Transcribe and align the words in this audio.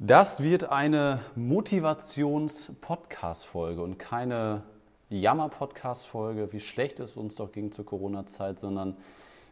Das 0.00 0.44
wird 0.44 0.70
eine 0.70 1.22
Motivations-Podcast-Folge 1.34 3.82
und 3.82 3.98
keine 3.98 4.62
Jammer-Podcast-Folge, 5.08 6.52
wie 6.52 6.60
schlecht 6.60 7.00
es 7.00 7.16
uns 7.16 7.34
doch 7.34 7.50
ging 7.50 7.72
zur 7.72 7.84
Corona-Zeit, 7.84 8.60
sondern 8.60 8.96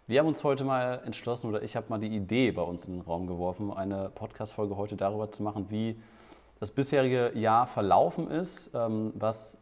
wir 0.06 0.20
haben 0.20 0.28
uns 0.28 0.44
heute 0.44 0.62
mal 0.62 1.02
entschlossen 1.04 1.48
oder 1.48 1.64
ich 1.64 1.74
habe 1.74 1.86
mal 1.88 1.98
die 1.98 2.14
Idee 2.14 2.52
bei 2.52 2.62
uns 2.62 2.84
in 2.84 2.92
den 2.92 3.00
Raum 3.00 3.26
geworfen, 3.26 3.72
eine 3.72 4.08
Podcast-Folge 4.14 4.76
heute 4.76 4.94
darüber 4.94 5.32
zu 5.32 5.42
machen, 5.42 5.66
wie 5.68 6.00
das 6.60 6.70
bisherige 6.70 7.36
Jahr 7.36 7.66
verlaufen 7.66 8.30
ist, 8.30 8.70
ähm, 8.72 9.14
was, 9.16 9.58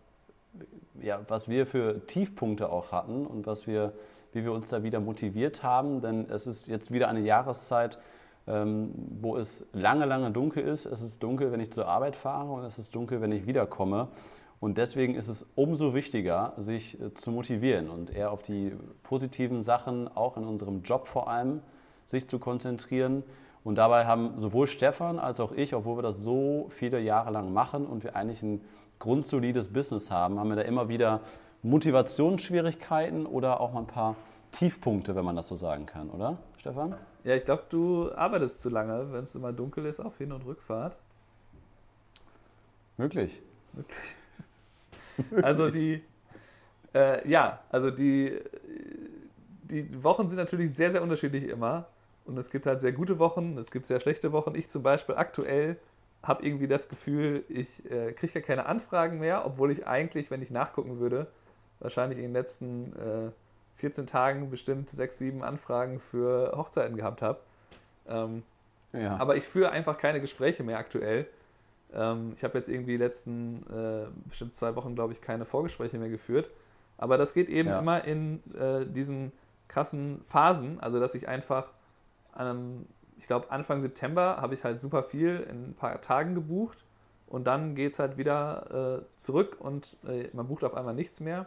ja, 1.01 1.23
was 1.29 1.49
wir 1.49 1.65
für 1.65 2.07
Tiefpunkte 2.07 2.69
auch 2.69 2.93
hatten 2.93 3.27
und 3.27 3.47
was 3.47 3.67
wir, 3.67 3.95
wie 4.35 4.45
wir 4.45 4.53
uns 4.53 4.69
da 4.69 4.83
wieder 4.83 5.01
motiviert 5.01 5.63
haben. 5.63 6.03
Denn 6.03 6.29
es 6.29 6.47
ist 6.47 6.67
jetzt 6.67 6.93
wieder 6.93 7.09
eine 7.09 7.21
Jahreszeit, 7.21 7.99
ähm, 8.47 8.91
wo 9.21 9.37
es 9.37 9.67
lange, 9.73 10.05
lange 10.05 10.31
dunkel 10.31 10.63
ist. 10.63 10.87
Es 10.87 11.01
ist 11.03 11.23
dunkel, 11.23 11.53
wenn 11.53 11.61
ich 11.61 11.73
zur 11.73 11.89
Arbeit 11.89 12.17
fahre 12.17 12.53
und 12.53 12.65
es 12.65 12.79
ist 12.79 12.95
dunkel, 12.95 13.21
wenn 13.21 13.33
ich 13.33 13.47
wiederkomme. 13.47 14.09
Und 14.61 14.79
deswegen 14.79 15.15
ist 15.15 15.29
es 15.29 15.47
umso 15.55 15.95
wichtiger, 15.95 16.55
sich 16.57 17.01
äh, 17.01 17.13
zu 17.15 17.31
motivieren 17.31 17.91
und 17.91 18.15
eher 18.15 18.31
auf 18.31 18.43
die 18.43 18.73
positiven 19.03 19.63
Sachen, 19.63 20.09
auch 20.09 20.37
in 20.37 20.45
unserem 20.45 20.83
Job 20.83 21.07
vor 21.07 21.29
allem, 21.29 21.61
sich 22.05 22.29
zu 22.29 22.39
konzentrieren. 22.39 23.23
Und 23.63 23.77
dabei 23.77 24.07
haben 24.07 24.39
sowohl 24.39 24.67
Stefan 24.67 25.19
als 25.19 25.41
auch 25.41 25.53
ich, 25.53 25.75
obwohl 25.75 25.99
wir 25.99 26.03
das 26.03 26.19
so 26.19 26.67
viele 26.71 27.01
Jahre 27.01 27.31
lang 27.31 27.53
machen 27.53 27.87
und 27.87 28.05
wir 28.05 28.15
eigentlich 28.15 28.43
ein 28.43 28.61
grundsolides 28.99 29.73
Business 29.73 30.11
haben, 30.11 30.39
haben 30.39 30.49
wir 30.49 30.57
da 30.57 30.63
immer 30.63 30.89
wieder 30.89 31.21
Motivationsschwierigkeiten 31.63 33.27
oder 33.27 33.61
auch 33.61 33.73
mal 33.73 33.81
ein 33.81 33.87
paar 33.87 34.17
Tiefpunkte, 34.51 35.17
wenn 35.17 35.25
man 35.25 35.35
das 35.35 35.49
so 35.49 35.57
sagen 35.57 35.87
kann, 35.87 36.11
oder, 36.11 36.37
Stefan? 36.59 36.95
Ja, 37.25 37.35
ich 37.35 37.45
glaube, 37.45 37.65
du 37.71 38.13
arbeitest 38.13 38.61
zu 38.61 38.69
lange, 38.69 39.13
wenn 39.13 39.25
es 39.25 39.35
immer 39.35 39.53
dunkel 39.53 39.87
ist 39.87 39.99
auf 39.99 40.19
Hin- 40.19 40.33
und 40.33 40.45
Rückfahrt. 40.45 40.97
Möglich. 42.97 43.43
Möglich. 43.73 43.99
Also 45.43 45.71
die, 45.71 46.03
äh, 46.93 47.29
ja, 47.29 47.61
also 47.71 47.93
die, 47.93 48.37
die 49.63 50.03
Wochen 50.03 50.27
sind 50.27 50.39
natürlich 50.39 50.75
sehr, 50.75 50.91
sehr 50.91 51.05
unterschiedlich 51.05 51.45
immer. 51.45 51.87
Und 52.25 52.37
es 52.37 52.51
gibt 52.51 52.67
halt 52.67 52.81
sehr 52.81 52.91
gute 52.91 53.21
Wochen, 53.21 53.57
es 53.57 53.71
gibt 53.71 53.87
sehr 53.87 54.01
schlechte 54.01 54.33
Wochen. 54.33 54.57
Ich 54.57 54.69
zum 54.69 54.83
Beispiel 54.83 55.15
aktuell 55.15 55.77
habe 56.25 56.45
irgendwie 56.45 56.67
das 56.67 56.89
Gefühl, 56.89 57.45
ich 57.49 57.89
äh, 57.91 58.13
kriege 58.13 58.33
ja 58.35 58.41
keine 58.41 58.67
Anfragen 58.67 59.21
mehr, 59.21 59.47
obwohl 59.47 59.71
ich 59.71 59.87
eigentlich, 59.87 60.33
wenn 60.33 60.43
ich 60.43 60.51
nachgucken 60.51 60.99
würde, 60.99 61.29
wahrscheinlich 61.79 62.19
in 62.19 62.25
den 62.25 62.33
letzten 62.33 62.93
äh, 62.97 63.31
14 63.77 64.07
Tagen 64.07 64.51
bestimmt 64.51 64.91
sechs, 64.91 65.19
sieben 65.19 65.43
Anfragen 65.43 66.01
für 66.01 66.53
Hochzeiten 66.57 66.97
gehabt 66.97 67.23
habe. 67.23 67.41
Ähm, 68.09 68.43
ja. 68.93 69.17
Aber 69.17 69.37
ich 69.37 69.45
führe 69.45 69.71
einfach 69.71 69.99
keine 69.99 70.21
Gespräche 70.21 70.63
mehr 70.63 70.79
aktuell. 70.79 71.27
Ähm, 71.93 72.33
ich 72.37 72.45
habe 72.45 72.57
jetzt 72.59 72.69
irgendwie 72.69 72.93
die 72.93 72.99
letzten 72.99 73.65
äh, 73.71 74.07
bestimmt 74.29 74.55
zwei 74.55 74.75
Wochen, 74.77 74.95
glaube 74.95 75.13
ich, 75.13 75.21
keine 75.21 75.45
Vorgespräche 75.45 75.99
mehr 75.99 76.09
geführt. 76.09 76.51
Aber 76.97 77.19
das 77.19 77.35
geht 77.35 77.49
eben 77.49 77.69
ja. 77.69 77.79
immer 77.79 78.05
in 78.05 78.41
äh, 78.59 78.87
diesen 78.87 79.33
krassen 79.69 80.23
Phasen. 80.29 80.79
Also, 80.81 81.01
dass 81.01 81.15
ich 81.15 81.27
einfach, 81.27 81.69
ähm, 82.39 82.87
ich 83.19 83.27
glaube, 83.27 83.51
Anfang 83.51 83.81
September 83.81 84.39
habe 84.41 84.55
ich 84.55 84.63
halt 84.63 84.81
super 84.81 85.03
viel 85.03 85.45
in 85.51 85.71
ein 85.71 85.75
paar 85.75 86.01
Tagen 86.01 86.35
gebucht. 86.35 86.79
Und 87.27 87.45
dann 87.45 87.75
geht 87.75 87.95
es 87.95 87.99
halt 87.99 88.17
wieder 88.17 89.01
äh, 89.01 89.19
zurück 89.19 89.57
und 89.59 89.97
äh, 90.07 90.29
man 90.35 90.47
bucht 90.47 90.63
auf 90.63 90.75
einmal 90.75 90.95
nichts 90.95 91.21
mehr. 91.21 91.47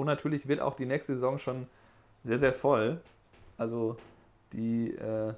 Und 0.00 0.06
natürlich 0.06 0.48
wird 0.48 0.60
auch 0.60 0.76
die 0.76 0.86
nächste 0.86 1.12
Saison 1.12 1.38
schon 1.38 1.66
sehr, 2.24 2.38
sehr 2.38 2.54
voll. 2.54 3.02
Also 3.58 3.98
die, 4.54 4.94
äh, 4.94 5.34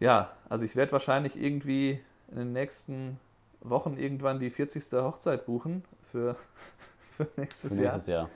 ja, 0.00 0.32
also 0.48 0.64
ich 0.64 0.74
werde 0.74 0.90
wahrscheinlich 0.90 1.40
irgendwie 1.40 2.00
in 2.32 2.38
den 2.38 2.52
nächsten 2.52 3.20
Wochen 3.60 3.96
irgendwann 3.96 4.40
die 4.40 4.50
40. 4.50 4.92
Hochzeit 4.94 5.46
buchen 5.46 5.84
für, 6.10 6.34
für 7.16 7.28
nächstes, 7.36 7.76
für 7.76 7.82
nächstes 7.82 8.08
Jahr. 8.08 8.28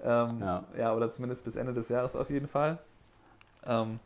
Jahr. 0.00 0.30
Ähm, 0.30 0.40
ja. 0.40 0.64
ja. 0.76 0.94
oder 0.96 1.10
zumindest 1.10 1.44
bis 1.44 1.54
Ende 1.54 1.72
des 1.72 1.88
Jahres 1.88 2.16
auf 2.16 2.28
jeden 2.28 2.48
Fall. 2.48 2.80
Ähm, 3.66 4.00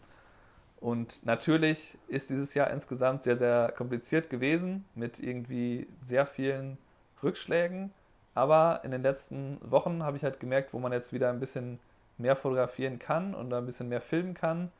und 0.79 1.25
natürlich 1.25 1.97
ist 2.09 2.29
dieses 2.29 2.53
Jahr 2.53 2.69
insgesamt 2.71 3.23
sehr, 3.23 3.39
sehr 3.39 3.73
kompliziert 3.75 4.29
gewesen 4.29 4.85
mit 4.95 5.21
irgendwie 5.21 5.89
sehr 6.03 6.27
vielen 6.27 6.77
Rückschlägen. 7.23 7.93
Aber 8.35 8.81
in 8.85 8.91
den 8.91 9.03
letzten 9.03 9.59
Wochen 9.63 10.03
habe 10.03 10.17
ich 10.17 10.25
halt 10.25 10.41
gemerkt, 10.41 10.73
wo 10.73 10.79
man 10.79 10.93
jetzt 10.93 11.13
wieder 11.13 11.29
ein 11.29 11.41
bisschen 11.41 11.79
mehr 12.19 12.37
fotografieren 12.37 12.99
kann 12.99 13.35
und 13.35 13.53
ein 13.53 13.67
bisschen 13.67 13.89
mehr 13.89 14.01
filmen 14.01 14.35
kann. 14.35 14.71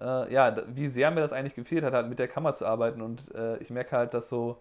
Äh, 0.00 0.32
ja, 0.32 0.56
wie 0.68 0.88
sehr 0.88 1.10
mir 1.10 1.20
das 1.20 1.32
eigentlich 1.32 1.54
gefehlt 1.54 1.84
hat, 1.84 1.94
halt 1.94 2.08
mit 2.08 2.18
der 2.18 2.28
Kamera 2.28 2.54
zu 2.54 2.66
arbeiten. 2.66 3.00
Und 3.00 3.34
äh, 3.34 3.56
ich 3.58 3.70
merke 3.70 3.96
halt, 3.96 4.14
dass 4.14 4.28
so, 4.28 4.58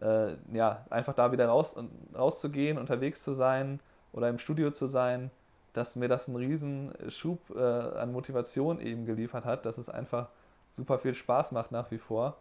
äh, 0.00 0.32
ja, 0.52 0.84
einfach 0.90 1.14
da 1.14 1.32
wieder 1.32 1.46
raus, 1.46 1.76
rauszugehen, 2.14 2.78
unterwegs 2.78 3.22
zu 3.22 3.32
sein 3.34 3.80
oder 4.12 4.28
im 4.28 4.38
Studio 4.38 4.70
zu 4.70 4.86
sein, 4.86 5.30
dass 5.72 5.96
mir 5.96 6.08
das 6.08 6.28
einen 6.28 6.36
riesen 6.36 6.92
Schub 7.08 7.38
äh, 7.54 7.60
an 7.60 8.12
Motivation 8.12 8.80
eben 8.80 9.06
geliefert 9.06 9.44
hat, 9.44 9.64
dass 9.64 9.78
es 9.78 9.88
einfach 9.88 10.28
super 10.70 10.98
viel 10.98 11.14
Spaß 11.14 11.52
macht 11.52 11.72
nach 11.72 11.90
wie 11.90 11.98
vor. 11.98 12.36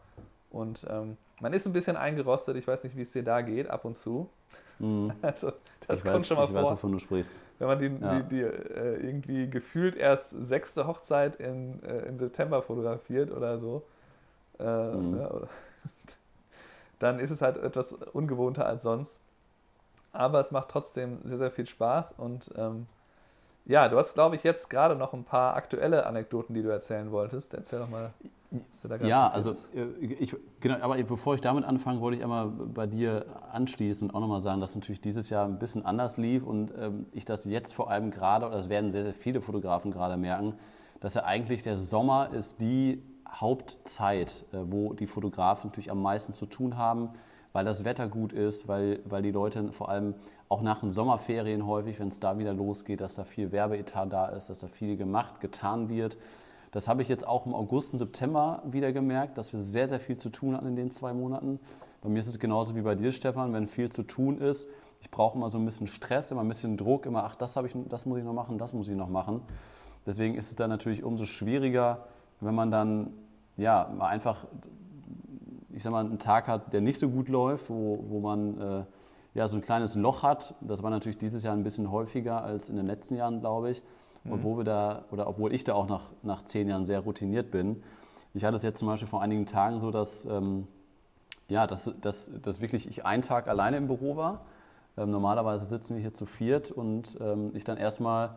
Und 0.50 0.86
ähm, 0.90 1.18
man 1.42 1.54
ist 1.54 1.66
ein 1.66 1.74
bisschen 1.74 1.98
eingerostet, 1.98 2.56
ich 2.56 2.68
weiß 2.68 2.84
nicht, 2.84 2.96
wie 2.96 3.02
es 3.02 3.12
dir 3.12 3.24
da 3.24 3.42
geht, 3.42 3.70
ab 3.70 3.86
und 3.86 3.96
zu. 3.96 4.30
Mhm. 4.80 5.12
Also, 5.22 5.54
das 5.88 6.00
ich 6.00 6.04
kommt 6.04 6.20
weiß, 6.20 6.28
schon 6.28 6.38
mal 6.38 6.44
ich 6.44 6.50
vor. 6.52 6.64
weiß, 6.64 6.72
wovon 6.72 6.92
du 6.92 7.00
sprichst. 7.00 7.42
Wenn 7.60 7.68
man 7.68 7.80
die, 7.80 7.86
ja. 7.86 8.20
die, 8.20 8.30
die 8.30 8.42
äh, 8.42 9.08
irgendwie 9.08 9.50
gefühlt 9.50 9.96
erst 9.96 10.32
sechste 10.32 10.86
Hochzeit 10.86 11.38
in, 11.38 11.82
äh, 11.84 12.00
im 12.08 12.18
September 12.18 12.62
fotografiert 12.62 13.32
oder 13.32 13.58
so, 13.58 13.84
äh, 14.60 14.64
mhm. 14.64 15.18
ja, 15.18 15.32
oder, 15.32 15.48
dann 17.00 17.20
ist 17.20 17.32
es 17.32 17.42
halt 17.42 17.58
etwas 17.58 17.94
ungewohnter 17.94 18.66
als 18.66 18.84
sonst. 18.84 19.20
Aber 20.12 20.40
es 20.40 20.52
macht 20.52 20.70
trotzdem 20.70 21.20
sehr, 21.24 21.38
sehr 21.38 21.52
viel 21.52 21.68
Spaß 21.68 22.14
und 22.18 22.52
ähm, 22.58 22.88
ja, 23.68 23.90
du 23.90 23.98
hast, 23.98 24.14
glaube 24.14 24.36
ich, 24.36 24.44
jetzt 24.44 24.70
gerade 24.70 24.96
noch 24.96 25.14
ein 25.14 25.26
paar 25.26 25.56
aktuelle 25.56 26.06
Anekdoten, 26.06 26.56
die 26.56 26.64
du 26.64 26.70
erzählen 26.70 27.12
wolltest. 27.12 27.54
Erzähl 27.54 27.80
doch 27.80 27.90
mal. 27.90 28.12
Ja, 29.02 29.28
also 29.28 29.52
äh, 29.76 29.86
ich, 30.00 30.36
genau, 30.60 30.78
aber 30.82 31.02
bevor 31.04 31.36
ich 31.36 31.42
damit 31.42 31.66
anfange, 31.66 32.00
wollte 32.00 32.18
ich 32.18 32.24
einmal 32.24 32.48
bei 32.48 32.88
dir 32.88 33.26
anschließen 33.52 34.10
und 34.10 34.16
auch 34.16 34.22
nochmal 34.22 34.40
sagen, 34.40 34.62
dass 34.62 34.74
natürlich 34.76 35.02
dieses 35.02 35.30
Jahr 35.30 35.46
ein 35.46 35.60
bisschen 35.60 35.86
anders 35.86 36.18
lief 36.18 36.44
und 36.44 36.74
ähm, 36.80 37.08
ich 37.12 37.26
das 37.26 37.46
jetzt 37.46 37.74
vor 37.74 37.92
allem 37.92 38.12
gerade, 38.12 38.46
oder 38.46 38.56
das 38.56 38.70
werden 38.70 38.92
sehr, 38.92 39.04
sehr 39.04 39.14
viele 39.14 39.42
Fotografen 39.42 39.92
gerade 39.92 40.18
merken, 40.18 40.54
dass 41.00 41.14
ja 41.14 41.24
eigentlich 41.26 41.62
der 41.62 41.76
Sommer 41.76 42.32
ist 42.34 42.62
die 42.62 43.04
Hauptzeit, 43.30 44.46
äh, 44.54 44.60
wo 44.64 44.94
die 44.94 45.08
Fotografen 45.08 45.70
natürlich 45.70 45.92
am 45.92 46.02
meisten 46.02 46.34
zu 46.34 46.46
tun 46.46 46.78
haben 46.78 47.10
weil 47.58 47.66
das 47.66 47.84
Wetter 47.84 48.08
gut 48.08 48.34
ist, 48.34 48.68
weil, 48.68 49.00
weil 49.06 49.24
die 49.24 49.32
Leute 49.32 49.72
vor 49.72 49.90
allem 49.90 50.14
auch 50.48 50.62
nach 50.62 50.82
den 50.82 50.92
Sommerferien 50.92 51.66
häufig, 51.66 52.00
wenn 52.00 52.10
es 52.10 52.20
da 52.20 52.38
wieder 52.38 52.54
losgeht, 52.54 53.02
dass 53.02 53.16
da 53.16 53.24
viel 53.24 53.52
Werbeetat 53.52 54.14
da 54.14 54.28
ist, 54.28 54.52
dass 54.52 54.60
da 54.60 54.68
viel 54.68 54.96
gemacht, 54.96 55.40
getan 55.40 55.90
wird. 55.90 56.20
Das 56.78 56.88
habe 56.88 57.02
ich 57.02 57.08
jetzt 57.08 57.28
auch 57.28 57.48
im 57.48 57.56
August 57.56 57.94
und 57.94 57.98
September 57.98 58.62
wieder 58.64 58.94
gemerkt, 58.94 59.40
dass 59.40 59.52
wir 59.52 59.60
sehr, 59.60 59.88
sehr 59.88 60.00
viel 60.00 60.16
zu 60.16 60.30
tun 60.30 60.56
hatten 60.56 60.68
in 60.68 60.76
den 60.76 60.92
zwei 60.92 61.12
Monaten. 61.12 61.60
Bei 62.04 62.10
mir 62.10 62.20
ist 62.20 62.28
es 62.28 62.38
genauso 62.38 62.76
wie 62.76 62.84
bei 62.84 62.94
dir, 62.94 63.12
Stefan, 63.12 63.52
wenn 63.52 63.66
viel 63.66 63.92
zu 63.92 64.04
tun 64.04 64.38
ist. 64.38 64.70
Ich 65.02 65.10
brauche 65.10 65.36
immer 65.36 65.50
so 65.50 65.58
ein 65.58 65.66
bisschen 65.66 65.88
Stress, 65.88 66.32
immer 66.32 66.42
ein 66.42 66.48
bisschen 66.48 66.78
Druck, 66.78 67.08
immer, 67.08 67.24
ach, 67.24 67.34
das, 67.34 67.58
ich, 67.58 67.76
das 67.90 68.06
muss 68.06 68.20
ich 68.20 68.24
noch 68.24 68.34
machen, 68.34 68.60
das 68.60 68.74
muss 68.74 68.88
ich 68.90 68.96
noch 68.96 69.10
machen. 69.10 69.42
Deswegen 70.06 70.36
ist 70.36 70.50
es 70.50 70.56
dann 70.56 70.70
natürlich 70.70 71.04
umso 71.04 71.26
schwieriger, 71.26 72.06
wenn 72.42 72.54
man 72.54 72.70
dann 72.70 73.12
ja, 73.56 73.88
einfach 74.00 74.46
ich 75.72 75.82
sag 75.82 75.90
mal, 75.90 76.06
einen 76.06 76.20
Tag 76.20 76.48
hat, 76.48 76.74
der 76.74 76.82
nicht 76.82 77.00
so 77.00 77.10
gut 77.10 77.28
läuft, 77.28 77.72
wo, 77.72 78.06
wo 78.08 78.20
man 78.20 78.62
äh, 78.62 78.84
ja, 79.34 79.48
so 79.48 79.58
ein 79.58 79.64
kleines 79.64 79.96
Loch 79.96 80.22
hat. 80.22 80.54
Das 80.62 80.84
war 80.84 80.92
natürlich 80.92 81.18
dieses 81.18 81.42
Jahr 81.42 81.56
ein 81.56 81.64
bisschen 81.64 81.90
häufiger 81.90 82.44
als 82.44 82.70
in 82.70 82.76
den 82.76 82.86
letzten 82.86 83.16
Jahren, 83.16 83.40
glaube 83.40 83.72
ich. 83.72 83.82
Mhm. 84.28 84.34
Obwohl 84.34 84.58
wir 84.58 84.64
da, 84.64 85.06
oder 85.12 85.28
obwohl 85.28 85.54
ich 85.54 85.64
da 85.64 85.74
auch 85.74 85.88
nach, 85.88 86.10
nach 86.24 86.44
zehn 86.44 86.68
Jahren 86.68 86.86
sehr 86.86 87.00
routiniert 87.00 87.52
bin. 87.52 87.82
Ich 88.34 88.46
hatte 88.46 88.56
es 88.56 88.64
jetzt 88.64 88.80
zum 88.80 88.88
Beispiel 88.88 89.08
vor 89.08 89.22
einigen 89.22 89.46
Tagen 89.46 89.80
so, 89.80 89.90
dass, 89.90 90.26
ähm, 90.26 90.68
ja, 91.50 91.66
dass, 91.66 91.92
dass, 92.02 92.32
dass 92.42 92.62
wirklich 92.62 92.88
ich 92.88 93.06
einen 93.06 93.24
Tag 93.24 93.48
alleine 93.48 93.78
im 93.78 93.88
Büro 93.88 94.16
war. 94.16 94.42
Ähm, 94.98 95.10
normalerweise 95.10 95.66
sitzen 95.66 95.96
wir 95.96 96.02
hier 96.02 96.14
zu 96.14 96.26
viert 96.26 96.72
und 96.72 97.18
ähm, 97.20 97.52
ich 97.56 97.64
dann 97.64 97.78
erstmal 97.78 98.36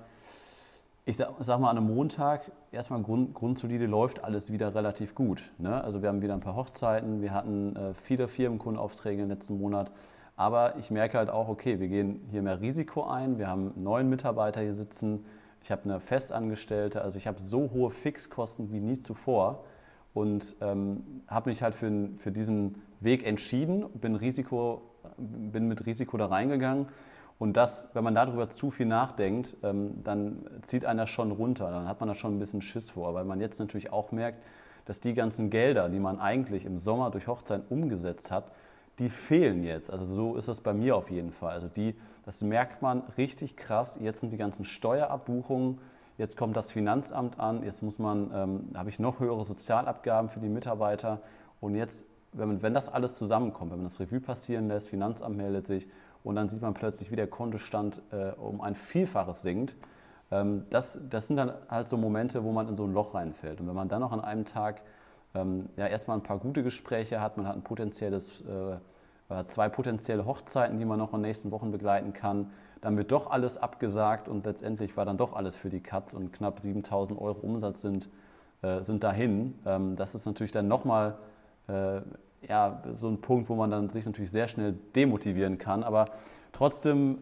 ich 1.11 1.17
sag, 1.17 1.31
sag, 1.41 1.61
mal, 1.61 1.71
an 1.71 1.79
einem 1.79 1.93
Montag 1.93 2.53
erstmal 2.73 3.03
grund, 3.03 3.35
grundsolide 3.35 3.87
läuft 3.87 4.23
alles 4.23 4.53
wieder 4.53 4.75
relativ 4.75 5.15
gut. 5.15 5.51
Ne? 5.59 5.83
Also 5.83 6.03
wir 6.03 6.09
haben 6.09 6.23
wieder 6.23 6.35
ein 6.35 6.41
paar 6.41 6.57
Hochzeiten, 6.57 7.23
wir 7.23 7.33
hatten 7.33 7.75
äh, 7.75 7.95
viele 7.95 8.29
Firmenkundenaufträge 8.29 9.23
im 9.23 9.29
letzten 9.29 9.59
Monat. 9.59 9.91
Aber 10.37 10.77
ich 10.77 10.91
merke 10.91 11.19
halt 11.19 11.31
auch, 11.31 11.49
okay, 11.49 11.81
wir 11.81 11.89
gehen 11.89 12.23
hier 12.31 12.43
mehr 12.43 12.61
Risiko 12.61 13.05
ein, 13.05 13.39
wir 13.39 13.49
haben 13.49 13.73
neun 13.77 14.09
Mitarbeiter 14.09 14.61
hier 14.61 14.73
sitzen, 14.73 15.25
ich 15.63 15.71
habe 15.71 15.85
eine 15.85 16.01
Festangestellte, 16.01 17.03
also 17.03 17.19
ich 17.19 17.27
habe 17.27 17.41
so 17.41 17.71
hohe 17.73 17.91
Fixkosten 17.91 18.73
wie 18.73 18.81
nie 18.81 18.99
zuvor 18.99 19.65
und 20.15 20.57
ähm, 20.61 21.23
habe 21.29 21.51
mich 21.51 21.63
halt 21.63 21.75
für, 21.75 22.11
für 22.19 22.33
diesen 22.33 22.83
Weg 23.01 23.27
entschieden, 23.27 23.89
bin, 23.95 24.17
Risiko, 24.17 24.83
bin 25.19 25.69
mit 25.69 25.87
Risiko 25.87 26.17
da 26.17 26.27
reingegangen 26.27 26.87
und 27.41 27.55
das, 27.57 27.89
wenn 27.95 28.05
man 28.05 28.15
darüber 28.15 28.51
zu 28.51 28.71
viel 28.71 28.85
nachdenkt, 28.85 29.57
ähm, 29.63 30.05
dann 30.05 30.45
zieht 30.61 30.85
einer 30.85 31.07
schon 31.07 31.33
runter. 31.33 31.71
Dann 31.71 31.89
hat 31.89 31.99
man 31.99 32.11
da 32.11 32.15
schon 32.15 32.37
ein 32.37 32.39
bisschen 32.39 32.61
Schiss 32.61 32.91
vor. 32.91 33.15
Weil 33.15 33.25
man 33.25 33.41
jetzt 33.41 33.59
natürlich 33.59 33.91
auch 33.95 34.13
merkt, 34.13 34.45
dass 34.85 35.01
die 35.01 35.15
ganzen 35.15 35.49
Gelder, 35.49 35.89
die 35.89 36.01
man 36.01 36.21
eigentlich 36.21 36.67
im 36.67 36.77
Sommer 36.77 37.11
durch 37.11 37.29
Hochzeiten 37.29 37.65
umgesetzt 37.71 38.31
hat, 38.31 38.53
die 39.01 39.09
fehlen 39.09 39.65
jetzt. 39.65 39.91
Also 39.91 40.05
so 40.05 40.37
ist 40.37 40.47
das 40.47 40.61
bei 40.61 40.73
mir 40.73 40.95
auf 40.95 41.11
jeden 41.11 41.33
Fall. 41.33 41.53
Also 41.53 41.69
die, 41.69 41.97
das 42.25 42.43
merkt 42.43 42.83
man 42.83 43.03
richtig 43.19 43.57
krass. 43.57 43.99
Jetzt 44.01 44.21
sind 44.21 44.33
die 44.33 44.37
ganzen 44.37 44.65
Steuerabbuchungen, 44.65 45.79
jetzt 46.19 46.37
kommt 46.37 46.57
das 46.57 46.71
Finanzamt 46.71 47.41
an, 47.41 47.65
jetzt 47.65 47.83
muss 47.83 47.99
man, 47.99 48.31
ähm, 48.33 48.69
habe 48.77 48.91
ich 48.91 48.99
noch 48.99 49.19
höhere 49.19 49.43
Sozialabgaben 49.45 50.29
für 50.29 50.41
die 50.41 50.51
Mitarbeiter 50.51 51.21
und 51.61 51.75
jetzt, 51.75 52.07
wenn, 52.33 52.63
wenn 52.63 52.75
das 52.75 52.89
alles 52.89 53.17
zusammenkommt, 53.17 53.71
wenn 53.73 53.79
man 53.79 53.87
das 53.87 53.99
Revue 53.99 54.21
passieren 54.21 54.69
lässt, 54.69 54.91
Finanzamt 54.91 55.37
meldet 55.37 55.67
sich 55.67 55.89
und 56.23 56.37
dann 56.37 56.51
sieht 56.51 56.61
man 56.61 56.75
plötzlich, 56.75 57.11
wie 57.11 57.17
der 57.17 57.27
Kontostand 57.27 58.03
äh, 58.13 58.33
um 58.33 58.61
ein 58.61 58.75
Vielfaches 58.75 59.43
sinkt. 59.43 59.75
Ähm, 60.31 60.67
das, 60.69 61.01
das 61.09 61.27
sind 61.27 61.39
dann 61.39 61.53
halt 61.69 61.89
so 61.89 61.97
Momente, 61.97 62.45
wo 62.45 62.53
man 62.53 62.69
in 62.69 62.77
so 62.77 62.85
ein 62.85 62.93
Loch 62.93 63.15
reinfällt. 63.15 63.61
Und 63.61 63.67
wenn 63.67 63.75
man 63.75 63.89
dann 63.89 64.01
noch 64.01 64.13
an 64.13 64.21
einem 64.21 64.45
Tag 64.45 64.83
ähm, 65.35 65.69
ja, 65.77 65.87
erstmal 65.87 66.17
ein 66.17 66.23
paar 66.23 66.39
gute 66.39 66.63
Gespräche 66.63 67.21
hat, 67.21 67.37
man 67.37 67.47
hat 67.47 67.57
ein 67.57 67.63
potenzielles, 67.63 68.41
äh, 68.43 68.77
zwei 69.47 69.69
potenzielle 69.69 70.25
Hochzeiten, 70.27 70.77
die 70.77 70.85
man 70.85 70.99
noch 70.99 71.13
in 71.13 71.19
den 71.19 71.29
nächsten 71.29 71.51
Wochen 71.51 71.71
begleiten 71.71 72.13
kann, 72.13 72.51
dann 72.81 72.97
wird 72.97 73.13
doch 73.13 73.31
alles 73.31 73.59
abgesagt 73.59 74.29
und 74.29 74.47
letztendlich 74.47 74.97
war 74.97 75.05
dann 75.05 75.19
doch 75.19 75.35
alles 75.35 75.57
für 75.57 75.69
die 75.69 75.81
Katz 75.81 76.15
und 76.15 76.33
knapp 76.33 76.61
7000 76.61 77.21
Euro 77.21 77.39
Umsatz 77.41 77.83
sind, 77.83 78.09
äh, 78.63 78.83
sind 78.83 79.05
dahin. 79.05 79.59
Ähm, 79.67 79.97
das 79.97 80.15
ist 80.15 80.27
natürlich 80.27 80.53
dann 80.53 80.67
nochmal 80.67 81.19
äh, 81.69 82.01
ja, 82.49 82.83
so 82.95 83.09
ein 83.09 83.21
Punkt, 83.21 83.49
wo 83.49 83.55
man 83.55 83.71
dann 83.71 83.89
sich 83.89 84.07
natürlich 84.07 84.31
sehr 84.31 84.49
schnell 84.49 84.75
demotivieren 84.97 85.59
kann. 85.59 85.83
Aber 85.83 86.07
trotzdem 86.53 87.19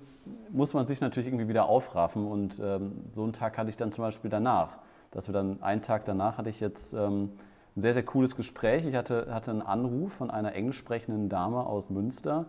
muss 0.51 0.75
man 0.75 0.87
sich 0.87 1.01
natürlich 1.01 1.27
irgendwie 1.27 1.49
wieder 1.49 1.69
aufraffen. 1.69 2.27
Und 2.27 2.61
ähm, 2.63 3.05
so 3.11 3.23
einen 3.25 3.33
Tag 3.33 3.59
hatte 3.59 3.71
ich 3.71 3.77
dann 3.77 3.93
zum 3.93 4.05
Beispiel 4.05 4.31
danach. 4.31 4.79
Dass 5.11 5.29
wir 5.29 5.33
dann 5.33 5.63
einen 5.63 5.83
Tag 5.83 6.05
danach 6.05 6.39
hatte 6.39 6.51
ich 6.51 6.61
jetzt 6.61 6.93
ähm, 6.93 7.33
ein 7.79 7.81
sehr, 7.81 7.95
sehr 7.95 8.03
cooles 8.03 8.35
Gespräch. 8.35 8.85
Ich 8.85 8.97
hatte, 8.97 9.29
hatte 9.31 9.53
einen 9.53 9.63
Anruf 9.63 10.13
von 10.15 10.31
einer 10.31 10.53
englisch 10.55 10.79
sprechenden 10.79 11.29
Dame 11.29 11.65
aus 11.65 11.91
Münster, 11.91 12.47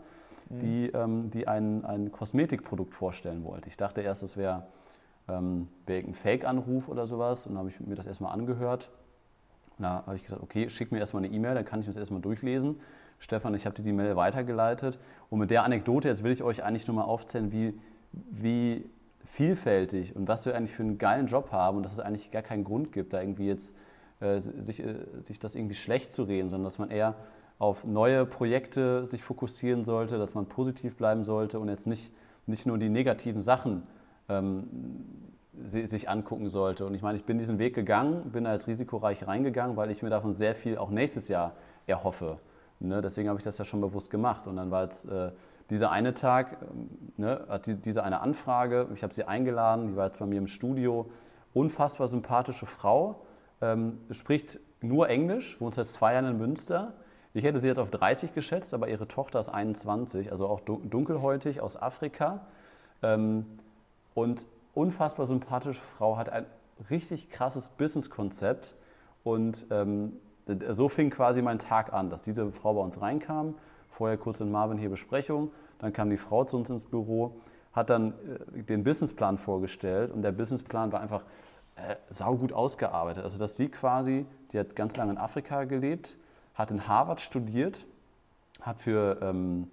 mhm. 0.50 0.60
die, 0.60 0.88
ähm, 0.88 1.30
die 1.30 1.48
ein, 1.48 1.86
ein 1.86 2.12
Kosmetikprodukt 2.12 2.96
vorstellen 2.96 3.44
wollte. 3.44 3.70
Ich 3.70 3.78
dachte 3.78 4.02
erst, 4.02 4.24
das 4.24 4.38
wäre 4.38 4.64
ähm, 5.28 5.68
wär 5.86 6.00
ein 6.00 6.16
Fake-Anruf 6.16 6.88
oder 6.88 7.06
sowas. 7.06 7.46
Und 7.46 7.54
dann 7.54 7.60
habe 7.60 7.70
ich 7.70 7.80
mir 7.80 7.94
das 7.94 8.08
erstmal 8.08 8.34
angehört. 8.34 8.90
Und 9.78 9.84
da 9.84 10.04
habe 10.08 10.16
ich 10.16 10.24
gesagt, 10.24 10.42
okay, 10.42 10.68
schick 10.68 10.92
mir 10.92 10.98
erstmal 10.98 11.24
eine 11.24 11.34
E-Mail, 11.34 11.54
dann 11.54 11.66
kann 11.66 11.80
ich 11.80 11.86
das 11.86 11.96
erstmal 11.96 12.22
durchlesen. 12.22 12.80
Stefan, 13.20 13.54
ich 13.54 13.66
habe 13.68 13.76
dir 13.76 13.84
die 13.84 13.94
Mail 13.94 14.16
weitergeleitet. 14.16 14.98
Und 15.30 15.38
mit 15.38 15.52
der 15.52 15.64
Anekdote, 15.64 16.08
jetzt 16.08 16.24
will 16.24 16.32
ich 16.32 16.42
euch 16.42 16.64
eigentlich 16.64 16.88
nur 16.88 16.96
mal 16.96 17.04
aufzählen, 17.04 17.52
wie, 17.52 17.80
wie 18.12 18.90
vielfältig 19.26 20.16
und 20.16 20.28
was 20.28 20.48
wir 20.48 20.56
eigentlich 20.56 20.74
für 20.74 20.82
einen 20.82 20.98
geilen 20.98 21.28
Job 21.28 21.52
haben 21.52 21.78
und 21.78 21.84
dass 21.84 21.94
es 21.94 22.00
eigentlich 22.00 22.32
gar 22.32 22.42
keinen 22.42 22.64
Grund 22.64 22.92
gibt, 22.92 23.14
da 23.14 23.22
irgendwie 23.22 23.46
jetzt 23.46 23.76
äh, 24.20 24.40
sich, 24.40 24.84
äh, 24.84 24.96
sich 25.24 25.40
das 25.40 25.56
irgendwie 25.56 25.76
schlecht 25.76 26.12
zu 26.12 26.24
reden, 26.24 26.50
sondern 26.50 26.66
dass 26.66 26.80
man 26.80 26.92
eher 26.92 27.16
auf 27.58 27.86
neue 27.86 28.26
Projekte 28.26 29.06
sich 29.06 29.24
fokussieren 29.24 29.84
sollte, 29.84 30.18
dass 30.18 30.34
man 30.34 30.46
positiv 30.46 30.96
bleiben 30.96 31.24
sollte 31.24 31.60
und 31.60 31.68
jetzt 31.68 31.88
nicht, 31.88 32.14
nicht 32.46 32.66
nur 32.66 32.78
die 32.78 32.90
negativen 32.90 33.42
Sachen 33.42 33.84
ähm, 34.30 34.68
sich 35.66 36.10
angucken 36.10 36.48
sollte. 36.48 36.86
Und 36.86 36.94
ich 36.94 37.02
meine, 37.02 37.18
ich 37.18 37.26
bin 37.26 37.38
diesen 37.38 37.60
Weg 37.60 37.76
gegangen, 37.76 38.32
bin 38.32 38.46
als 38.46 38.68
risikoreich 38.68 39.28
reingegangen, 39.28 39.76
weil 39.76 39.92
ich 39.92 40.02
mir 40.02 40.10
davon 40.10 40.34
sehr 40.34 40.56
viel 40.56 40.78
auch 40.78 40.90
nächstes 40.90 41.28
Jahr 41.28 41.54
erhoffe. 41.86 42.40
Ne? 42.80 43.02
Deswegen 43.02 43.28
habe 43.28 43.40
ich 43.40 43.44
das 43.44 43.58
ja 43.58 43.66
schon 43.66 43.82
bewusst 43.82 44.10
gemacht. 44.10 44.48
Und 44.48 44.56
dann 44.56 44.72
war 44.72 44.84
jetzt 44.84 45.06
äh, 45.06 45.32
dieser 45.70 45.92
eine 45.92 46.14
Tag, 46.14 46.58
ähm, 46.62 46.90
ne, 47.18 47.46
diese 47.84 48.04
eine 48.04 48.22
Anfrage, 48.22 48.88
ich 48.94 49.04
habe 49.04 49.14
sie 49.14 49.26
eingeladen, 49.26 49.90
die 49.90 49.96
war 49.96 50.06
jetzt 50.06 50.20
bei 50.20 50.26
mir 50.26 50.38
im 50.38 50.48
Studio, 50.48 51.10
unfassbar 51.54 52.08
sympathische 52.08 52.66
Frau, 52.66 53.22
ähm, 53.62 54.00
spricht 54.12 54.60
nur 54.82 55.10
Englisch, 55.10 55.60
wohnt 55.60 55.76
seit 55.76 55.88
zwei 55.88 56.14
Jahren 56.14 56.26
in 56.26 56.38
Münster. 56.38 56.94
Ich 57.34 57.44
hätte 57.44 57.60
sie 57.60 57.68
jetzt 57.68 57.78
auf 57.78 57.92
30 57.92 58.34
geschätzt, 58.34 58.74
aber 58.74 58.88
ihre 58.88 59.08
Tochter 59.08 59.40
ist 59.40 59.50
21, 59.50 60.32
also 60.32 60.48
auch 60.48 60.62
dunkelhäutig 60.62 61.62
aus 61.62 61.78
Afrika. 61.78 62.48
Ähm, 63.04 63.46
und 64.14 64.48
unfassbar 64.74 65.26
sympathische 65.26 65.82
Frau, 65.82 66.18
hat 66.18 66.30
ein 66.30 66.46
richtig 66.90 67.30
krasses 67.30 67.70
Businesskonzept. 67.70 68.76
Und 69.24 69.68
ähm, 69.70 70.14
so 70.70 70.90
fing 70.90 71.10
quasi 71.10 71.42
mein 71.42 71.60
Tag 71.60 71.94
an, 71.94 72.10
dass 72.10 72.22
diese 72.22 72.52
Frau 72.52 72.74
bei 72.74 72.82
uns 72.82 73.02
reinkam. 73.02 73.56
Vorher 73.90 74.18
kurz 74.18 74.40
in 74.40 74.52
Marvin 74.52 74.78
hier 74.78 74.90
Besprechung. 74.90 75.52
Dann 75.80 75.94
kam 75.94 76.10
die 76.10 76.18
Frau 76.18 76.44
zu 76.44 76.58
uns 76.58 76.70
ins 76.70 76.86
Büro, 76.86 77.40
hat 77.74 77.90
dann 77.90 78.14
äh, 78.56 78.64
den 78.64 78.84
Businessplan 78.84 79.38
vorgestellt. 79.38 80.12
Und 80.12 80.22
der 80.22 80.32
Businessplan 80.32 80.92
war 80.92 81.02
einfach 81.02 81.24
äh, 81.88 81.96
saugut 82.10 82.54
ausgearbeitet. 82.54 83.24
Also, 83.24 83.40
dass 83.40 83.58
sie 83.58 83.70
quasi, 83.70 84.26
die 84.52 84.60
hat 84.60 84.76
ganz 84.76 84.96
lange 84.96 85.12
in 85.12 85.18
Afrika 85.18 85.64
gelebt, 85.64 86.18
hat 86.56 86.72
in 86.72 86.88
Harvard 86.88 87.22
studiert, 87.22 87.86
hat 88.62 88.82
für. 88.82 89.20
Ähm, 89.22 89.70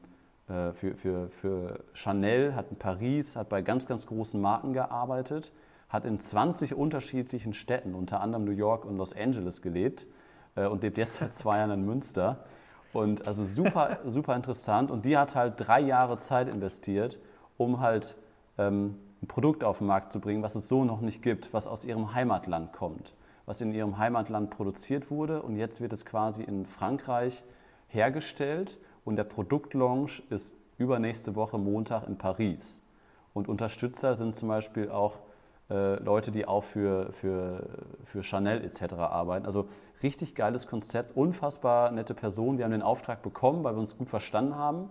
äh, 0.48 0.72
für, 0.74 0.94
für, 0.94 1.28
für 1.30 1.80
Chanel, 1.92 2.54
hat 2.54 2.70
in 2.70 2.76
Paris, 2.76 3.34
hat 3.34 3.48
bei 3.48 3.62
ganz, 3.62 3.86
ganz 3.86 4.06
großen 4.06 4.40
Marken 4.40 4.72
gearbeitet, 4.72 5.52
hat 5.88 6.04
in 6.04 6.20
20 6.20 6.74
unterschiedlichen 6.74 7.52
Städten, 7.52 7.94
unter 7.94 8.20
anderem 8.20 8.44
New 8.44 8.52
York 8.52 8.84
und 8.84 8.96
Los 8.96 9.12
Angeles 9.12 9.60
gelebt 9.60 10.06
äh, 10.54 10.66
und 10.66 10.82
lebt 10.82 10.98
jetzt 10.98 11.16
seit 11.16 11.32
zwei 11.32 11.58
Jahren 11.58 11.72
in 11.72 11.84
Münster. 11.84 12.44
Und 12.92 13.26
also 13.26 13.44
super, 13.44 13.98
super 14.04 14.36
interessant. 14.36 14.92
Und 14.92 15.04
die 15.04 15.16
hat 15.16 15.34
halt 15.34 15.54
drei 15.56 15.80
Jahre 15.80 16.18
Zeit 16.18 16.48
investiert, 16.48 17.18
um 17.56 17.80
halt 17.80 18.16
ähm, 18.56 18.96
ein 19.26 19.28
Produkt 19.28 19.64
auf 19.64 19.78
den 19.78 19.88
Markt 19.88 20.12
zu 20.12 20.20
bringen, 20.20 20.42
was 20.42 20.54
es 20.54 20.68
so 20.68 20.84
noch 20.84 21.00
nicht 21.00 21.22
gibt, 21.22 21.52
was 21.52 21.66
aus 21.66 21.84
ihrem 21.84 22.14
Heimatland 22.14 22.72
kommt, 22.72 23.14
was 23.44 23.60
in 23.60 23.72
ihrem 23.72 23.98
Heimatland 23.98 24.50
produziert 24.50 25.10
wurde. 25.10 25.42
Und 25.42 25.56
jetzt 25.56 25.80
wird 25.80 25.92
es 25.92 26.06
quasi 26.06 26.42
in 26.42 26.64
Frankreich 26.66 27.44
hergestellt 27.88 28.78
und 29.04 29.16
der 29.16 29.24
Produktlaunch 29.24 30.22
ist 30.30 30.56
übernächste 30.78 31.34
Woche 31.34 31.58
Montag 31.58 32.06
in 32.06 32.18
Paris. 32.18 32.80
Und 33.34 33.48
Unterstützer 33.48 34.14
sind 34.14 34.34
zum 34.34 34.48
Beispiel 34.48 34.90
auch 34.90 35.18
äh, 35.70 35.96
Leute, 36.02 36.30
die 36.30 36.46
auch 36.46 36.64
für, 36.64 37.12
für, 37.12 37.66
für 38.04 38.22
Chanel 38.22 38.64
etc. 38.64 38.94
arbeiten. 38.94 39.46
Also 39.46 39.68
richtig 40.02 40.34
geiles 40.34 40.66
Konzept, 40.66 41.16
unfassbar 41.16 41.90
nette 41.90 42.14
Person. 42.14 42.58
Wir 42.58 42.64
haben 42.64 42.72
den 42.72 42.82
Auftrag 42.82 43.22
bekommen, 43.22 43.64
weil 43.64 43.74
wir 43.74 43.80
uns 43.80 43.98
gut 43.98 44.08
verstanden 44.08 44.56
haben. 44.56 44.90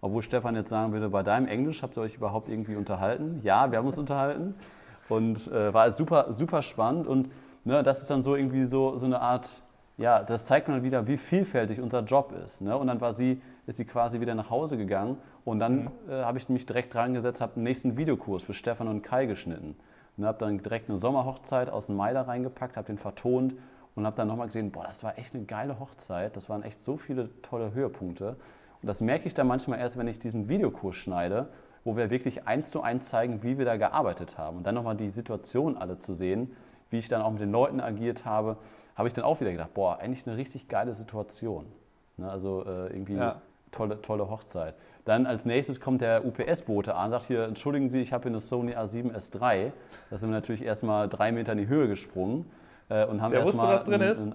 Obwohl 0.00 0.22
Stefan 0.22 0.54
jetzt 0.56 0.70
sagen 0.70 0.92
würde, 0.92 1.08
bei 1.08 1.22
deinem 1.22 1.46
Englisch 1.46 1.82
habt 1.82 1.96
ihr 1.96 2.02
euch 2.02 2.16
überhaupt 2.16 2.48
irgendwie 2.48 2.76
unterhalten? 2.76 3.40
Ja, 3.42 3.70
wir 3.70 3.78
haben 3.78 3.86
uns 3.86 3.98
unterhalten 3.98 4.54
und 5.08 5.46
äh, 5.48 5.74
war 5.74 5.92
super, 5.92 6.32
super 6.32 6.62
spannend. 6.62 7.06
Und 7.06 7.30
ne, 7.64 7.82
das 7.82 8.02
ist 8.02 8.10
dann 8.10 8.22
so 8.22 8.36
irgendwie 8.36 8.64
so, 8.64 8.96
so 8.96 9.06
eine 9.06 9.20
Art 9.20 9.62
ja, 10.00 10.22
das 10.22 10.46
zeigt 10.46 10.66
mal 10.68 10.82
wieder, 10.82 11.06
wie 11.06 11.18
vielfältig 11.18 11.78
unser 11.78 12.00
Job 12.00 12.32
ist. 12.32 12.62
Ne? 12.62 12.74
Und 12.74 12.86
dann 12.86 13.02
war 13.02 13.12
sie, 13.12 13.42
ist 13.66 13.76
sie 13.76 13.84
quasi 13.84 14.18
wieder 14.18 14.34
nach 14.34 14.48
Hause 14.48 14.78
gegangen 14.78 15.18
und 15.44 15.58
dann 15.58 15.84
mhm. 15.84 15.90
äh, 16.08 16.22
habe 16.22 16.38
ich 16.38 16.48
mich 16.48 16.64
direkt 16.64 16.94
dran 16.94 17.12
gesetzt, 17.12 17.42
habe 17.42 17.52
den 17.54 17.64
nächsten 17.64 17.98
Videokurs 17.98 18.42
für 18.42 18.54
Stefan 18.54 18.88
und 18.88 19.02
Kai 19.02 19.26
geschnitten. 19.26 19.76
Und 20.16 20.24
habe 20.24 20.38
dann 20.38 20.56
direkt 20.56 20.88
eine 20.88 20.96
Sommerhochzeit 20.96 21.68
aus 21.68 21.86
dem 21.86 21.96
Mai 21.96 22.14
da 22.14 22.22
reingepackt, 22.22 22.78
habe 22.78 22.86
den 22.86 22.96
vertont 22.96 23.54
und 23.94 24.06
habe 24.06 24.16
dann 24.16 24.28
nochmal 24.28 24.46
gesehen, 24.46 24.70
boah, 24.70 24.84
das 24.84 25.04
war 25.04 25.18
echt 25.18 25.34
eine 25.34 25.44
geile 25.44 25.78
Hochzeit, 25.78 26.34
das 26.34 26.48
waren 26.48 26.62
echt 26.62 26.82
so 26.82 26.96
viele 26.96 27.28
tolle 27.42 27.74
Höhepunkte. 27.74 28.36
Und 28.82 28.86
das 28.86 29.00
merke 29.00 29.26
ich 29.26 29.34
dann 29.34 29.46
manchmal 29.46 29.78
erst, 29.78 29.96
wenn 29.96 30.08
ich 30.08 30.18
diesen 30.18 30.48
Videokurs 30.48 30.96
schneide, 30.96 31.48
wo 31.84 31.96
wir 31.96 32.10
wirklich 32.10 32.46
eins 32.46 32.70
zu 32.70 32.82
eins 32.82 33.08
zeigen, 33.08 33.42
wie 33.42 33.58
wir 33.58 33.64
da 33.64 33.76
gearbeitet 33.76 34.38
haben. 34.38 34.58
Und 34.58 34.66
dann 34.66 34.74
nochmal 34.74 34.96
die 34.96 35.08
Situation 35.08 35.76
alle 35.76 35.96
zu 35.96 36.12
sehen, 36.12 36.54
wie 36.90 36.98
ich 36.98 37.08
dann 37.08 37.22
auch 37.22 37.30
mit 37.30 37.40
den 37.40 37.52
Leuten 37.52 37.80
agiert 37.80 38.24
habe 38.24 38.58
habe 39.00 39.08
ich 39.08 39.14
dann 39.14 39.24
auch 39.24 39.40
wieder 39.40 39.50
gedacht, 39.50 39.72
boah, 39.72 39.98
eigentlich 39.98 40.26
eine 40.26 40.36
richtig 40.36 40.68
geile 40.68 40.92
Situation. 40.92 41.64
Ne, 42.18 42.30
also 42.30 42.64
äh, 42.66 42.92
irgendwie 42.92 43.14
ja. 43.14 43.40
tolle, 43.72 44.02
tolle 44.02 44.28
Hochzeit. 44.28 44.74
Dann 45.06 45.24
als 45.24 45.46
nächstes 45.46 45.80
kommt 45.80 46.02
der 46.02 46.26
UPS-Bote 46.26 46.94
an, 46.94 47.10
sagt 47.10 47.24
hier, 47.24 47.44
entschuldigen 47.44 47.88
Sie, 47.88 48.02
ich 48.02 48.12
habe 48.12 48.24
hier 48.24 48.32
eine 48.32 48.40
Sony 48.40 48.74
A7S3. 48.74 49.72
Da 50.10 50.16
sind 50.18 50.28
wir 50.28 50.34
natürlich 50.34 50.62
erstmal 50.62 51.08
drei 51.08 51.32
Meter 51.32 51.52
in 51.52 51.58
die 51.58 51.68
Höhe 51.68 51.88
gesprungen. 51.88 52.44
Äh, 52.90 53.06
und 53.06 53.22
haben 53.22 53.32
der 53.32 53.42
wusste, 53.42 53.62
was 53.62 53.84
drin 53.84 54.02
ein, 54.02 54.10
ist? 54.10 54.20
Ein, 54.20 54.34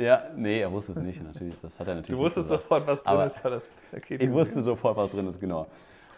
ja, 0.00 0.22
nee, 0.36 0.60
er 0.60 0.72
wusste 0.72 0.92
es 0.92 0.98
nicht, 0.98 1.22
natürlich. 1.22 1.54
Das 1.60 1.78
hat 1.78 1.88
er 1.88 1.96
natürlich 1.96 2.18
Du 2.18 2.24
wusstest 2.24 2.48
sofort, 2.48 2.86
was 2.86 3.02
drin 3.02 3.12
Aber 3.12 3.26
ist, 3.26 3.44
weil 3.44 3.50
das 3.52 3.68
Paket. 3.90 4.22
Ich 4.22 4.32
wusste 4.32 4.62
sofort, 4.62 4.96
was 4.96 5.12
drin 5.12 5.26
ist, 5.28 5.40
genau. 5.40 5.66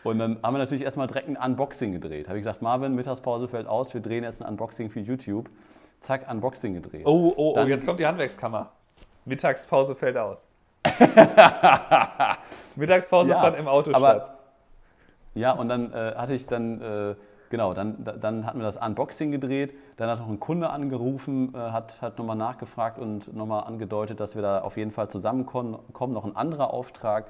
Und 0.04 0.18
dann 0.18 0.38
haben 0.42 0.54
wir 0.54 0.58
natürlich 0.58 0.82
erstmal 0.82 1.06
direkt 1.06 1.28
ein 1.28 1.36
Unboxing 1.36 1.92
gedreht. 1.92 2.28
Habe 2.28 2.38
ich 2.38 2.42
gesagt, 2.42 2.60
Marvin, 2.60 2.94
Mittagspause 2.94 3.48
fällt 3.48 3.66
aus, 3.66 3.94
wir 3.94 4.00
drehen 4.00 4.24
jetzt 4.24 4.42
ein 4.42 4.48
Unboxing 4.48 4.90
für 4.90 5.00
YouTube 5.00 5.48
zack, 6.02 6.30
Unboxing 6.30 6.74
gedreht. 6.74 7.06
Oh, 7.06 7.32
oh, 7.36 7.54
oh, 7.56 7.64
jetzt 7.64 7.86
kommt 7.86 8.00
die 8.00 8.06
Handwerkskammer. 8.06 8.70
Mittagspause 9.24 9.94
fällt 9.94 10.16
aus. 10.16 10.46
Mittagspause 12.76 13.30
ja, 13.30 13.40
fand 13.40 13.56
im 13.56 13.68
Auto 13.68 13.92
aber, 13.94 14.10
statt. 14.10 14.38
Ja, 15.34 15.52
und 15.52 15.68
dann 15.68 15.92
äh, 15.92 16.14
hatte 16.16 16.34
ich 16.34 16.46
dann, 16.46 16.80
äh, 16.80 17.14
genau, 17.52 17.74
dann, 17.74 18.04
dann 18.20 18.46
hatten 18.46 18.58
wir 18.58 18.64
das 18.64 18.78
Unboxing 18.78 19.30
gedreht. 19.30 19.74
Dann 19.96 20.10
hat 20.10 20.18
noch 20.18 20.28
ein 20.28 20.40
Kunde 20.40 20.70
angerufen, 20.70 21.54
äh, 21.54 21.58
hat, 21.58 22.02
hat 22.02 22.18
nochmal 22.18 22.34
nachgefragt 22.34 22.98
und 22.98 23.32
nochmal 23.36 23.64
angedeutet, 23.64 24.18
dass 24.18 24.34
wir 24.34 24.42
da 24.42 24.62
auf 24.62 24.76
jeden 24.76 24.90
Fall 24.90 25.08
zusammenkommen. 25.08 25.78
Noch 25.98 26.24
ein 26.24 26.34
anderer 26.34 26.72
Auftrag 26.72 27.26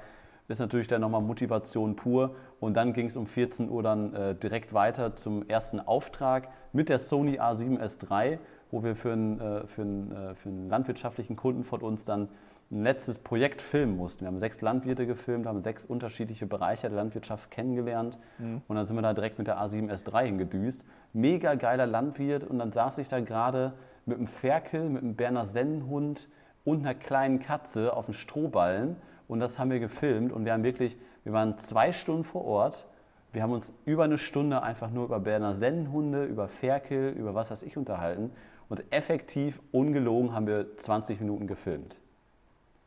ist 0.47 0.59
natürlich 0.59 0.87
dann 0.87 1.01
nochmal 1.01 1.21
Motivation 1.21 1.95
pur. 1.95 2.35
Und 2.59 2.75
dann 2.75 2.93
ging 2.93 3.05
es 3.05 3.17
um 3.17 3.27
14 3.27 3.69
Uhr 3.69 3.83
dann 3.83 4.15
äh, 4.15 4.33
direkt 4.33 4.73
weiter 4.73 5.15
zum 5.15 5.47
ersten 5.47 5.79
Auftrag 5.79 6.47
mit 6.71 6.89
der 6.89 6.97
Sony 6.97 7.39
A7S 7.39 7.99
III 8.09 8.39
wo 8.73 8.83
wir 8.83 8.95
für 8.95 9.13
einen, 9.13 9.39
äh, 9.39 9.67
für 9.67 9.83
einen, 9.83 10.11
äh, 10.11 10.33
für 10.33 10.49
einen 10.49 10.67
landwirtschaftlichen 10.67 11.35
Kunden 11.35 11.63
von 11.63 11.81
uns 11.81 12.05
dann 12.05 12.27
ein 12.73 12.83
letztes 12.83 13.19
Projekt 13.19 13.61
filmen 13.61 13.95
mussten. 13.95 14.21
Wir 14.21 14.27
haben 14.27 14.39
sechs 14.39 14.61
Landwirte 14.61 15.05
gefilmt, 15.05 15.45
haben 15.45 15.59
sechs 15.59 15.85
unterschiedliche 15.85 16.45
Bereiche 16.45 16.89
der 16.89 16.97
Landwirtschaft 16.97 17.51
kennengelernt 17.51 18.17
mhm. 18.39 18.61
und 18.67 18.75
dann 18.75 18.85
sind 18.85 18.95
wir 18.95 19.01
da 19.01 19.13
direkt 19.13 19.37
mit 19.37 19.47
der 19.47 19.59
A7S3 19.59 20.25
hingedüst. 20.25 20.85
Mega 21.13 21.55
geiler 21.55 21.85
Landwirt 21.85 22.43
und 22.43 22.59
dann 22.59 22.71
saß 22.71 22.97
ich 22.97 23.09
da 23.09 23.19
gerade 23.19 23.73
mit 24.05 24.17
einem 24.17 24.27
Ferkel, 24.27 24.89
mit 24.89 25.03
einem 25.03 25.15
Berner 25.15 25.45
Sennenhund 25.45 26.27
und 26.65 26.81
einer 26.81 26.95
kleinen 26.95 27.39
Katze 27.39 27.95
auf 27.95 28.05
dem 28.05 28.13
Strohballen 28.13 28.95
und 29.27 29.39
das 29.39 29.59
haben 29.59 29.69
wir 29.69 29.79
gefilmt 29.79 30.31
und 30.31 30.45
wir 30.45 30.53
haben 30.53 30.63
wirklich, 30.63 30.97
wir 31.23 31.33
waren 31.33 31.57
zwei 31.57 31.91
Stunden 31.91 32.23
vor 32.23 32.43
Ort. 32.45 32.85
Wir 33.31 33.41
haben 33.41 33.51
uns 33.51 33.73
über 33.85 34.03
eine 34.03 34.17
Stunde 34.17 34.61
einfach 34.61 34.91
nur 34.91 35.05
über 35.05 35.19
Berner 35.19 35.55
Sennenhunde, 35.55 36.25
über 36.25 36.47
Ferkel, 36.47 37.09
über 37.11 37.33
was 37.33 37.49
weiß 37.51 37.63
ich 37.63 37.77
unterhalten 37.77 38.31
und 38.69 38.83
effektiv, 38.91 39.61
ungelogen, 39.71 40.33
haben 40.33 40.47
wir 40.47 40.77
20 40.77 41.19
Minuten 41.19 41.47
gefilmt. 41.47 41.97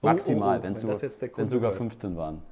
Maximal, 0.02 0.56
oh, 0.56 0.60
oh, 0.60 0.62
wenn 0.62 0.72
es 0.72 1.50
sogar 1.50 1.72
15 1.72 2.16
waren. 2.16 2.42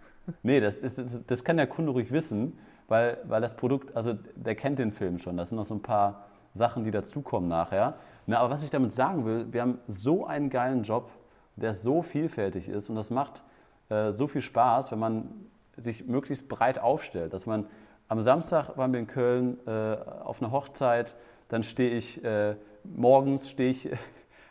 Nee, 0.43 0.61
das, 0.61 0.77
ist, 0.77 0.99
das, 0.99 1.27
das, 1.27 1.45
kann 1.45 1.57
der 1.57 1.67
Kunde 1.67 1.93
ruhig 1.93 2.11
wissen, 2.11 2.59
weil, 2.89 3.19
weil 3.25 3.41
das 3.41 3.57
Produkt, 3.57 3.95
also 3.95 4.15
der 4.35 4.55
kennt 4.55 4.79
den 4.79 4.91
Film 4.91 5.19
schon. 5.19 5.37
Das 5.37 5.51
sind 5.51 5.57
noch 5.57 5.65
so 5.65 5.75
ein 5.75 5.83
paar 5.83 6.25
Sachen, 6.55 6.85
die 6.85 6.91
dazukommen 6.91 7.49
nachher. 7.49 7.95
Na, 8.27 8.39
aber 8.39 8.51
was 8.51 8.65
ich 8.65 8.71
damit 8.71 8.93
sagen 8.93 9.27
will, 9.27 9.53
wir 9.53 9.61
haben 9.61 9.79
so 9.87 10.27
einen 10.27 10.49
geilen 10.49 10.83
Job, 10.83 11.11
der 11.57 11.75
so 11.75 12.03
vielfältig 12.03 12.69
ist 12.69 12.89
und 12.89 12.97
das 12.97 13.11
macht 13.11 13.45
äh, 13.91 14.13
so 14.13 14.27
viel 14.27 14.41
Spaß, 14.41 14.93
wenn 14.93 14.99
man 14.99 15.29
sich 15.77 16.07
möglichst 16.07 16.49
breit 16.49 16.79
aufstellt. 16.79 17.33
Dass 17.33 17.47
man 17.47 17.67
am 18.09 18.23
Samstag 18.23 18.77
waren 18.77 18.93
wir 18.93 19.01
in 19.01 19.07
Köln 19.07 19.59
äh, 19.67 19.97
auf 20.25 20.41
einer 20.43 20.53
Hochzeit, 20.53 21.17
dann 21.49 21.63
stehe 21.63 21.91
ich 21.91 22.25
äh, 22.25 22.57
morgens 22.85 23.51
stehe 23.51 23.71
ich 23.71 23.89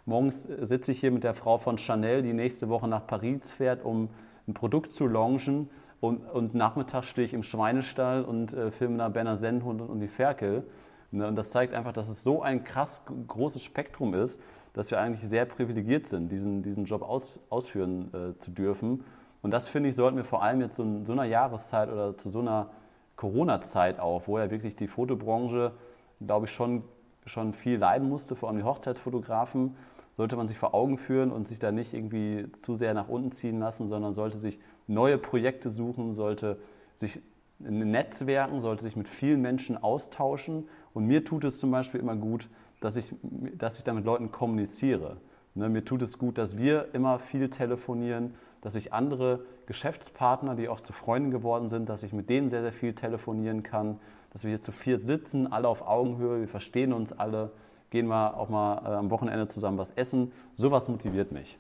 Morgens 0.05 0.43
sitze 0.43 0.91
ich 0.91 0.99
hier 0.99 1.11
mit 1.11 1.23
der 1.23 1.33
Frau 1.33 1.57
von 1.57 1.77
Chanel, 1.77 2.23
die 2.23 2.33
nächste 2.33 2.67
Woche 2.67 2.89
nach 2.89 3.07
Paris 3.07 3.51
fährt, 3.51 3.85
um 3.85 4.09
ein 4.47 4.53
Produkt 4.53 4.91
zu 4.91 5.07
launchen. 5.07 5.69
Und, 6.01 6.25
und 6.29 6.53
nachmittags 6.53 7.07
stehe 7.07 7.25
ich 7.25 7.33
im 7.33 7.43
Schweinestall 7.43 8.25
und 8.25 8.53
äh, 8.53 8.71
filme 8.71 8.97
da 8.97 9.07
Berner 9.07 9.37
Sennhund 9.37 9.79
und, 9.79 9.89
und 9.89 10.01
die 10.01 10.09
Ferkel. 10.09 10.67
Ne, 11.11 11.25
und 11.25 11.37
das 11.37 11.51
zeigt 11.51 11.73
einfach, 11.73 11.93
dass 11.93 12.09
es 12.09 12.21
so 12.21 12.41
ein 12.41 12.65
krass 12.65 13.03
großes 13.27 13.63
Spektrum 13.63 14.13
ist, 14.13 14.41
dass 14.73 14.91
wir 14.91 14.99
eigentlich 14.99 15.25
sehr 15.25 15.45
privilegiert 15.45 16.07
sind, 16.07 16.29
diesen, 16.29 16.63
diesen 16.63 16.83
Job 16.83 17.01
aus, 17.01 17.39
ausführen 17.49 18.11
äh, 18.13 18.37
zu 18.37 18.51
dürfen. 18.51 19.05
Und 19.41 19.51
das 19.51 19.69
finde 19.69 19.87
ich, 19.87 19.95
sollten 19.95 20.17
wir 20.17 20.25
vor 20.25 20.43
allem 20.43 20.59
jetzt 20.59 20.79
in 20.79 21.05
so 21.05 21.13
einer 21.13 21.23
Jahreszeit 21.23 21.89
oder 21.89 22.17
zu 22.17 22.29
so 22.29 22.39
einer 22.39 22.71
Corona-Zeit 23.15 24.01
auch, 24.01 24.23
wo 24.27 24.37
ja 24.37 24.51
wirklich 24.51 24.75
die 24.75 24.87
Fotobranche, 24.87 25.71
glaube 26.19 26.47
ich, 26.47 26.51
schon, 26.51 26.83
schon 27.25 27.53
viel 27.53 27.77
leiden 27.77 28.09
musste, 28.09 28.35
vor 28.35 28.49
allem 28.49 28.57
die 28.57 28.63
Hochzeitsfotografen, 28.63 29.77
sollte 30.15 30.35
man 30.35 30.47
sich 30.47 30.57
vor 30.57 30.73
Augen 30.73 30.97
führen 30.97 31.31
und 31.31 31.47
sich 31.47 31.59
da 31.59 31.71
nicht 31.71 31.93
irgendwie 31.93 32.51
zu 32.53 32.75
sehr 32.75 32.93
nach 32.93 33.09
unten 33.09 33.31
ziehen 33.31 33.59
lassen, 33.59 33.87
sondern 33.87 34.13
sollte 34.13 34.37
sich 34.37 34.59
neue 34.87 35.17
Projekte 35.17 35.69
suchen, 35.69 36.13
sollte 36.13 36.59
sich 36.93 37.21
netzwerken, 37.59 38.59
sollte 38.59 38.83
sich 38.83 38.95
mit 38.95 39.07
vielen 39.07 39.41
Menschen 39.41 39.81
austauschen. 39.81 40.67
Und 40.93 41.05
mir 41.05 41.23
tut 41.23 41.43
es 41.45 41.59
zum 41.59 41.71
Beispiel 41.71 41.99
immer 41.99 42.15
gut, 42.15 42.49
dass 42.79 42.97
ich, 42.97 43.13
dass 43.57 43.77
ich 43.77 43.83
da 43.83 43.93
mit 43.93 44.05
Leuten 44.05 44.31
kommuniziere. 44.31 45.17
Ne, 45.55 45.69
mir 45.69 45.85
tut 45.85 46.01
es 46.01 46.17
gut, 46.17 46.37
dass 46.37 46.57
wir 46.57 46.93
immer 46.93 47.19
viel 47.19 47.49
telefonieren, 47.49 48.33
dass 48.61 48.75
ich 48.75 48.91
andere 48.91 49.45
Geschäftspartner, 49.67 50.55
die 50.55 50.67
auch 50.67 50.81
zu 50.81 50.93
Freunden 50.93 51.31
geworden 51.31 51.69
sind, 51.69 51.89
dass 51.89 52.03
ich 52.03 52.11
mit 52.11 52.29
denen 52.29 52.49
sehr, 52.49 52.61
sehr 52.61 52.71
viel 52.71 52.93
telefonieren 52.93 53.61
kann, 53.61 53.99
dass 54.31 54.43
wir 54.43 54.49
hier 54.49 54.61
zu 54.61 54.71
viert 54.71 55.01
sitzen, 55.01 55.51
alle 55.51 55.67
auf 55.67 55.87
Augenhöhe, 55.87 56.39
wir 56.39 56.47
verstehen 56.47 56.91
uns 56.91 57.13
alle 57.13 57.51
gehen 57.93 58.07
wir 58.07 58.35
auch 58.35 58.49
mal 58.49 58.81
äh, 58.85 58.95
am 58.95 59.11
Wochenende 59.11 59.47
zusammen 59.47 59.77
was 59.77 59.91
essen. 59.91 60.31
Sowas 60.55 60.87
motiviert 60.87 61.31
mich. 61.31 61.59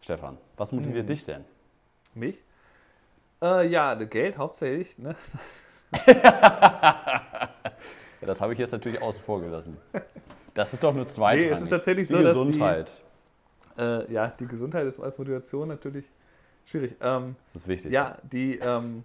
Stefan, 0.00 0.38
was 0.56 0.70
motiviert 0.70 1.06
mhm. 1.06 1.08
dich 1.08 1.26
denn? 1.26 1.44
Mich? 2.14 2.40
Äh, 3.42 3.66
ja, 3.66 3.94
Geld 3.94 4.38
hauptsächlich. 4.38 4.96
Ne? 4.98 5.16
ja, 6.06 7.00
das 8.20 8.40
habe 8.40 8.52
ich 8.52 8.60
jetzt 8.60 8.70
natürlich 8.70 9.02
außen 9.02 9.20
vor 9.22 9.40
gelassen. 9.40 9.76
Das 10.54 10.72
ist 10.72 10.84
doch 10.84 10.94
nur 10.94 11.08
zweitrangig. 11.08 11.46
Nee, 11.46 11.56
es 11.56 11.60
ist 11.62 11.70
tatsächlich 11.70 12.06
die 12.06 12.14
so, 12.14 12.20
Gesundheit. 12.20 12.92
Die, 13.76 13.82
äh, 13.82 14.12
ja, 14.12 14.28
die 14.28 14.46
Gesundheit 14.46 14.86
ist 14.86 15.00
als 15.00 15.18
Motivation 15.18 15.66
natürlich 15.66 16.04
schwierig. 16.66 16.94
Ähm, 17.00 17.34
das 17.46 17.62
ist 17.62 17.66
wichtig. 17.66 17.92
Ja, 17.92 18.18
die, 18.22 18.58
ähm, 18.58 19.02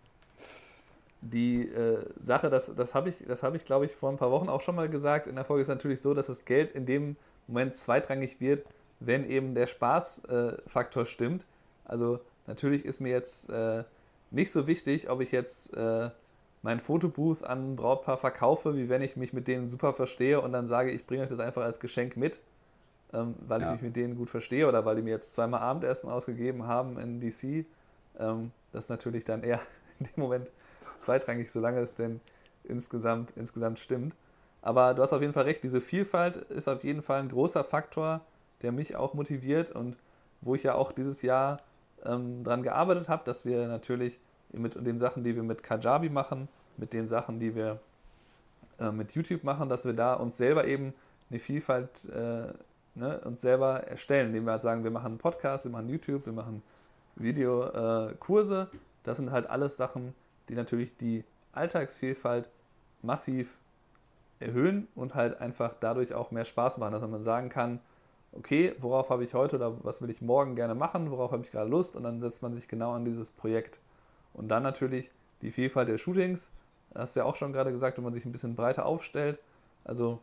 die 1.22 1.68
äh, 1.68 2.06
Sache, 2.20 2.50
das, 2.50 2.74
das 2.74 2.96
habe 2.96 3.10
ich, 3.10 3.24
hab 3.28 3.56
ich 3.56 3.66
glaube 3.66 3.86
ich, 3.86 3.96
vor 3.96 4.10
ein 4.10 4.18
paar 4.18 4.32
Wochen 4.32 4.50
auch 4.50 4.62
schon 4.62 4.76
mal 4.76 4.90
gesagt. 4.90 5.28
In 5.28 5.36
der 5.36 5.46
Folge 5.46 5.62
ist 5.62 5.68
natürlich 5.68 6.02
so, 6.02 6.14
dass 6.14 6.28
das 6.28 6.46
Geld 6.46 6.72
in 6.72 6.86
dem 6.86 7.18
Moment 7.48 7.76
zweitrangig 7.76 8.40
wird, 8.40 8.64
wenn 9.00 9.30
eben 9.30 9.54
der 9.54 9.68
Spaßfaktor 9.68 11.04
äh, 11.04 11.06
stimmt. 11.06 11.46
Also 11.86 12.20
natürlich 12.48 12.86
ist 12.86 13.02
mir 13.02 13.10
jetzt 13.10 13.50
äh, 13.50 13.84
nicht 14.32 14.52
so 14.52 14.68
wichtig, 14.68 15.10
ob 15.10 15.22
ich 15.22 15.32
jetzt 15.32 15.76
äh, 15.76 16.10
mein 16.62 16.80
Fotobooth 16.80 17.44
an 17.44 17.72
ein 17.72 17.76
Brautpaar 17.76 18.18
verkaufe, 18.18 18.76
wie 18.76 18.90
wenn 18.90 19.02
ich 19.02 19.16
mich 19.16 19.34
mit 19.34 19.48
denen 19.48 19.68
super 19.68 19.94
verstehe 19.94 20.42
und 20.42 20.52
dann 20.52 20.68
sage, 20.68 20.92
ich 20.92 21.06
bringe 21.06 21.24
euch 21.24 21.30
das 21.30 21.40
einfach 21.40 21.64
als 21.64 21.80
Geschenk 21.80 22.18
mit, 22.18 22.40
ähm, 23.14 23.36
weil 23.40 23.62
ja. 23.62 23.68
ich 23.68 23.74
mich 23.74 23.82
mit 23.82 23.96
denen 23.96 24.16
gut 24.16 24.30
verstehe 24.30 24.68
oder 24.68 24.86
weil 24.86 24.98
die 24.98 25.02
mir 25.02 25.12
jetzt 25.12 25.34
zweimal 25.34 25.62
Abendessen 25.62 26.10
ausgegeben 26.10 26.68
haben 26.68 27.00
in 27.00 27.20
DC. 27.20 27.66
Ähm, 28.20 28.52
das 28.72 28.86
ist 28.86 28.90
natürlich 28.90 29.26
dann 29.26 29.44
eher 29.44 29.62
in 30.00 30.06
dem 30.06 30.22
Moment 30.22 30.50
zweitrangig, 30.98 31.52
solange 31.52 31.80
es 31.80 31.96
denn 31.96 32.22
insgesamt, 32.64 33.34
insgesamt 33.36 33.80
stimmt. 33.80 34.16
Aber 34.62 34.94
du 34.94 35.02
hast 35.02 35.14
auf 35.14 35.22
jeden 35.22 35.34
Fall 35.34 35.46
recht, 35.46 35.64
diese 35.64 35.82
Vielfalt 35.82 36.38
ist 36.38 36.68
auf 36.68 36.84
jeden 36.84 37.02
Fall 37.02 37.22
ein 37.22 37.30
großer 37.30 37.64
Faktor, 37.64 38.22
der 38.62 38.72
mich 38.72 38.96
auch 38.96 39.14
motiviert 39.14 39.72
und 39.72 39.96
wo 40.42 40.56
ich 40.56 40.64
ja 40.64 40.76
auch 40.76 40.92
dieses 40.92 41.22
Jahr 41.22 41.62
ähm, 42.06 42.44
dran 42.44 42.64
gearbeitet 42.64 43.08
habe, 43.10 43.24
dass 43.26 43.46
wir 43.46 43.68
natürlich 43.68 44.20
mit 44.52 44.76
den 44.76 45.00
Sachen, 45.00 45.24
die 45.24 45.36
wir 45.36 45.44
mit 45.44 45.64
Kajabi 45.64 46.10
machen, 46.10 46.50
mit 46.78 46.94
den 46.94 47.08
Sachen, 47.08 47.40
die 47.40 47.56
wir 47.56 47.80
äh, 48.80 48.92
mit 48.92 49.14
YouTube 49.14 49.44
machen, 49.44 49.70
dass 49.70 49.86
wir 49.86 49.94
da 49.94 50.14
uns 50.14 50.38
selber 50.38 50.66
eben 50.66 50.94
eine 51.30 51.40
Vielfalt 51.40 52.06
äh, 52.10 52.54
ne, 52.96 53.20
uns 53.24 53.42
selber 53.42 53.84
erstellen, 53.88 54.28
indem 54.28 54.46
wir 54.46 54.52
halt 54.52 54.62
sagen, 54.62 54.84
wir 54.84 54.92
machen 54.92 55.08
einen 55.08 55.18
Podcast, 55.18 55.66
wir 55.66 55.72
machen 55.72 55.90
YouTube, 55.90 56.26
wir 56.26 56.34
machen 56.34 56.62
Videokurse. 57.16 58.70
Äh, 58.72 58.78
das 59.04 59.18
sind 59.18 59.32
halt 59.32 59.50
alles 59.50 59.78
Sachen, 59.78 60.14
die 60.50 60.56
natürlich 60.56 60.96
die 60.98 61.24
Alltagsvielfalt 61.54 62.50
massiv 63.02 63.58
erhöhen 64.40 64.88
und 64.96 65.16
halt 65.16 65.40
einfach 65.42 65.76
dadurch 65.80 66.14
auch 66.14 66.32
mehr 66.32 66.46
Spaß 66.46 66.78
machen, 66.78 66.94
dass 66.94 67.02
man 67.02 67.22
sagen 67.22 67.50
kann, 67.50 67.80
okay, 68.32 68.76
worauf 68.80 69.10
habe 69.10 69.24
ich 69.24 69.34
heute 69.34 69.56
oder 69.56 69.84
was 69.84 70.02
will 70.02 70.10
ich 70.10 70.22
morgen 70.22 70.56
gerne 70.56 70.76
machen, 70.76 71.12
worauf 71.12 71.32
habe 71.32 71.44
ich 71.44 71.52
gerade 71.52 71.70
Lust 71.70 71.96
und 71.96 72.04
dann 72.04 72.22
setzt 72.22 72.42
man 72.42 72.54
sich 72.54 72.68
genau 72.68 72.94
an 72.94 73.06
dieses 73.06 73.32
Projekt. 73.32 73.80
Und 74.34 74.50
dann 74.50 74.64
natürlich 74.64 75.12
die 75.42 75.52
Vielfalt 75.52 75.90
der 75.90 75.98
Shootings, 75.98 76.52
hast 76.96 77.16
du 77.16 77.22
ja 77.22 77.26
auch 77.26 77.36
schon 77.36 77.54
gerade 77.54 77.72
gesagt, 77.72 77.98
wenn 77.98 78.04
man 78.04 78.14
sich 78.14 78.26
ein 78.26 78.32
bisschen 78.32 78.56
breiter 78.56 78.86
aufstellt. 78.86 79.40
Also 79.84 80.20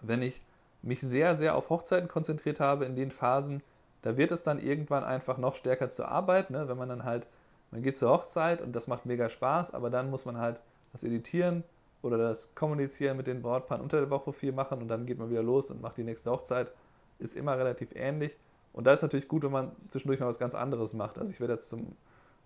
wenn 0.00 0.22
ich 0.22 0.40
mich 0.82 1.00
sehr, 1.00 1.36
sehr 1.36 1.54
auf 1.54 1.70
Hochzeiten 1.70 2.08
konzentriert 2.08 2.60
habe 2.60 2.84
in 2.84 2.96
den 2.96 3.10
Phasen, 3.10 3.62
da 4.02 4.16
wird 4.16 4.32
es 4.32 4.42
dann 4.42 4.58
irgendwann 4.58 5.04
einfach 5.04 5.38
noch 5.38 5.54
stärker 5.54 5.90
zur 5.90 6.08
Arbeit, 6.08 6.50
ne? 6.50 6.68
wenn 6.68 6.76
man 6.76 6.88
dann 6.88 7.04
halt 7.04 7.28
man 7.72 7.82
geht 7.82 7.96
zur 7.96 8.10
Hochzeit 8.10 8.62
und 8.62 8.76
das 8.76 8.86
macht 8.86 9.06
mega 9.06 9.28
Spaß, 9.28 9.72
aber 9.74 9.90
dann 9.90 10.10
muss 10.10 10.24
man 10.24 10.36
halt 10.36 10.60
das 10.92 11.02
Editieren 11.02 11.64
oder 12.02 12.18
das 12.18 12.54
Kommunizieren 12.54 13.16
mit 13.16 13.26
den 13.26 13.42
Brautpaaren 13.42 13.82
unter 13.82 13.98
der 13.98 14.10
Woche 14.10 14.32
viel 14.32 14.52
machen 14.52 14.80
und 14.80 14.88
dann 14.88 15.06
geht 15.06 15.18
man 15.18 15.30
wieder 15.30 15.42
los 15.42 15.70
und 15.70 15.80
macht 15.80 15.96
die 15.96 16.04
nächste 16.04 16.30
Hochzeit. 16.30 16.70
Ist 17.18 17.34
immer 17.34 17.56
relativ 17.56 17.94
ähnlich. 17.94 18.36
Und 18.72 18.86
da 18.86 18.92
ist 18.92 19.02
natürlich 19.02 19.28
gut, 19.28 19.42
wenn 19.42 19.52
man 19.52 19.72
zwischendurch 19.88 20.20
mal 20.20 20.26
was 20.26 20.38
ganz 20.38 20.54
anderes 20.54 20.92
macht. 20.92 21.18
Also 21.18 21.32
ich 21.32 21.40
werde 21.40 21.54
jetzt 21.54 21.68
zum, 21.68 21.96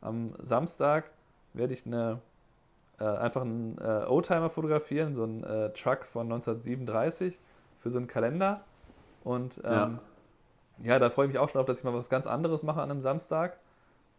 am 0.01 0.35
Samstag 0.41 1.11
werde 1.55 1.75
ich 1.75 1.87
eine, 1.87 2.21
äh, 3.01 3.05
einfach 3.05 3.43
einen 3.43 3.79
äh, 3.79 4.05
Oldtimer 4.07 4.51
fotografieren, 4.51 5.17
so 5.17 5.25
einen 5.25 5.45
äh, 5.45 5.73
Truck 5.73 6.05
von 6.05 6.27
1937 6.27 7.39
für 7.81 7.91
so 7.91 7.99
einen 7.99 8.07
Kalender. 8.07 8.63
Und 9.25 9.61
ähm, 9.65 9.99
ja. 10.83 10.93
ja. 10.93 10.99
da 10.99 11.11
freue 11.11 11.27
ich 11.27 11.33
mich 11.33 11.39
auch 11.39 11.49
schon 11.49 11.61
auf, 11.61 11.67
dass 11.67 11.79
ich 11.79 11.85
mal 11.85 11.95
was 11.95 12.11
ganz 12.11 12.27
anderes 12.27 12.63
mache 12.63 12.81
an 12.81 12.91
einem 12.91 13.01
Samstag. 13.03 13.59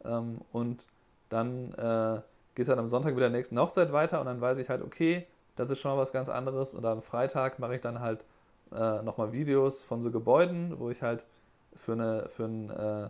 Ähm, 0.04 0.40
und 0.52 0.88
dann 1.30 1.74
äh, 1.74 2.22
geht 2.56 2.64
es 2.64 2.70
halt 2.70 2.80
am 2.80 2.90
Sonntag 2.90 3.16
wieder 3.16 3.30
der 3.30 3.38
nächsten 3.38 3.60
Hochzeit 3.60 3.92
weiter 3.92 4.20
und 4.20 4.26
dann 4.26 4.42
weiß 4.42 4.58
ich 4.58 4.70
halt, 4.70 4.82
okay, 4.82 5.28
das 5.56 5.70
ist 5.70 5.80
schon 5.80 5.92
mal 5.92 5.98
was 5.98 6.12
ganz 6.12 6.30
anderes. 6.30 6.74
Und 6.74 6.86
am 6.86 7.02
Freitag 7.02 7.60
mache 7.60 7.76
ich 7.76 7.82
dann 7.82 8.00
halt 8.00 8.24
äh, 8.72 9.02
nochmal 9.02 9.32
Videos 9.34 9.84
von 9.84 10.02
so 10.02 10.12
Gebäuden, 10.12 10.80
wo 10.80 10.90
ich 10.90 11.02
halt 11.02 11.26
für 11.76 11.94
eine, 11.94 12.30
für 12.30 12.46
ein, 12.46 12.70
äh, 12.70 13.10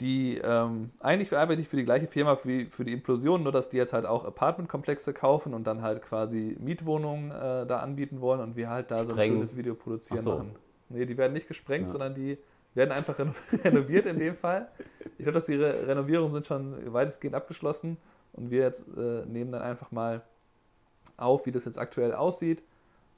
die, 0.00 0.38
ähm, 0.38 0.90
eigentlich 1.00 1.36
arbeite 1.36 1.60
ich 1.60 1.68
für 1.68 1.76
die 1.76 1.84
gleiche 1.84 2.06
Firma 2.06 2.36
wie 2.44 2.66
für 2.66 2.84
die 2.84 2.92
Implosion, 2.92 3.42
nur 3.42 3.52
dass 3.52 3.68
die 3.68 3.76
jetzt 3.76 3.92
halt 3.92 4.06
auch 4.06 4.24
Apartmentkomplexe 4.24 5.12
kaufen 5.12 5.54
und 5.54 5.66
dann 5.66 5.82
halt 5.82 6.02
quasi 6.02 6.56
Mietwohnungen 6.58 7.30
äh, 7.30 7.66
da 7.66 7.78
anbieten 7.78 8.20
wollen 8.20 8.40
und 8.40 8.56
wir 8.56 8.70
halt 8.70 8.90
da 8.90 9.02
Spreng. 9.02 9.14
so 9.14 9.20
ein 9.20 9.28
schönes 9.28 9.56
Video 9.56 9.74
produzieren 9.74 10.22
so. 10.22 10.30
machen. 10.30 10.56
Nee, 10.88 11.06
die 11.06 11.16
werden 11.16 11.32
nicht 11.32 11.48
gesprengt, 11.48 11.86
ja. 11.86 11.90
sondern 11.90 12.14
die 12.14 12.38
werden 12.74 12.92
einfach 12.92 13.16
renoviert 13.64 14.06
in 14.06 14.18
dem 14.18 14.36
Fall. 14.36 14.68
Ich 15.18 15.24
glaube, 15.24 15.32
dass 15.32 15.46
die 15.46 15.56
Re 15.56 15.86
Renovierungen 15.86 16.34
sind 16.34 16.46
schon 16.46 16.92
weitestgehend 16.92 17.34
abgeschlossen 17.34 17.96
und 18.32 18.50
wir 18.50 18.62
jetzt 18.62 18.84
äh, 18.96 19.24
nehmen 19.26 19.52
dann 19.52 19.62
einfach 19.62 19.90
mal 19.90 20.22
auf, 21.16 21.46
wie 21.46 21.52
das 21.52 21.64
jetzt 21.64 21.78
aktuell 21.78 22.14
aussieht. 22.14 22.62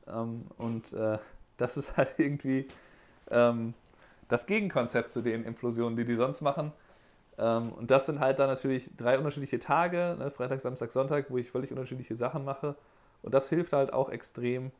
Ähm, 0.07 0.47
und 0.59 0.93
äh, 0.93 1.19
das 1.57 1.77
ist 1.77 1.97
halt 1.97 2.15
irgendwie 2.19 2.69
ähm, 3.31 3.75
das 4.29 4.47
Gegenkonzept 4.47 5.11
zu 5.11 5.23
den 5.23 5.45
Implosionen, 5.45 5.97
die 5.97 6.05
die 6.05 6.17
sonst 6.17 6.41
machen. 6.41 6.73
Ähm, 7.39 7.73
und 7.73 7.91
das 7.91 8.07
sind 8.07 8.21
halt 8.21 8.39
dann 8.39 8.49
natürlich 8.49 8.91
drei 8.97 9.19
unterschiedliche 9.19 9.59
Tage, 9.59 10.17
ne, 10.19 10.31
Freitag, 10.31 10.61
Samstag, 10.61 10.91
Sonntag, 10.91 11.31
wo 11.31 11.39
ich 11.39 11.51
völlig 11.51 11.71
unterschiedliche 11.71 12.17
Sachen 12.17 12.45
mache. 12.45 12.77
Und 13.23 13.35
das 13.35 13.49
hilft 13.49 13.73
halt 13.73 13.93
auch 13.93 14.11
extrem, 14.11 14.71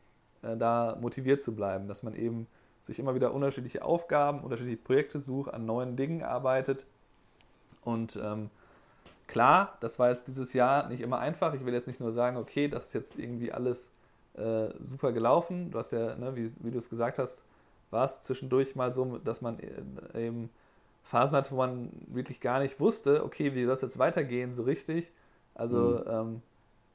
äh, 0.41 0.55
da 0.57 0.97
motiviert 0.99 1.41
zu 1.41 1.55
bleiben, 1.55 1.87
dass 1.87 2.03
man 2.03 2.15
eben 2.15 2.47
sich 2.87 2.99
immer 2.99 3.13
wieder 3.13 3.33
unterschiedliche 3.33 3.83
Aufgaben, 3.83 4.39
unterschiedliche 4.39 4.81
Projekte 4.81 5.19
sucht, 5.19 5.53
an 5.53 5.65
neuen 5.65 5.95
Dingen 5.97 6.23
arbeitet. 6.23 6.85
Und 7.83 8.17
ähm, 8.23 8.49
klar, 9.27 9.77
das 9.81 9.99
war 9.99 10.09
jetzt 10.09 10.27
dieses 10.27 10.53
Jahr 10.53 10.87
nicht 10.87 11.01
immer 11.01 11.19
einfach. 11.19 11.53
Ich 11.53 11.65
will 11.65 11.73
jetzt 11.73 11.87
nicht 11.87 11.99
nur 11.99 12.13
sagen, 12.13 12.37
okay, 12.37 12.69
das 12.69 12.87
ist 12.87 12.93
jetzt 12.93 13.19
irgendwie 13.19 13.51
alles 13.51 13.91
äh, 14.35 14.69
super 14.79 15.11
gelaufen. 15.11 15.69
Du 15.69 15.77
hast 15.77 15.91
ja, 15.91 16.15
ne, 16.15 16.35
wie, 16.35 16.49
wie 16.63 16.71
du 16.71 16.77
es 16.77 16.89
gesagt 16.89 17.19
hast, 17.19 17.43
war 17.91 18.05
es 18.05 18.21
zwischendurch 18.21 18.75
mal 18.75 18.91
so, 18.91 19.17
dass 19.17 19.41
man 19.41 19.59
äh, 19.59 20.27
eben 20.27 20.49
Phasen 21.03 21.35
hatte, 21.35 21.51
wo 21.51 21.57
man 21.57 21.89
wirklich 22.07 22.39
gar 22.39 22.59
nicht 22.59 22.79
wusste, 22.79 23.23
okay, 23.23 23.53
wie 23.53 23.65
soll 23.65 23.75
es 23.75 23.81
jetzt 23.81 23.99
weitergehen, 23.99 24.53
so 24.53 24.63
richtig. 24.63 25.11
Also 25.55 26.03
mhm. 26.05 26.09
ähm, 26.09 26.41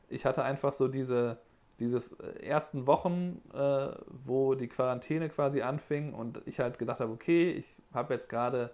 ich 0.08 0.24
hatte 0.24 0.42
einfach 0.42 0.72
so 0.72 0.88
diese, 0.88 1.38
diese 1.82 2.02
ersten 2.40 2.86
Wochen, 2.86 3.42
äh, 3.52 3.88
wo 4.24 4.54
die 4.54 4.68
Quarantäne 4.68 5.28
quasi 5.28 5.62
anfing 5.62 6.12
und 6.14 6.40
ich 6.46 6.60
halt 6.60 6.78
gedacht 6.78 7.00
habe, 7.00 7.12
okay, 7.12 7.50
ich 7.50 7.66
habe 7.92 8.14
jetzt 8.14 8.28
gerade 8.28 8.70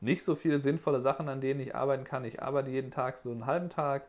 nicht 0.00 0.22
so 0.24 0.34
viele 0.34 0.60
sinnvolle 0.60 1.00
Sachen, 1.00 1.28
an 1.28 1.40
denen 1.40 1.60
ich 1.60 1.74
arbeiten 1.74 2.04
kann. 2.04 2.24
Ich 2.24 2.42
arbeite 2.42 2.70
jeden 2.70 2.90
Tag 2.90 3.18
so 3.18 3.30
einen 3.30 3.46
halben 3.46 3.70
Tag, 3.70 4.06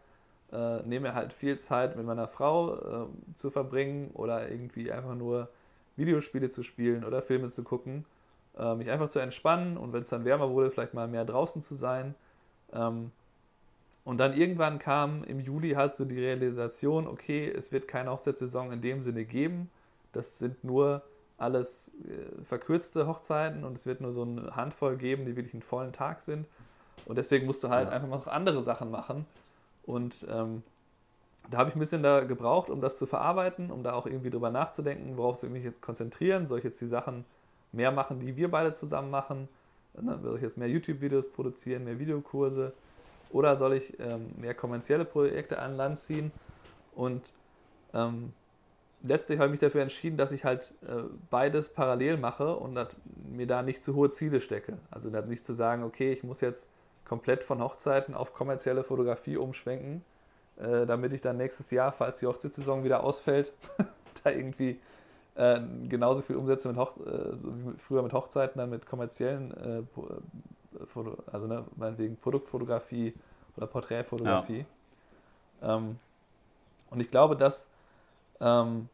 äh, 0.51 0.81
nehme 0.83 1.13
halt 1.13 1.33
viel 1.33 1.57
Zeit 1.59 1.95
mit 1.95 2.05
meiner 2.05 2.27
Frau 2.27 2.75
äh, 2.75 3.07
zu 3.35 3.50
verbringen 3.50 4.12
oder 4.13 4.50
irgendwie 4.50 4.91
einfach 4.91 5.15
nur 5.15 5.50
Videospiele 5.95 6.50
zu 6.50 6.63
spielen 6.63 7.05
oder 7.05 7.21
Filme 7.21 7.50
zu 7.50 7.63
gucken, 7.63 8.05
äh, 8.57 8.75
mich 8.75 8.89
einfach 8.89 9.09
zu 9.09 9.19
entspannen 9.19 9.77
und 9.77 9.93
wenn 9.93 10.03
es 10.03 10.09
dann 10.09 10.25
wärmer 10.25 10.50
wurde, 10.50 10.71
vielleicht 10.71 10.93
mal 10.93 11.07
mehr 11.07 11.25
draußen 11.25 11.62
zu 11.62 11.75
sein. 11.75 12.15
Ähm, 12.73 13.12
und 14.05 14.17
dann 14.17 14.33
irgendwann 14.33 14.79
kam 14.79 15.24
im 15.24 15.39
Juli 15.39 15.72
halt 15.72 15.95
so 15.95 16.03
die 16.03 16.19
Realisation, 16.19 17.07
okay, 17.07 17.50
es 17.50 17.72
wird 17.72 17.88
keine 17.88 18.12
Hochzeitssaison 18.12 18.72
in 18.72 18.81
dem 18.81 19.01
Sinne 19.01 19.24
geben. 19.24 19.69
Das 20.12 20.39
sind 20.39 20.63
nur 20.63 21.03
alles 21.38 21.91
äh, 22.05 22.43
verkürzte 22.43 23.07
Hochzeiten 23.07 23.63
und 23.63 23.77
es 23.77 23.86
wird 23.86 24.01
nur 24.01 24.12
so 24.12 24.24
eine 24.24 24.55
Handvoll 24.55 24.98
geben, 24.98 25.25
die 25.25 25.36
wirklich 25.36 25.53
einen 25.53 25.63
vollen 25.63 25.93
Tag 25.93 26.22
sind. 26.22 26.48
Und 27.05 27.17
deswegen 27.17 27.45
musst 27.45 27.63
du 27.63 27.69
halt 27.69 27.89
ja. 27.89 27.95
einfach 27.95 28.10
noch 28.10 28.27
andere 28.27 28.62
Sachen 28.62 28.91
machen. 28.91 29.25
Und 29.86 30.27
ähm, 30.29 30.63
da 31.50 31.57
habe 31.57 31.69
ich 31.69 31.75
ein 31.75 31.79
bisschen 31.79 32.03
da 32.03 32.24
gebraucht, 32.24 32.69
um 32.69 32.81
das 32.81 32.98
zu 32.98 33.05
verarbeiten, 33.05 33.72
um 33.72 33.83
da 33.83 33.93
auch 33.93 34.05
irgendwie 34.05 34.29
drüber 34.29 34.50
nachzudenken, 34.50 35.17
worauf 35.17 35.38
soll 35.38 35.50
ich 35.50 35.53
mich 35.53 35.63
jetzt 35.63 35.81
konzentrieren. 35.81 36.45
Soll 36.45 36.60
ich 36.60 36.63
jetzt 36.63 36.79
die 36.79 36.88
Sachen 36.88 37.25
mehr 37.72 37.91
machen, 37.91 38.19
die 38.19 38.36
wir 38.36 38.51
beide 38.51 38.74
zusammen 38.74 39.10
machen? 39.10 39.48
Dann 39.93 40.22
soll 40.22 40.38
ich 40.38 40.41
jetzt 40.41 40.57
mehr 40.57 40.69
YouTube-Videos 40.69 41.31
produzieren, 41.31 41.83
mehr 41.83 42.00
Videokurse? 42.00 42.74
Oder 43.33 43.57
soll 43.57 43.73
ich 43.73 43.99
ähm, 43.99 44.31
mehr 44.37 44.53
kommerzielle 44.53 45.05
Projekte 45.05 45.59
an 45.59 45.75
Land 45.75 45.99
ziehen? 45.99 46.31
Und 46.95 47.21
ähm, 47.93 48.31
letztlich 49.01 49.39
habe 49.39 49.47
ich 49.47 49.51
mich 49.51 49.59
dafür 49.59 49.81
entschieden, 49.81 50.17
dass 50.17 50.31
ich 50.31 50.45
halt 50.45 50.73
äh, 50.83 51.03
beides 51.29 51.69
parallel 51.69 52.17
mache 52.17 52.55
und 52.55 52.77
mir 53.29 53.47
da 53.47 53.61
nicht 53.61 53.83
zu 53.83 53.95
hohe 53.95 54.11
Ziele 54.11 54.39
stecke. 54.39 54.77
Also 54.91 55.09
nicht 55.09 55.45
zu 55.45 55.53
sagen, 55.53 55.83
okay, 55.83 56.13
ich 56.13 56.23
muss 56.23 56.41
jetzt 56.41 56.69
komplett 57.05 57.43
von 57.43 57.61
Hochzeiten 57.61 58.13
auf 58.13 58.33
kommerzielle 58.33 58.83
Fotografie 58.83 59.37
umschwenken, 59.37 60.03
äh, 60.57 60.85
damit 60.85 61.13
ich 61.13 61.21
dann 61.21 61.37
nächstes 61.37 61.71
Jahr, 61.71 61.91
falls 61.91 62.19
die 62.19 62.27
Hochzeitssaison 62.27 62.83
wieder 62.83 63.03
ausfällt, 63.03 63.51
da 64.23 64.29
irgendwie 64.29 64.79
äh, 65.35 65.59
genauso 65.89 66.21
viel 66.21 66.35
umsetze 66.35 66.67
mit 66.67 66.77
Hoch 66.77 66.93
äh, 67.05 67.35
so 67.37 67.49
wie 67.49 67.77
früher 67.77 68.03
mit 68.03 68.13
Hochzeiten, 68.13 68.59
dann 68.59 68.69
mit 68.69 68.85
kommerziellen, 68.85 69.51
äh, 69.51 69.81
also 71.31 71.47
ne, 71.47 71.65
meinetwegen 71.75 72.17
Produktfotografie 72.17 73.13
oder 73.57 73.67
Porträtfotografie. 73.67 74.65
Ja. 75.62 75.75
Ähm, 75.75 75.99
und 76.89 76.99
ich 76.99 77.10
glaube, 77.10 77.36
dass, 77.36 77.67
ähm, 78.39 78.89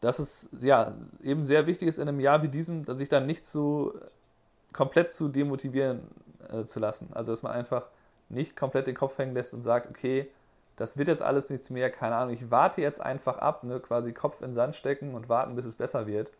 dass 0.00 0.18
es 0.18 0.48
ja 0.60 0.94
eben 1.22 1.44
sehr 1.44 1.66
wichtig 1.66 1.88
ist 1.88 1.98
in 1.98 2.08
einem 2.08 2.20
Jahr 2.20 2.42
wie 2.42 2.48
diesem, 2.48 2.84
sich 2.96 3.08
dann 3.08 3.26
nicht 3.26 3.46
zu 3.46 3.94
komplett 4.72 5.12
zu 5.12 5.28
demotivieren 5.28 6.00
äh, 6.50 6.64
zu 6.64 6.80
lassen. 6.80 7.08
Also 7.12 7.32
dass 7.32 7.42
man 7.42 7.52
einfach 7.52 7.86
nicht 8.28 8.56
komplett 8.56 8.86
den 8.86 8.94
Kopf 8.94 9.18
hängen 9.18 9.34
lässt 9.34 9.54
und 9.54 9.62
sagt, 9.62 9.88
okay, 9.90 10.28
das 10.76 10.96
wird 10.96 11.08
jetzt 11.08 11.22
alles 11.22 11.50
nichts 11.50 11.70
mehr, 11.70 11.90
keine 11.90 12.16
Ahnung, 12.16 12.32
ich 12.34 12.50
warte 12.50 12.80
jetzt 12.80 13.00
einfach 13.00 13.38
ab, 13.38 13.62
ne, 13.62 13.78
quasi 13.78 14.12
Kopf 14.12 14.40
in 14.40 14.48
den 14.48 14.54
Sand 14.54 14.74
stecken 14.74 15.14
und 15.14 15.28
warten, 15.28 15.54
bis 15.54 15.66
es 15.66 15.76
besser 15.76 16.06
wird. 16.06 16.32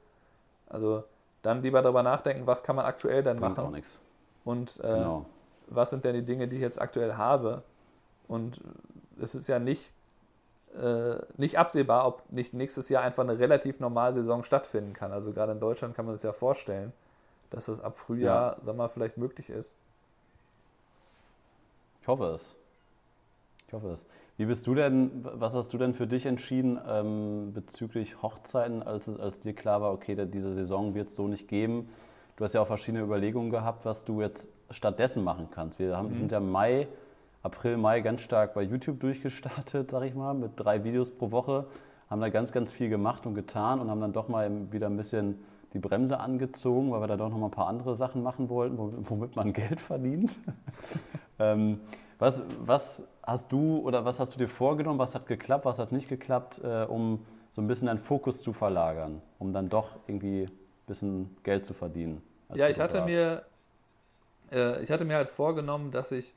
Also 0.68 1.04
dann 1.42 1.62
lieber 1.62 1.82
darüber 1.82 2.02
nachdenken, 2.02 2.46
was 2.46 2.62
kann 2.62 2.76
man 2.76 2.86
aktuell 2.86 3.22
dann 3.22 3.38
Bringt 3.38 3.56
machen. 3.56 3.68
Auch 3.68 3.70
nichts. 3.70 4.00
Und 4.44 4.78
äh, 4.80 4.82
genau. 4.82 5.26
was 5.68 5.90
sind 5.90 6.04
denn 6.04 6.14
die 6.14 6.24
Dinge, 6.24 6.48
die 6.48 6.56
ich 6.56 6.62
jetzt 6.62 6.80
aktuell 6.80 7.14
habe? 7.14 7.62
Und 8.28 8.60
es 9.20 9.34
ist 9.34 9.48
ja 9.48 9.58
nicht, 9.58 9.92
äh, 10.74 11.16
nicht 11.36 11.58
absehbar, 11.58 12.06
ob 12.06 12.30
nicht 12.30 12.54
nächstes 12.54 12.88
Jahr 12.88 13.02
einfach 13.02 13.22
eine 13.22 13.38
relativ 13.38 13.80
normale 13.80 14.14
Saison 14.14 14.44
stattfinden 14.44 14.92
kann. 14.92 15.12
Also 15.12 15.32
gerade 15.32 15.52
in 15.52 15.60
Deutschland 15.60 15.94
kann 15.94 16.06
man 16.06 16.16
sich 16.16 16.24
ja 16.24 16.32
vorstellen, 16.32 16.92
dass 17.50 17.66
das 17.66 17.80
ab 17.80 17.98
Frühjahr, 17.98 18.56
ja. 18.56 18.64
Sommer 18.64 18.88
vielleicht 18.88 19.18
möglich 19.18 19.50
ist. 19.50 19.76
Ich 22.00 22.08
hoffe 22.08 22.24
es. 22.26 22.56
Ich 23.66 23.72
hoffe 23.72 23.90
es. 23.90 24.06
Wie 24.36 24.46
bist 24.46 24.66
du 24.66 24.74
denn, 24.74 25.10
was 25.22 25.54
hast 25.54 25.72
du 25.72 25.78
denn 25.78 25.94
für 25.94 26.06
dich 26.06 26.26
entschieden 26.26 26.80
ähm, 26.86 27.52
bezüglich 27.52 28.22
Hochzeiten, 28.22 28.82
als, 28.82 29.08
als 29.08 29.40
dir 29.40 29.54
klar 29.54 29.80
war, 29.80 29.92
okay, 29.92 30.16
diese 30.26 30.52
Saison 30.52 30.94
wird 30.94 31.08
es 31.08 31.14
so 31.14 31.28
nicht 31.28 31.48
geben? 31.48 31.88
Du 32.42 32.44
hast 32.44 32.54
ja 32.54 32.62
auch 32.62 32.66
verschiedene 32.66 33.04
Überlegungen 33.04 33.50
gehabt, 33.50 33.84
was 33.84 34.04
du 34.04 34.20
jetzt 34.20 34.48
stattdessen 34.70 35.22
machen 35.22 35.46
kannst. 35.52 35.78
Wir 35.78 35.96
haben, 35.96 36.08
mhm. 36.08 36.14
sind 36.14 36.32
ja 36.32 36.40
Mai, 36.40 36.88
April, 37.44 37.76
Mai 37.76 38.00
ganz 38.00 38.22
stark 38.22 38.52
bei 38.52 38.62
YouTube 38.62 38.98
durchgestartet, 38.98 39.88
sag 39.92 40.02
ich 40.02 40.16
mal, 40.16 40.34
mit 40.34 40.50
drei 40.56 40.82
Videos 40.82 41.12
pro 41.12 41.30
Woche, 41.30 41.66
haben 42.10 42.20
da 42.20 42.30
ganz, 42.30 42.50
ganz 42.50 42.72
viel 42.72 42.88
gemacht 42.88 43.26
und 43.26 43.36
getan 43.36 43.78
und 43.78 43.90
haben 43.90 44.00
dann 44.00 44.12
doch 44.12 44.26
mal 44.26 44.50
wieder 44.72 44.88
ein 44.88 44.96
bisschen 44.96 45.38
die 45.72 45.78
Bremse 45.78 46.18
angezogen, 46.18 46.90
weil 46.90 47.00
wir 47.00 47.06
da 47.06 47.16
doch 47.16 47.28
noch 47.28 47.38
mal 47.38 47.46
ein 47.46 47.52
paar 47.52 47.68
andere 47.68 47.94
Sachen 47.94 48.24
machen 48.24 48.48
wollten, 48.48 48.76
womit 48.76 49.36
man 49.36 49.52
Geld 49.52 49.78
verdient. 49.78 50.36
ähm, 51.38 51.78
was, 52.18 52.42
was 52.58 53.06
hast 53.22 53.52
du 53.52 53.78
oder 53.78 54.04
was 54.04 54.18
hast 54.18 54.34
du 54.34 54.40
dir 54.40 54.48
vorgenommen, 54.48 54.98
was 54.98 55.14
hat 55.14 55.26
geklappt, 55.26 55.64
was 55.64 55.78
hat 55.78 55.92
nicht 55.92 56.08
geklappt, 56.08 56.60
äh, 56.64 56.86
um 56.86 57.20
so 57.50 57.62
ein 57.62 57.68
bisschen 57.68 57.86
deinen 57.86 58.00
Fokus 58.00 58.42
zu 58.42 58.52
verlagern, 58.52 59.22
um 59.38 59.52
dann 59.52 59.68
doch 59.68 59.90
irgendwie 60.08 60.46
ein 60.46 60.86
bisschen 60.88 61.36
Geld 61.44 61.64
zu 61.64 61.72
verdienen? 61.72 62.20
Ja, 62.54 62.68
ich 62.68 62.78
hatte 62.78 63.02
mir 63.02 63.44
äh, 64.52 64.82
ich 64.82 64.90
hatte 64.90 65.04
mir 65.04 65.16
halt 65.16 65.28
vorgenommen, 65.28 65.90
dass 65.90 66.12
ich 66.12 66.34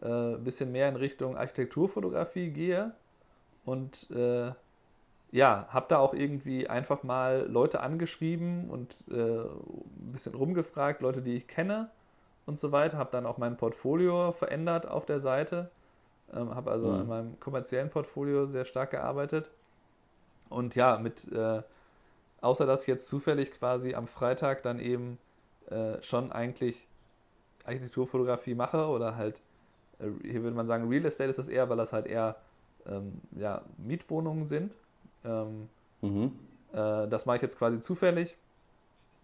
äh, 0.00 0.06
ein 0.06 0.44
bisschen 0.44 0.72
mehr 0.72 0.88
in 0.88 0.96
Richtung 0.96 1.36
Architekturfotografie 1.36 2.50
gehe 2.50 2.92
und 3.64 4.10
äh, 4.10 4.52
ja, 5.32 5.68
habe 5.68 5.86
da 5.88 5.98
auch 5.98 6.12
irgendwie 6.12 6.68
einfach 6.68 7.04
mal 7.04 7.46
Leute 7.48 7.80
angeschrieben 7.80 8.68
und 8.68 8.96
äh, 9.08 9.14
ein 9.14 10.12
bisschen 10.12 10.34
rumgefragt, 10.34 11.02
Leute, 11.02 11.22
die 11.22 11.36
ich 11.36 11.46
kenne 11.46 11.88
und 12.46 12.58
so 12.58 12.72
weiter. 12.72 12.98
Habe 12.98 13.10
dann 13.12 13.26
auch 13.26 13.38
mein 13.38 13.56
Portfolio 13.56 14.32
verändert 14.32 14.88
auf 14.88 15.06
der 15.06 15.20
Seite. 15.20 15.70
Ähm, 16.34 16.52
habe 16.54 16.72
also 16.72 16.88
mhm. 16.88 16.94
an 16.94 17.06
meinem 17.06 17.40
kommerziellen 17.40 17.90
Portfolio 17.90 18.46
sehr 18.46 18.64
stark 18.64 18.90
gearbeitet. 18.90 19.50
Und 20.48 20.74
ja, 20.74 20.98
mit, 20.98 21.30
äh, 21.30 21.62
außer 22.40 22.66
dass 22.66 22.82
ich 22.82 22.88
jetzt 22.88 23.06
zufällig 23.06 23.52
quasi 23.52 23.94
am 23.94 24.08
Freitag 24.08 24.64
dann 24.64 24.80
eben 24.80 25.18
äh, 25.70 26.02
schon 26.02 26.32
eigentlich 26.32 26.86
Architekturfotografie 27.64 28.54
mache 28.54 28.86
oder 28.86 29.16
halt, 29.16 29.40
äh, 29.98 30.06
hier 30.22 30.42
würde 30.42 30.56
man 30.56 30.66
sagen, 30.66 30.88
Real 30.88 31.04
Estate 31.04 31.30
ist 31.30 31.38
das 31.38 31.48
eher, 31.48 31.68
weil 31.68 31.76
das 31.76 31.92
halt 31.92 32.06
eher 32.06 32.36
ähm, 32.86 33.20
ja, 33.36 33.62
Mietwohnungen 33.78 34.44
sind 34.44 34.72
ähm, 35.24 35.68
mhm. 36.00 36.32
äh, 36.72 37.08
das 37.08 37.26
mache 37.26 37.36
ich 37.36 37.42
jetzt 37.42 37.58
quasi 37.58 37.80
zufällig. 37.80 38.36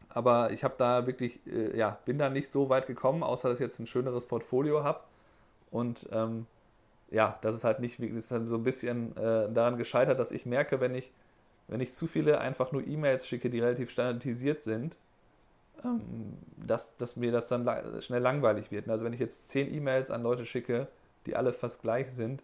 Aber 0.08 0.50
ich 0.50 0.64
habe 0.64 0.74
da 0.78 1.06
wirklich, 1.06 1.40
äh, 1.46 1.76
ja, 1.76 1.98
bin 2.04 2.18
da 2.18 2.30
nicht 2.30 2.48
so 2.50 2.68
weit 2.68 2.86
gekommen, 2.86 3.22
außer 3.22 3.48
dass 3.48 3.58
ich 3.58 3.64
jetzt 3.64 3.78
ein 3.80 3.86
schöneres 3.86 4.26
Portfolio 4.26 4.84
habe. 4.84 5.00
Und 5.70 6.08
ähm, 6.12 6.46
ja, 7.10 7.38
das 7.42 7.54
ist 7.54 7.64
halt 7.64 7.80
nicht, 7.80 7.98
das 8.00 8.08
ist 8.08 8.30
halt 8.30 8.48
so 8.48 8.56
ein 8.56 8.64
bisschen 8.64 9.16
äh, 9.16 9.50
daran 9.52 9.76
gescheitert, 9.76 10.18
dass 10.18 10.32
ich 10.32 10.46
merke, 10.46 10.80
wenn 10.80 10.94
ich, 10.94 11.10
wenn 11.68 11.80
ich 11.80 11.92
zu 11.92 12.06
viele 12.06 12.38
einfach 12.40 12.72
nur 12.72 12.86
E-Mails 12.86 13.26
schicke, 13.26 13.50
die 13.50 13.60
relativ 13.60 13.90
standardisiert 13.90 14.62
sind, 14.62 14.96
dass, 16.56 16.96
dass 16.96 17.16
mir 17.16 17.32
das 17.32 17.48
dann 17.48 17.68
schnell 18.00 18.22
langweilig 18.22 18.70
wird. 18.70 18.88
Also 18.88 19.04
wenn 19.04 19.12
ich 19.12 19.20
jetzt 19.20 19.48
zehn 19.48 19.72
E-Mails 19.72 20.10
an 20.10 20.22
Leute 20.22 20.46
schicke, 20.46 20.88
die 21.26 21.36
alle 21.36 21.52
fast 21.52 21.82
gleich 21.82 22.10
sind, 22.10 22.42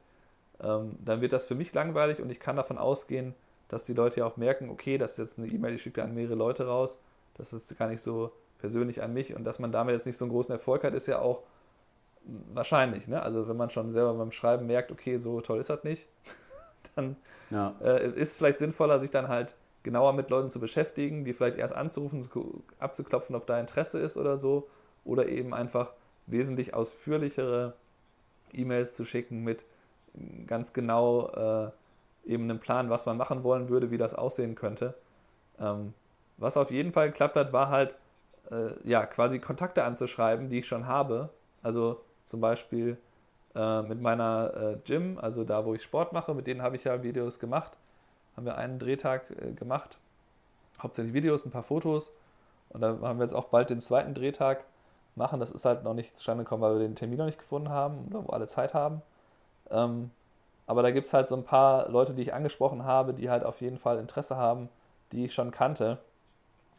ähm, 0.61 0.97
dann 1.05 1.21
wird 1.21 1.33
das 1.33 1.45
für 1.45 1.55
mich 1.55 1.73
langweilig 1.73 2.21
und 2.21 2.31
ich 2.31 2.41
kann 2.41 2.57
davon 2.57 2.79
ausgehen, 2.79 3.35
dass 3.69 3.85
die 3.85 3.95
Leute 3.95 4.21
ja 4.21 4.27
auch 4.27 4.37
merken, 4.37 4.69
okay, 4.71 4.99
das 4.99 5.13
ist 5.13 5.19
jetzt 5.19 5.39
eine 5.39 5.49
E-Mail, 5.49 5.73
die 5.73 5.79
schickt 5.79 5.99
an 5.99 6.15
mehrere 6.15 6.35
Leute 6.35 6.67
raus, 6.67 6.99
das 7.35 7.53
ist 7.53 7.77
gar 7.79 7.89
nicht 7.89 8.03
so 8.03 8.33
persönlich 8.59 9.03
an 9.03 9.13
mich 9.13 9.35
und 9.35 9.45
dass 9.45 9.59
man 9.59 9.73
damit 9.73 9.95
jetzt 9.95 10.07
nicht 10.07 10.17
so 10.17 10.25
einen 10.25 10.33
großen 10.33 10.53
Erfolg 10.53 10.85
hat, 10.85 10.95
ist 10.95 11.07
ja 11.07 11.19
auch 11.19 11.43
wahrscheinlich. 12.53 13.09
Ne? 13.09 13.21
Also 13.21 13.49
wenn 13.49 13.57
man 13.57 13.71
schon 13.71 13.93
selber 13.93 14.15
beim 14.15 14.31
Schreiben 14.31 14.67
merkt, 14.67 14.93
okay, 14.93 15.19
so 15.19 15.41
toll 15.41 15.59
ist 15.59 15.71
das 15.71 15.83
nicht, 15.85 16.07
dann 16.95 17.17
ja. 17.51 17.75
äh, 17.83 18.09
ist 18.11 18.37
vielleicht 18.37 18.59
sinnvoller, 18.59 19.01
sich 19.01 19.11
dann 19.11 19.29
halt 19.29 19.55
genauer 19.83 20.13
mit 20.13 20.31
Leuten 20.31 20.51
zu 20.51 20.61
beschäftigen, 20.61 21.25
die 21.25 21.33
vielleicht 21.33 21.59
erst 21.59 21.75
anzurufen, 21.75 22.27
abzuklopfen, 22.79 23.35
ob 23.37 23.47
da 23.47 23.59
Interesse 23.59 23.99
ist 23.99 24.17
oder 24.17 24.37
so, 24.37 24.69
oder 25.05 25.29
eben 25.29 25.55
einfach 25.55 25.93
wesentlich 26.27 26.75
ausführlichere 26.75 27.75
E-Mails 28.53 28.95
zu 28.95 29.05
schicken 29.05 29.43
mit 29.43 29.65
ganz 30.47 30.73
genau 30.73 31.29
äh, 31.31 31.71
eben 32.31 32.45
einem 32.45 32.61
Plan, 32.61 32.91
was 32.91 33.07
man 33.07 33.17
machen 33.17 33.43
wollen 33.43 33.69
würde, 33.69 33.91
wie 33.91 33.99
das 33.99 34.15
aussehen 34.15 34.55
könnte. 34.55 34.95
Ähm, 35.59 35.95
was 36.37 36.57
auf 36.57 36.71
jeden 36.71 36.93
Fall 36.93 37.09
geklappt 37.09 37.37
hat, 37.37 37.53
war 37.53 37.71
halt 37.71 37.97
äh, 38.51 38.71
ja 38.85 39.07
quasi 39.07 39.39
Kontakte 39.39 39.85
anzuschreiben, 39.85 40.49
die 40.49 40.61
ich 40.61 40.67
schon 40.67 40.87
habe. 40.87 41.31
Also 41.63 42.01
zum 42.25 42.41
Beispiel 42.41 42.99
äh, 43.55 43.83
mit 43.83 44.01
meiner 44.01 44.53
äh, 44.55 44.77
Gym, 44.85 45.19
also 45.19 45.45
da, 45.45 45.65
wo 45.65 45.75
ich 45.75 45.83
Sport 45.83 46.13
mache, 46.13 46.35
mit 46.35 46.47
denen 46.47 46.63
habe 46.63 46.77
ich 46.77 46.85
ja 46.85 47.03
Videos 47.03 47.39
gemacht. 47.39 47.73
Haben 48.37 48.47
wir 48.47 48.57
einen 48.57 48.79
Drehtag 48.79 49.31
äh, 49.31 49.53
gemacht. 49.53 49.99
Hauptsächlich 50.81 51.15
Videos, 51.15 51.45
ein 51.45 51.51
paar 51.51 51.63
Fotos. 51.63 52.13
Und 52.71 52.81
da 52.81 52.99
haben 53.03 53.19
wir 53.19 53.25
jetzt 53.25 53.35
auch 53.35 53.47
bald 53.47 53.71
den 53.71 53.81
zweiten 53.81 54.15
Drehtag 54.15 54.65
machen. 55.15 55.41
Das 55.41 55.51
ist 55.51 55.65
halt 55.65 55.85
noch 55.85 55.95
nicht 55.95 56.17
zustande 56.17 56.45
gekommen, 56.45 56.63
weil 56.63 56.75
wir 56.75 56.87
den 56.87 56.97
Termin 56.97 57.19
noch 57.19 57.27
nicht 57.27 57.39
gefunden 57.39 57.69
haben 57.69 58.07
oder 58.09 58.25
wo 58.25 58.31
alle 58.31 58.47
Zeit 58.47 58.75
haben. 58.75 59.03
Ähm, 59.71 60.11
aber 60.67 60.83
da 60.83 60.91
gibt 60.91 61.07
es 61.07 61.13
halt 61.13 61.29
so 61.29 61.37
ein 61.37 61.45
paar 61.45 61.89
Leute, 61.89 62.15
die 62.15 62.23
ich 62.23 62.35
angesprochen 62.35 62.85
habe, 62.85 63.13
die 63.13 63.29
halt 63.29 63.45
auf 63.45 63.61
jeden 63.61 63.79
Fall 63.79 63.99
Interesse 63.99 64.37
haben, 64.37 64.69
die 65.13 65.27
ich 65.27 65.35
schon 65.35 65.51
kannte. 65.51 65.99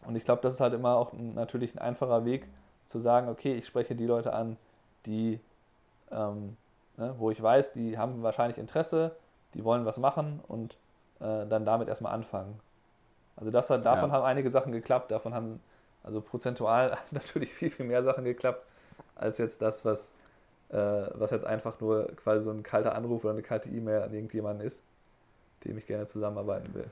Und 0.05 0.15
ich 0.15 0.23
glaube, 0.23 0.41
das 0.41 0.53
ist 0.53 0.61
halt 0.61 0.73
immer 0.73 0.97
auch 0.97 1.13
ein, 1.13 1.33
natürlich 1.35 1.75
ein 1.75 1.79
einfacher 1.79 2.25
Weg 2.25 2.47
zu 2.85 2.99
sagen, 2.99 3.29
okay, 3.29 3.53
ich 3.53 3.65
spreche 3.65 3.95
die 3.95 4.05
Leute 4.05 4.33
an, 4.33 4.57
die, 5.05 5.39
ähm, 6.11 6.57
ne, 6.97 7.15
wo 7.17 7.31
ich 7.31 7.41
weiß, 7.41 7.73
die 7.73 7.97
haben 7.97 8.23
wahrscheinlich 8.23 8.57
Interesse, 8.57 9.15
die 9.53 9.63
wollen 9.63 9.85
was 9.85 9.97
machen 9.97 10.41
und 10.47 10.77
äh, 11.23 11.47
dann 11.47 11.65
damit 11.65 11.87
erstmal 11.87 12.13
anfangen. 12.13 12.59
Also 13.35 13.49
das 13.49 13.67
davon 13.67 14.09
ja. 14.09 14.11
haben 14.11 14.23
einige 14.23 14.49
Sachen 14.49 14.71
geklappt, 14.71 15.09
davon 15.11 15.33
haben 15.33 15.59
also 16.03 16.21
prozentual 16.21 16.97
natürlich 17.11 17.53
viel, 17.53 17.71
viel 17.71 17.85
mehr 17.85 18.03
Sachen 18.03 18.25
geklappt, 18.25 18.65
als 19.15 19.37
jetzt 19.37 19.61
das, 19.61 19.85
was, 19.85 20.11
äh, 20.69 20.77
was 20.77 21.31
jetzt 21.31 21.45
einfach 21.45 21.79
nur 21.79 22.07
quasi 22.15 22.43
so 22.43 22.51
ein 22.51 22.61
kalter 22.61 22.95
Anruf 22.95 23.23
oder 23.23 23.33
eine 23.33 23.41
kalte 23.41 23.69
E-Mail 23.69 24.03
an 24.03 24.13
irgendjemanden 24.13 24.65
ist, 24.65 24.83
dem 25.65 25.77
ich 25.77 25.87
gerne 25.87 26.05
zusammenarbeiten 26.05 26.73
will. 26.73 26.85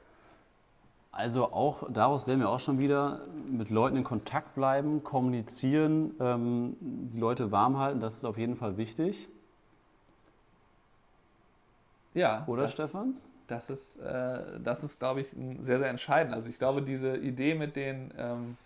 Also 1.13 1.51
auch 1.51 1.83
daraus 1.89 2.25
lernen 2.25 2.43
wir 2.43 2.49
auch 2.49 2.61
schon 2.61 2.79
wieder 2.79 3.19
mit 3.49 3.69
Leuten 3.69 3.97
in 3.97 4.05
Kontakt 4.05 4.55
bleiben, 4.55 5.03
kommunizieren, 5.03 6.15
ähm, 6.21 6.77
die 6.79 7.19
Leute 7.19 7.51
warm 7.51 7.77
halten, 7.77 7.99
das 7.99 8.13
ist 8.13 8.23
auf 8.23 8.37
jeden 8.37 8.55
Fall 8.55 8.77
wichtig. 8.77 9.27
Ja. 12.13 12.45
Oder 12.47 12.69
Stefan? 12.69 13.15
Das 13.51 13.69
ist, 13.69 13.99
äh, 13.99 14.59
das 14.63 14.81
ist, 14.81 14.97
glaube 14.97 15.19
ich, 15.19 15.27
sehr, 15.61 15.77
sehr 15.77 15.89
entscheidend. 15.89 16.33
Also 16.33 16.47
ich 16.47 16.57
glaube, 16.57 16.81
diese 16.81 17.17
Idee 17.17 17.53
mit 17.53 17.75
den 17.75 18.13
ähm, 18.17 18.57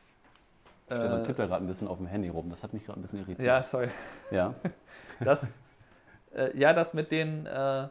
Stefan 0.86 1.21
äh, 1.21 1.24
tippt 1.24 1.39
da 1.39 1.48
gerade 1.48 1.63
ein 1.63 1.67
bisschen 1.67 1.88
auf 1.88 1.98
dem 1.98 2.06
Handy 2.06 2.30
rum. 2.30 2.52
Das 2.52 2.63
hat 2.63 2.71
mich 2.71 2.86
gerade 2.86 3.00
ein 3.00 3.02
bisschen 3.02 3.21
irritiert. 3.21 3.41
Ja, 3.41 3.63
sorry. 3.63 3.89
Ja. 4.30 4.54
das, 5.19 5.48
äh, 6.36 6.56
ja, 6.56 6.74
das 6.74 6.93
mit 6.93 7.12
den. 7.12 7.48
Äh, 7.48 7.88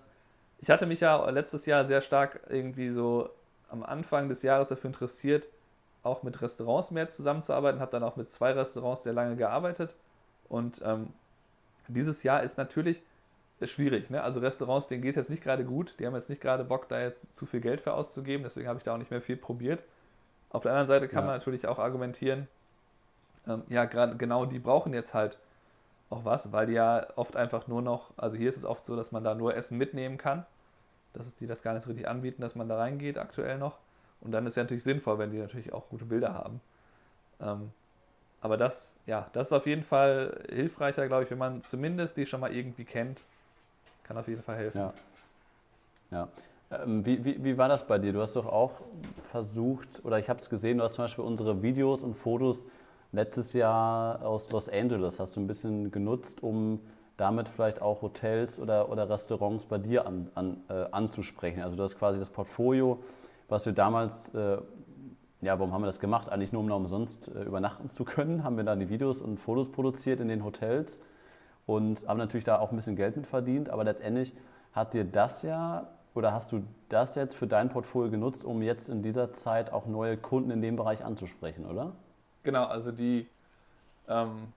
ich 0.60 0.70
hatte 0.70 0.86
mich 0.86 1.00
ja 1.00 1.28
letztes 1.30 1.66
Jahr 1.66 1.84
sehr 1.84 2.00
stark 2.00 2.42
irgendwie 2.48 2.90
so 2.90 3.28
am 3.70 3.82
Anfang 3.82 4.28
des 4.28 4.42
Jahres 4.42 4.68
dafür 4.68 4.86
interessiert, 4.86 5.48
auch 6.04 6.22
mit 6.22 6.40
Restaurants 6.42 6.92
mehr 6.92 7.08
zusammenzuarbeiten. 7.08 7.80
Habe 7.80 7.90
dann 7.90 8.04
auch 8.04 8.14
mit 8.14 8.30
zwei 8.30 8.52
Restaurants 8.52 9.02
sehr 9.02 9.14
lange 9.14 9.34
gearbeitet. 9.34 9.96
Und 10.48 10.80
ähm, 10.84 11.08
dieses 11.88 12.22
Jahr 12.22 12.44
ist 12.44 12.56
natürlich 12.56 13.02
schwierig. 13.66 14.10
Ne? 14.10 14.22
Also 14.22 14.40
Restaurants, 14.40 14.86
denen 14.86 15.02
geht 15.02 15.12
es 15.12 15.16
jetzt 15.16 15.30
nicht 15.30 15.42
gerade 15.42 15.64
gut. 15.64 15.94
Die 15.98 16.06
haben 16.06 16.14
jetzt 16.14 16.28
nicht 16.28 16.40
gerade 16.40 16.64
Bock, 16.64 16.88
da 16.88 17.00
jetzt 17.00 17.34
zu 17.34 17.46
viel 17.46 17.60
Geld 17.60 17.80
für 17.80 17.94
auszugeben. 17.94 18.44
Deswegen 18.44 18.68
habe 18.68 18.78
ich 18.78 18.82
da 18.82 18.94
auch 18.94 18.98
nicht 18.98 19.10
mehr 19.10 19.20
viel 19.20 19.36
probiert. 19.36 19.82
Auf 20.50 20.62
der 20.62 20.72
anderen 20.72 20.86
Seite 20.86 21.08
kann 21.08 21.20
ja. 21.20 21.26
man 21.26 21.36
natürlich 21.36 21.66
auch 21.66 21.78
argumentieren, 21.78 22.48
ähm, 23.46 23.62
ja, 23.68 23.84
gerade 23.84 24.16
genau 24.16 24.46
die 24.46 24.58
brauchen 24.58 24.94
jetzt 24.94 25.14
halt 25.14 25.38
auch 26.10 26.24
was, 26.24 26.52
weil 26.52 26.66
die 26.66 26.74
ja 26.74 27.06
oft 27.16 27.36
einfach 27.36 27.66
nur 27.66 27.82
noch, 27.82 28.12
also 28.16 28.36
hier 28.36 28.48
ist 28.48 28.56
es 28.56 28.64
oft 28.64 28.86
so, 28.86 28.96
dass 28.96 29.12
man 29.12 29.24
da 29.24 29.34
nur 29.34 29.54
Essen 29.54 29.78
mitnehmen 29.78 30.18
kann, 30.18 30.46
dass 31.12 31.26
es 31.26 31.34
die 31.34 31.46
das 31.46 31.62
gar 31.62 31.74
nicht 31.74 31.82
so 31.82 31.90
richtig 31.90 32.08
anbieten, 32.08 32.42
dass 32.42 32.54
man 32.54 32.68
da 32.68 32.76
reingeht 32.76 33.18
aktuell 33.18 33.58
noch. 33.58 33.78
Und 34.20 34.32
dann 34.32 34.46
ist 34.46 34.56
ja 34.56 34.62
natürlich 34.62 34.84
sinnvoll, 34.84 35.18
wenn 35.18 35.30
die 35.30 35.38
natürlich 35.38 35.72
auch 35.72 35.88
gute 35.88 36.04
Bilder 36.04 36.34
haben. 36.34 36.60
Ähm, 37.40 37.72
aber 38.40 38.56
das, 38.56 38.96
ja, 39.06 39.28
das 39.32 39.48
ist 39.48 39.52
auf 39.52 39.66
jeden 39.66 39.82
Fall 39.82 40.44
hilfreicher, 40.50 41.06
glaube 41.08 41.24
ich, 41.24 41.30
wenn 41.30 41.38
man 41.38 41.62
zumindest 41.62 42.16
die 42.16 42.26
schon 42.26 42.40
mal 42.40 42.54
irgendwie 42.54 42.84
kennt. 42.84 43.20
Kann 44.04 44.16
auf 44.16 44.28
jeden 44.28 44.42
Fall 44.42 44.56
helfen. 44.56 44.78
Ja. 44.78 44.92
ja. 46.10 46.28
Ähm, 46.70 47.04
wie, 47.04 47.24
wie, 47.24 47.42
wie 47.42 47.58
war 47.58 47.68
das 47.68 47.86
bei 47.86 47.98
dir? 47.98 48.12
Du 48.12 48.20
hast 48.20 48.36
doch 48.36 48.46
auch 48.46 48.72
versucht, 49.30 50.04
oder 50.04 50.18
ich 50.18 50.28
habe 50.28 50.38
es 50.38 50.48
gesehen, 50.48 50.78
du 50.78 50.84
hast 50.84 50.94
zum 50.94 51.04
Beispiel 51.04 51.24
unsere 51.24 51.62
Videos 51.62 52.02
und 52.02 52.14
Fotos 52.14 52.66
letztes 53.12 53.52
Jahr 53.52 54.24
aus 54.24 54.50
Los 54.50 54.68
Angeles 54.68 55.20
hast 55.20 55.36
du 55.36 55.40
ein 55.40 55.46
bisschen 55.46 55.90
genutzt, 55.90 56.42
um 56.42 56.80
damit 57.16 57.48
vielleicht 57.48 57.80
auch 57.80 58.02
Hotels 58.02 58.58
oder, 58.58 58.90
oder 58.90 59.08
Restaurants 59.08 59.66
bei 59.66 59.78
dir 59.78 60.06
an, 60.06 60.30
an, 60.34 60.56
äh, 60.68 60.86
anzusprechen. 60.90 61.62
Also 61.62 61.76
das 61.76 61.92
ist 61.92 61.98
quasi 61.98 62.18
das 62.18 62.30
Portfolio, 62.30 62.98
was 63.48 63.66
wir 63.66 63.72
damals, 63.72 64.34
äh, 64.34 64.58
ja, 65.40 65.58
warum 65.58 65.72
haben 65.72 65.82
wir 65.82 65.86
das 65.86 66.00
gemacht? 66.00 66.28
Eigentlich 66.28 66.52
nur, 66.52 66.62
um 66.62 66.68
da 66.68 66.74
umsonst 66.74 67.28
äh, 67.34 67.44
übernachten 67.44 67.88
zu 67.88 68.04
können, 68.04 68.42
haben 68.42 68.56
wir 68.56 68.64
dann 68.64 68.80
die 68.80 68.88
Videos 68.88 69.22
und 69.22 69.38
Fotos 69.38 69.70
produziert 69.70 70.20
in 70.20 70.28
den 70.28 70.44
Hotels 70.44 71.02
und 71.66 72.06
haben 72.06 72.18
natürlich 72.18 72.44
da 72.44 72.58
auch 72.58 72.70
ein 72.70 72.76
bisschen 72.76 72.96
Geld 72.96 73.16
mit 73.16 73.26
verdient, 73.26 73.70
aber 73.70 73.84
letztendlich 73.84 74.34
hat 74.72 74.94
dir 74.94 75.04
das 75.04 75.42
ja 75.42 75.88
oder 76.14 76.32
hast 76.32 76.52
du 76.52 76.64
das 76.88 77.16
jetzt 77.16 77.34
für 77.34 77.46
dein 77.46 77.68
Portfolio 77.68 78.10
genutzt, 78.10 78.44
um 78.44 78.62
jetzt 78.62 78.88
in 78.88 79.02
dieser 79.02 79.32
Zeit 79.32 79.72
auch 79.72 79.86
neue 79.86 80.16
Kunden 80.16 80.50
in 80.50 80.62
dem 80.62 80.76
Bereich 80.76 81.04
anzusprechen, 81.04 81.66
oder? 81.66 81.92
Genau, 82.44 82.64
also 82.66 82.92
die, 82.92 83.26
ähm, 84.08 84.52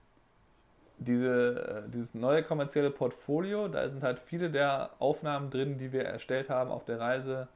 diese, 0.98 1.84
äh, 1.86 1.90
dieses 1.90 2.14
neue 2.14 2.42
kommerzielle 2.42 2.90
Portfolio, 2.90 3.66
da 3.68 3.88
sind 3.88 4.02
halt 4.02 4.20
viele 4.20 4.50
der 4.50 4.90
Aufnahmen 5.00 5.50
drin, 5.50 5.78
die 5.78 5.92
wir 5.92 6.04
erstellt 6.04 6.48
haben 6.48 6.70
auf 6.70 6.84
der 6.84 7.00
Reise 7.00 7.48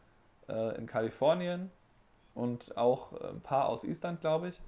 äh, 0.49 0.77
in 0.77 0.87
Kalifornien 0.87 1.71
und 2.35 2.77
auch 2.77 3.13
ein 3.21 3.41
paar 3.41 3.69
aus 3.69 3.85
Island, 3.85 4.21
glaube 4.21 4.49
ich. 4.49 4.61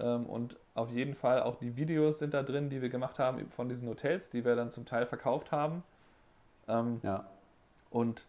Ähm, 0.00 0.26
und 0.26 0.56
auf 0.74 0.90
jeden 0.90 1.14
Fall 1.14 1.42
auch 1.42 1.56
die 1.56 1.76
Videos 1.76 2.18
sind 2.18 2.34
da 2.34 2.42
drin, 2.42 2.70
die 2.70 2.82
wir 2.82 2.88
gemacht 2.88 3.18
haben 3.18 3.48
von 3.50 3.68
diesen 3.68 3.88
Hotels, 3.88 4.30
die 4.30 4.44
wir 4.44 4.56
dann 4.56 4.70
zum 4.70 4.86
Teil 4.86 5.06
verkauft 5.06 5.52
haben. 5.52 5.82
Ähm, 6.68 7.00
ja. 7.02 7.26
Und 7.90 8.26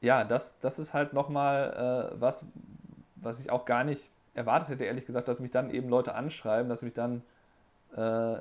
ja, 0.00 0.24
das, 0.24 0.58
das 0.60 0.78
ist 0.78 0.94
halt 0.94 1.12
nochmal 1.12 2.12
äh, 2.12 2.20
was, 2.20 2.46
was 3.16 3.40
ich 3.40 3.50
auch 3.50 3.64
gar 3.64 3.84
nicht 3.84 4.10
erwartet 4.34 4.68
hätte, 4.68 4.84
ehrlich 4.84 5.06
gesagt, 5.06 5.28
dass 5.28 5.40
mich 5.40 5.50
dann 5.50 5.70
eben 5.70 5.88
Leute 5.88 6.14
anschreiben, 6.14 6.68
dass 6.68 6.82
mich 6.82 6.92
dann 6.92 7.22
äh, 7.96 8.36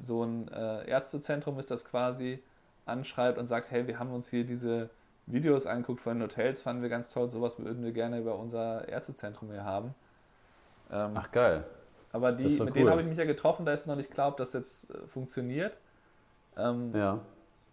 so 0.00 0.22
ein 0.22 0.48
äh, 0.48 0.88
Ärztezentrum 0.88 1.58
ist 1.58 1.70
das 1.70 1.84
quasi 1.84 2.42
anschreibt 2.84 3.38
und 3.38 3.46
sagt, 3.48 3.70
hey, 3.70 3.86
wir 3.88 3.98
haben 3.98 4.12
uns 4.12 4.28
hier 4.28 4.44
diese 4.44 4.90
Videos 5.26 5.66
angeguckt 5.66 6.00
von 6.00 6.18
den 6.18 6.22
Hotels, 6.22 6.60
fanden 6.60 6.82
wir 6.82 6.88
ganz 6.88 7.08
toll, 7.08 7.28
sowas 7.28 7.58
würden 7.58 7.82
wir 7.82 7.92
gerne 7.92 8.20
über 8.20 8.38
unser 8.38 8.88
Ärztezentrum 8.88 9.50
hier 9.50 9.64
haben. 9.64 9.94
Ähm, 10.90 11.12
Ach 11.14 11.30
geil. 11.30 11.64
Aber 12.12 12.32
die, 12.32 12.44
mit 12.44 12.60
cool. 12.60 12.70
denen 12.70 12.90
habe 12.90 13.02
ich 13.02 13.06
mich 13.06 13.18
ja 13.18 13.24
getroffen, 13.24 13.66
da 13.66 13.72
ist 13.72 13.86
noch 13.86 13.96
nicht 13.96 14.10
klar, 14.10 14.28
ob 14.28 14.36
das 14.36 14.52
jetzt 14.52 14.90
äh, 14.90 15.06
funktioniert. 15.06 15.78
Ähm, 16.56 16.92
ja. 16.94 17.20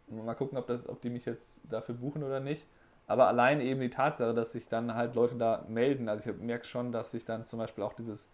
Mal 0.08 0.36
gucken, 0.36 0.58
ob, 0.58 0.67
das, 0.67 0.88
ob 0.88 1.02
die 1.02 1.10
mich 1.10 1.26
jetzt 1.26 1.62
dafür 1.69 1.95
buchen 1.95 2.23
oder 2.23 2.39
nicht. 2.39 2.67
Aber 3.08 3.28
allein 3.28 3.62
eben 3.62 3.80
die 3.80 3.89
Tatsache, 3.89 4.34
dass 4.34 4.52
sich 4.52 4.67
dann 4.67 4.95
halt 4.95 5.15
Leute 5.15 5.36
da 5.36 5.65
melden, 5.67 6.10
also 6.10 6.30
ich 6.30 6.38
merke 6.38 6.65
schon, 6.65 6.91
dass 6.91 7.12
sich 7.12 7.26
dann 7.26 7.45
zum 7.45 7.60
Beispiel 7.60 7.84
auch 7.84 7.93
dieses 7.93 8.30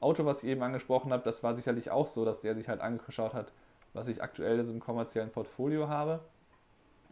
Auto, 0.00 0.24
was 0.24 0.42
ich 0.42 0.50
eben 0.50 0.62
angesprochen 0.62 1.12
habe, 1.12 1.22
das 1.22 1.42
war 1.42 1.54
sicherlich 1.54 1.90
auch 1.90 2.06
so, 2.06 2.24
dass 2.24 2.40
der 2.40 2.54
sich 2.54 2.68
halt 2.68 2.80
angeschaut 2.80 3.34
hat, 3.34 3.52
was 3.94 4.08
ich 4.08 4.22
aktuell 4.22 4.58
in 4.58 4.64
so 4.64 4.72
einem 4.72 4.80
kommerziellen 4.80 5.30
Portfolio 5.30 5.88
habe. 5.88 6.20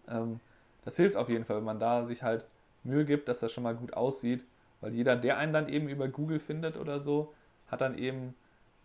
Ähm, 0.09 0.41
das 0.85 0.97
hilft 0.97 1.17
auf 1.17 1.29
jeden 1.29 1.45
Fall, 1.45 1.59
wenn 1.59 1.65
man 1.65 1.81
da 1.81 2.05
sich 2.05 2.23
halt 2.23 2.47
Mühe 2.83 3.05
gibt, 3.05 3.29
dass 3.29 3.41
das 3.41 3.53
schon 3.53 3.65
mal 3.65 3.75
gut 3.75 3.93
aussieht, 3.95 4.45
weil 4.81 4.95
jeder, 4.95 5.17
der 5.17 5.39
einen 5.39 5.53
dann 5.53 5.69
eben 5.69 5.89
über 5.89 6.09
Google 6.09 6.41
findet 6.41 6.77
oder 6.77 7.01
so, 7.01 7.35
hat 7.69 7.81
dann 7.81 7.97
eben 7.97 8.35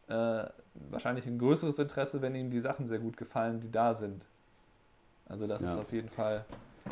äh, 0.07 0.43
wahrscheinlich 0.89 1.25
ein 1.25 1.39
größeres 1.39 1.79
Interesse, 1.79 2.21
wenn 2.21 2.35
ihm 2.35 2.51
die 2.51 2.59
Sachen 2.59 2.87
sehr 2.87 2.99
gut 2.99 3.17
gefallen, 3.17 3.61
die 3.61 3.71
da 3.71 3.93
sind. 3.93 4.25
Also 5.27 5.47
das 5.47 5.61
ja. 5.61 5.73
ist 5.73 5.79
auf 5.79 5.91
jeden 5.91 6.09
Fall. 6.09 6.45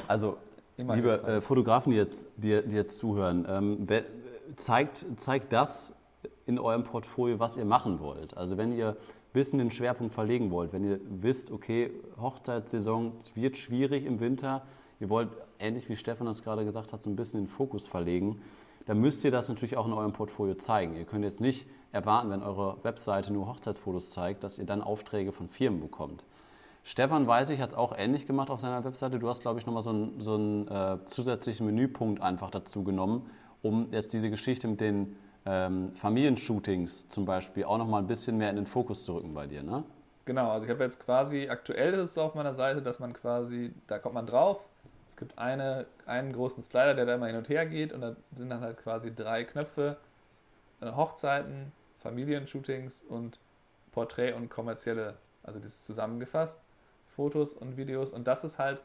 Also 0.07 0.37
Immer 0.77 0.95
Liebe 0.95 1.21
äh, 1.23 1.41
Fotografen, 1.41 1.91
die 1.91 1.97
jetzt, 1.97 2.25
die, 2.37 2.61
die 2.63 2.75
jetzt 2.75 2.97
zuhören, 2.97 3.45
ähm, 3.47 3.87
zeigt, 4.55 5.05
zeigt 5.17 5.53
das 5.53 5.93
in 6.45 6.57
eurem 6.57 6.83
Portfolio, 6.83 7.39
was 7.39 7.57
ihr 7.57 7.65
machen 7.65 7.99
wollt. 7.99 8.35
Also 8.35 8.57
wenn 8.57 8.75
ihr 8.75 8.89
ein 8.89 8.95
bisschen 9.33 9.59
den 9.59 9.69
Schwerpunkt 9.69 10.13
verlegen 10.13 10.49
wollt, 10.49 10.73
wenn 10.73 10.83
ihr 10.83 10.99
wisst, 11.07 11.51
okay, 11.51 11.91
Hochzeitssaison 12.19 13.13
wird 13.35 13.57
schwierig 13.57 14.05
im 14.05 14.19
Winter, 14.19 14.63
ihr 14.99 15.09
wollt, 15.09 15.29
ähnlich 15.59 15.89
wie 15.89 15.95
Stefan 15.95 16.25
das 16.25 16.43
gerade 16.43 16.65
gesagt 16.65 16.91
hat, 16.91 17.03
so 17.03 17.09
ein 17.09 17.15
bisschen 17.15 17.41
den 17.41 17.47
Fokus 17.47 17.87
verlegen, 17.87 18.41
dann 18.85 18.99
müsst 18.99 19.23
ihr 19.23 19.31
das 19.31 19.49
natürlich 19.49 19.77
auch 19.77 19.87
in 19.87 19.93
eurem 19.93 20.13
Portfolio 20.13 20.55
zeigen. 20.55 20.95
Ihr 20.95 21.05
könnt 21.05 21.23
jetzt 21.23 21.41
nicht 21.41 21.67
erwarten, 21.91 22.29
wenn 22.29 22.43
eure 22.43 22.83
Webseite 22.83 23.31
nur 23.31 23.47
Hochzeitsfotos 23.47 24.11
zeigt, 24.11 24.43
dass 24.43 24.57
ihr 24.57 24.65
dann 24.65 24.81
Aufträge 24.81 25.31
von 25.31 25.47
Firmen 25.47 25.79
bekommt. 25.79 26.23
Stefan 26.83 27.25
weiß 27.25 27.51
ich, 27.51 27.61
hat 27.61 27.69
es 27.69 27.75
auch 27.75 27.97
ähnlich 27.97 28.25
gemacht 28.25 28.49
auf 28.49 28.59
seiner 28.59 28.83
Webseite. 28.83 29.17
Du 29.19 29.29
hast, 29.29 29.41
glaube 29.41 29.59
ich, 29.59 29.65
nochmal 29.65 29.83
so 29.83 29.91
einen, 29.91 30.19
so 30.19 30.35
einen 30.35 30.67
äh, 30.67 30.97
zusätzlichen 31.05 31.65
Menüpunkt 31.65 32.21
einfach 32.21 32.49
dazu 32.49 32.83
genommen, 32.83 33.29
um 33.61 33.87
jetzt 33.91 34.11
diese 34.11 34.29
Geschichte 34.29 34.67
mit 34.67 34.81
den 34.81 35.15
ähm, 35.45 35.93
Familienshootings 35.95 37.07
zum 37.07 37.25
Beispiel 37.25 37.63
auch 37.63 37.77
nochmal 37.77 38.01
ein 38.01 38.07
bisschen 38.07 38.37
mehr 38.37 38.49
in 38.49 38.57
den 38.57 38.65
Fokus 38.65 39.05
zu 39.05 39.15
rücken 39.15 39.33
bei 39.33 39.47
dir, 39.47 39.63
ne? 39.63 39.83
Genau, 40.25 40.51
also 40.51 40.65
ich 40.65 40.71
habe 40.71 40.83
jetzt 40.83 41.03
quasi, 41.03 41.49
aktuell 41.49 41.93
ist 41.93 42.11
es 42.11 42.17
auf 42.17 42.33
meiner 42.33 42.53
Seite, 42.53 42.81
dass 42.81 42.99
man 42.99 43.11
quasi, 43.11 43.73
da 43.87 43.99
kommt 43.99 44.15
man 44.15 44.25
drauf, 44.25 44.63
gibt 45.23 45.39
eine, 45.39 45.85
einen 46.05 46.33
großen 46.33 46.61
Slider, 46.61 46.93
der 46.95 47.05
da 47.05 47.15
immer 47.15 47.27
hin 47.27 47.37
und 47.37 47.47
her 47.47 47.65
geht 47.65 47.93
und 47.93 48.01
da 48.01 48.15
sind 48.35 48.49
dann 48.49 48.59
halt 48.59 48.77
quasi 48.77 49.15
drei 49.15 49.45
Knöpfe, 49.45 49.95
äh, 50.81 50.91
Hochzeiten, 50.91 51.71
Familienshootings 51.99 53.03
und 53.03 53.39
Porträt 53.93 54.33
und 54.33 54.49
kommerzielle, 54.49 55.13
also 55.43 55.61
das 55.61 55.75
ist 55.75 55.85
zusammengefasst, 55.85 56.61
Fotos 57.15 57.53
und 57.53 57.77
Videos 57.77 58.11
und 58.11 58.27
das 58.27 58.43
ist 58.43 58.59
halt 58.59 58.81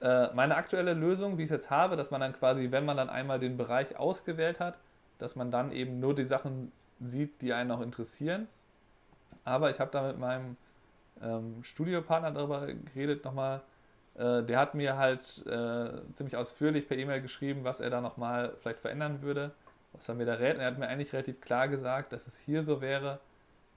äh, 0.00 0.32
meine 0.34 0.54
aktuelle 0.54 0.94
Lösung, 0.94 1.36
wie 1.36 1.42
ich 1.42 1.50
es 1.50 1.52
jetzt 1.52 1.70
habe, 1.70 1.96
dass 1.96 2.12
man 2.12 2.20
dann 2.20 2.32
quasi, 2.32 2.70
wenn 2.70 2.84
man 2.84 2.96
dann 2.96 3.10
einmal 3.10 3.40
den 3.40 3.56
Bereich 3.56 3.98
ausgewählt 3.98 4.60
hat, 4.60 4.78
dass 5.18 5.34
man 5.34 5.50
dann 5.50 5.72
eben 5.72 5.98
nur 5.98 6.14
die 6.14 6.24
Sachen 6.24 6.70
sieht, 7.00 7.42
die 7.42 7.52
einen 7.52 7.72
auch 7.72 7.80
interessieren. 7.80 8.46
Aber 9.44 9.70
ich 9.70 9.80
habe 9.80 9.90
da 9.90 10.06
mit 10.06 10.18
meinem 10.18 10.56
ähm, 11.20 11.64
Studiopartner 11.64 12.30
darüber 12.30 12.68
geredet 12.94 13.24
nochmal. 13.24 13.62
Äh, 14.14 14.42
der 14.42 14.58
hat 14.58 14.74
mir 14.74 14.96
halt 14.96 15.46
äh, 15.46 16.12
ziemlich 16.12 16.36
ausführlich 16.36 16.88
per 16.88 16.96
E-Mail 16.96 17.22
geschrieben, 17.22 17.64
was 17.64 17.80
er 17.80 17.90
da 17.90 18.00
nochmal 18.00 18.54
vielleicht 18.58 18.80
verändern 18.80 19.22
würde, 19.22 19.52
was 19.92 20.08
er 20.08 20.14
mir 20.14 20.26
da 20.26 20.34
rät. 20.34 20.56
Und 20.56 20.60
er 20.60 20.66
hat 20.68 20.78
mir 20.78 20.88
eigentlich 20.88 21.12
relativ 21.12 21.40
klar 21.40 21.68
gesagt, 21.68 22.12
dass 22.12 22.26
es 22.26 22.38
hier 22.38 22.62
so 22.62 22.80
wäre, 22.80 23.20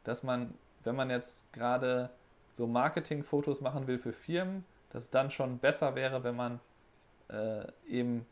dass 0.04 0.24
man, 0.24 0.54
wenn 0.84 0.96
man 0.96 1.10
jetzt 1.10 1.52
gerade 1.54 2.10
so 2.50 2.67
Marketingfotos 2.67 3.62
machen 3.62 3.88
will 3.88 3.98
für 3.98 4.13
Firmen, 4.13 4.65
dass 4.91 5.04
es 5.04 5.10
dann 5.10 5.32
schon 5.32 5.58
besser 5.58 5.96
wäre, 5.96 6.24
wenn 6.24 6.36
man 6.36 6.60
äh, 7.30 7.65
eben 7.88 8.26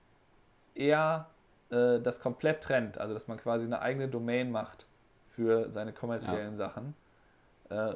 eher 0.76 1.28
äh, 1.72 2.00
das 2.00 2.20
komplett 2.20 2.62
trennt, 2.62 2.98
also 2.98 3.14
dass 3.14 3.28
man 3.28 3.38
quasi 3.38 3.66
eine 3.66 3.82
eigene 3.82 4.08
Domain 4.08 4.52
macht 4.52 4.86
für 5.30 5.72
seine 5.72 5.94
kommerziellen 5.94 6.54
ja. 6.54 6.68
Sachen. 6.68 6.94
Äh, 7.72 7.94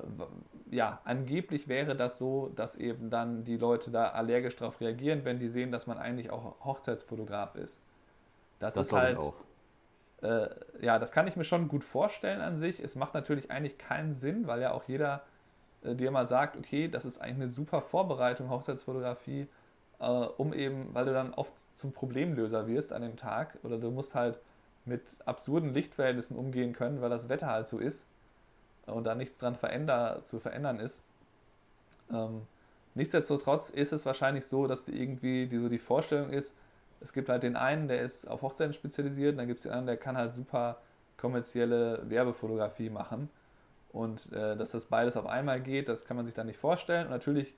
ja, 0.71 1.01
angeblich 1.03 1.67
wäre 1.67 1.95
das 1.95 2.17
so, 2.17 2.49
dass 2.55 2.75
eben 2.75 3.09
dann 3.09 3.43
die 3.43 3.57
Leute 3.57 3.91
da 3.91 4.09
allergisch 4.09 4.55
darauf 4.55 4.79
reagieren, 4.79 5.25
wenn 5.25 5.37
die 5.37 5.49
sehen, 5.49 5.71
dass 5.71 5.85
man 5.85 5.97
eigentlich 5.97 6.29
auch 6.29 6.55
Hochzeitsfotograf 6.63 7.55
ist. 7.55 7.77
Das, 8.59 8.75
das 8.75 8.87
ist 8.87 8.93
halt. 8.93 9.19
Äh, 10.21 10.47
ja, 10.81 10.97
das 10.97 11.11
kann 11.11 11.27
ich 11.27 11.35
mir 11.35 11.43
schon 11.43 11.67
gut 11.67 11.83
vorstellen 11.83 12.39
an 12.39 12.55
sich. 12.55 12.79
Es 12.79 12.95
macht 12.95 13.13
natürlich 13.13 13.51
eigentlich 13.51 13.77
keinen 13.77 14.13
Sinn, 14.13 14.47
weil 14.47 14.61
ja 14.61 14.71
auch 14.71 14.85
jeder 14.85 15.23
äh, 15.83 15.93
dir 15.93 16.09
mal 16.09 16.25
sagt, 16.25 16.55
okay, 16.55 16.87
das 16.87 17.03
ist 17.03 17.21
eigentlich 17.21 17.35
eine 17.35 17.47
super 17.49 17.81
Vorbereitung, 17.81 18.49
Hochzeitsfotografie, 18.49 19.47
äh, 19.99 20.05
um 20.05 20.53
eben, 20.53 20.95
weil 20.95 21.05
du 21.05 21.13
dann 21.13 21.33
oft 21.33 21.53
zum 21.75 21.91
Problemlöser 21.91 22.67
wirst 22.67 22.93
an 22.93 23.01
dem 23.01 23.17
Tag 23.17 23.57
oder 23.63 23.77
du 23.77 23.91
musst 23.91 24.15
halt 24.15 24.39
mit 24.85 25.03
absurden 25.25 25.73
Lichtverhältnissen 25.73 26.37
umgehen 26.37 26.71
können, 26.71 27.01
weil 27.01 27.09
das 27.09 27.27
Wetter 27.27 27.47
halt 27.47 27.67
so 27.67 27.77
ist 27.77 28.05
und 28.87 29.05
da 29.05 29.15
nichts 29.15 29.39
dran 29.39 29.55
veränder, 29.55 30.21
zu 30.23 30.39
verändern 30.39 30.79
ist. 30.79 30.99
Ähm, 32.11 32.41
nichtsdestotrotz 32.93 33.69
ist 33.69 33.93
es 33.93 34.05
wahrscheinlich 34.05 34.45
so, 34.45 34.67
dass 34.67 34.83
die 34.83 35.01
irgendwie 35.01 35.47
die, 35.47 35.59
so 35.59 35.69
die 35.69 35.79
Vorstellung 35.79 36.29
ist, 36.29 36.55
es 37.01 37.13
gibt 37.13 37.29
halt 37.29 37.43
den 37.43 37.55
einen, 37.55 37.87
der 37.87 38.01
ist 38.01 38.25
auf 38.27 38.41
Hochzeiten 38.41 38.73
spezialisiert, 38.73 39.33
und 39.33 39.37
dann 39.37 39.47
gibt 39.47 39.57
es 39.57 39.63
den 39.63 39.71
anderen, 39.71 39.87
der 39.87 39.97
kann 39.97 40.17
halt 40.17 40.33
super 40.33 40.77
kommerzielle 41.17 42.01
Werbefotografie 42.09 42.89
machen. 42.89 43.29
Und 43.91 44.31
äh, 44.33 44.57
dass 44.57 44.71
das 44.71 44.87
beides 44.87 45.15
auf 45.15 45.25
einmal 45.25 45.61
geht, 45.61 45.87
das 45.87 46.05
kann 46.05 46.17
man 46.17 46.25
sich 46.25 46.35
dann 46.35 46.47
nicht 46.47 46.59
vorstellen. 46.59 47.05
Und 47.05 47.11
natürlich 47.11 47.53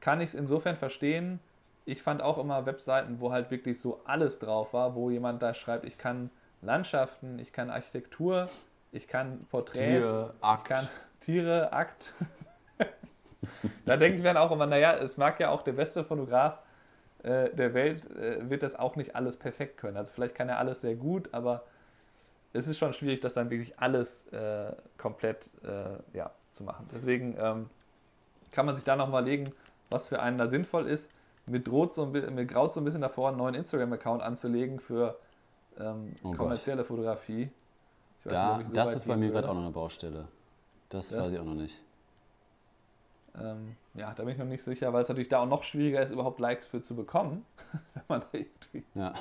kann 0.00 0.20
ich 0.20 0.30
es 0.30 0.34
insofern 0.34 0.76
verstehen, 0.76 1.40
ich 1.84 2.02
fand 2.02 2.22
auch 2.22 2.38
immer 2.38 2.66
Webseiten, 2.66 3.20
wo 3.20 3.32
halt 3.32 3.50
wirklich 3.50 3.80
so 3.80 4.00
alles 4.04 4.38
drauf 4.38 4.72
war, 4.72 4.94
wo 4.94 5.10
jemand 5.10 5.42
da 5.42 5.54
schreibt, 5.54 5.84
ich 5.84 5.98
kann 5.98 6.30
Landschaften, 6.62 7.38
ich 7.38 7.52
kann 7.52 7.70
Architektur, 7.70 8.48
ich 8.92 9.08
kann 9.08 9.46
Porträts, 9.50 10.04
Tiere, 10.04 10.34
Akt. 10.40 10.62
ich 10.62 10.68
kann 10.68 10.88
Tiere, 11.20 11.72
Akt. 11.72 12.14
da 13.86 13.96
denken 13.96 14.18
wir 14.18 14.32
dann 14.32 14.36
auch 14.36 14.50
immer, 14.50 14.66
naja, 14.66 14.94
es 14.94 15.16
mag 15.16 15.40
ja 15.40 15.50
auch 15.50 15.62
der 15.62 15.72
beste 15.72 16.04
Fotograf 16.04 16.58
äh, 17.22 17.50
der 17.50 17.74
Welt, 17.74 18.10
äh, 18.16 18.48
wird 18.48 18.62
das 18.62 18.74
auch 18.74 18.96
nicht 18.96 19.14
alles 19.16 19.36
perfekt 19.36 19.78
können. 19.78 19.96
Also 19.96 20.12
vielleicht 20.12 20.34
kann 20.34 20.48
er 20.48 20.58
alles 20.58 20.80
sehr 20.80 20.94
gut, 20.94 21.28
aber 21.32 21.64
es 22.52 22.66
ist 22.66 22.78
schon 22.78 22.94
schwierig, 22.94 23.20
das 23.20 23.34
dann 23.34 23.50
wirklich 23.50 23.78
alles 23.78 24.26
äh, 24.28 24.72
komplett 24.98 25.50
äh, 25.62 26.16
ja, 26.16 26.30
zu 26.50 26.64
machen. 26.64 26.88
Deswegen 26.92 27.36
ähm, 27.38 27.70
kann 28.50 28.66
man 28.66 28.74
sich 28.74 28.84
da 28.84 28.96
nochmal 28.96 29.24
legen, 29.24 29.52
was 29.88 30.08
für 30.08 30.20
einen 30.20 30.38
da 30.38 30.48
sinnvoll 30.48 30.88
ist 30.88 31.10
mir 31.50 31.60
droht 31.60 31.94
so 31.94 32.04
ein, 32.04 32.34
mir 32.34 32.46
graut 32.46 32.72
so 32.72 32.80
ein 32.80 32.84
bisschen 32.84 33.00
davor, 33.00 33.28
einen 33.28 33.38
neuen 33.38 33.54
Instagram-Account 33.54 34.22
anzulegen 34.22 34.80
für 34.80 35.18
ähm, 35.78 36.14
oh 36.22 36.32
kommerzielle 36.32 36.78
Gott. 36.78 36.86
Fotografie. 36.86 37.50
Da, 38.24 38.58
nicht, 38.58 38.68
so 38.68 38.74
das 38.74 38.94
ist 38.94 39.06
bei 39.06 39.16
mir 39.16 39.30
gerade 39.30 39.48
auch 39.48 39.54
noch 39.54 39.62
eine 39.62 39.70
Baustelle. 39.70 40.28
Das, 40.88 41.08
das, 41.08 41.20
weiß 41.20 41.32
ich 41.32 41.38
auch 41.38 41.44
noch 41.44 41.54
nicht. 41.54 41.82
Ähm, 43.40 43.76
ja, 43.94 44.12
da 44.12 44.24
bin 44.24 44.32
ich 44.32 44.38
noch 44.38 44.46
nicht 44.46 44.62
sicher, 44.62 44.92
weil 44.92 45.02
es 45.02 45.08
natürlich 45.08 45.28
da 45.28 45.40
auch 45.40 45.46
noch 45.46 45.62
schwieriger 45.62 46.02
ist, 46.02 46.10
überhaupt 46.10 46.40
Likes 46.40 46.66
für 46.66 46.82
zu 46.82 46.94
bekommen. 46.94 47.44
Wenn 47.94 48.02
man 48.08 48.22
irgendwie. 48.32 48.84
Ja. 48.94 49.12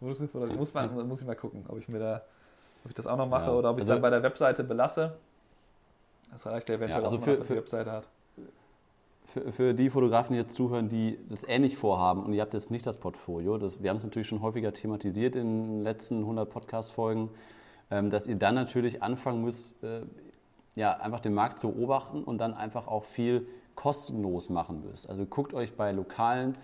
Muss, 0.00 0.18
man, 0.74 1.08
muss 1.08 1.20
ich 1.20 1.26
mal 1.26 1.36
gucken, 1.36 1.64
ob 1.68 1.78
ich 1.78 1.88
mir 1.88 2.00
da, 2.00 2.22
ob 2.84 2.90
ich 2.90 2.94
das 2.94 3.06
auch 3.06 3.16
noch 3.16 3.28
mache 3.28 3.46
ja. 3.46 3.52
oder 3.52 3.70
ob 3.70 3.78
ich 3.78 3.84
es 3.84 3.90
also, 3.90 3.94
dann 3.94 4.02
bei 4.02 4.10
der 4.10 4.22
Webseite 4.22 4.64
belasse. 4.64 5.16
Das 6.32 6.44
reicht 6.46 6.68
ja 6.68 6.74
eventuell 6.74 7.00
ja, 7.00 7.06
also 7.06 7.18
auch, 7.18 7.22
für, 7.22 7.44
für, 7.44 7.52
die 7.54 7.60
Webseite 7.60 7.92
hat 7.92 8.08
für, 9.24 9.52
für, 9.52 9.74
die 9.74 9.90
Fotografen, 9.90 10.34
die 10.34 10.40
jetzt 10.40 10.54
zuhören, 10.54 10.88
die 10.88 11.18
das 11.28 11.44
ähnlich 11.44 11.76
vorhaben 11.76 12.24
und 12.24 12.32
ihr 12.32 12.42
habt 12.42 12.54
jetzt 12.54 12.70
nicht 12.70 12.86
das 12.86 12.96
Portfolio, 12.98 13.58
das, 13.58 13.82
wir 13.82 13.90
haben 13.90 13.96
es 13.96 14.04
natürlich 14.04 14.28
schon 14.28 14.42
häufiger 14.42 14.72
thematisiert 14.72 15.36
in 15.36 15.68
den 15.68 15.82
letzten 15.82 16.20
100 16.20 16.48
Podcast-Folgen, 16.50 17.30
dass 18.00 18.26
ihr 18.26 18.36
dann 18.36 18.54
natürlich 18.54 19.02
anfangen 19.02 19.42
müsst, 19.42 19.82
äh, 19.82 20.02
ja, 20.74 20.92
einfach 20.92 21.20
den 21.20 21.34
Markt 21.34 21.58
zu 21.58 21.72
beobachten 21.72 22.24
und 22.24 22.38
dann 22.38 22.54
einfach 22.54 22.88
auch 22.88 23.04
viel 23.04 23.46
kostenlos 23.74 24.48
machen 24.48 24.82
müsst. 24.82 25.08
Also 25.08 25.26
guckt 25.26 25.54
euch 25.54 25.74
bei 25.74 25.92
lokalen 25.92 26.56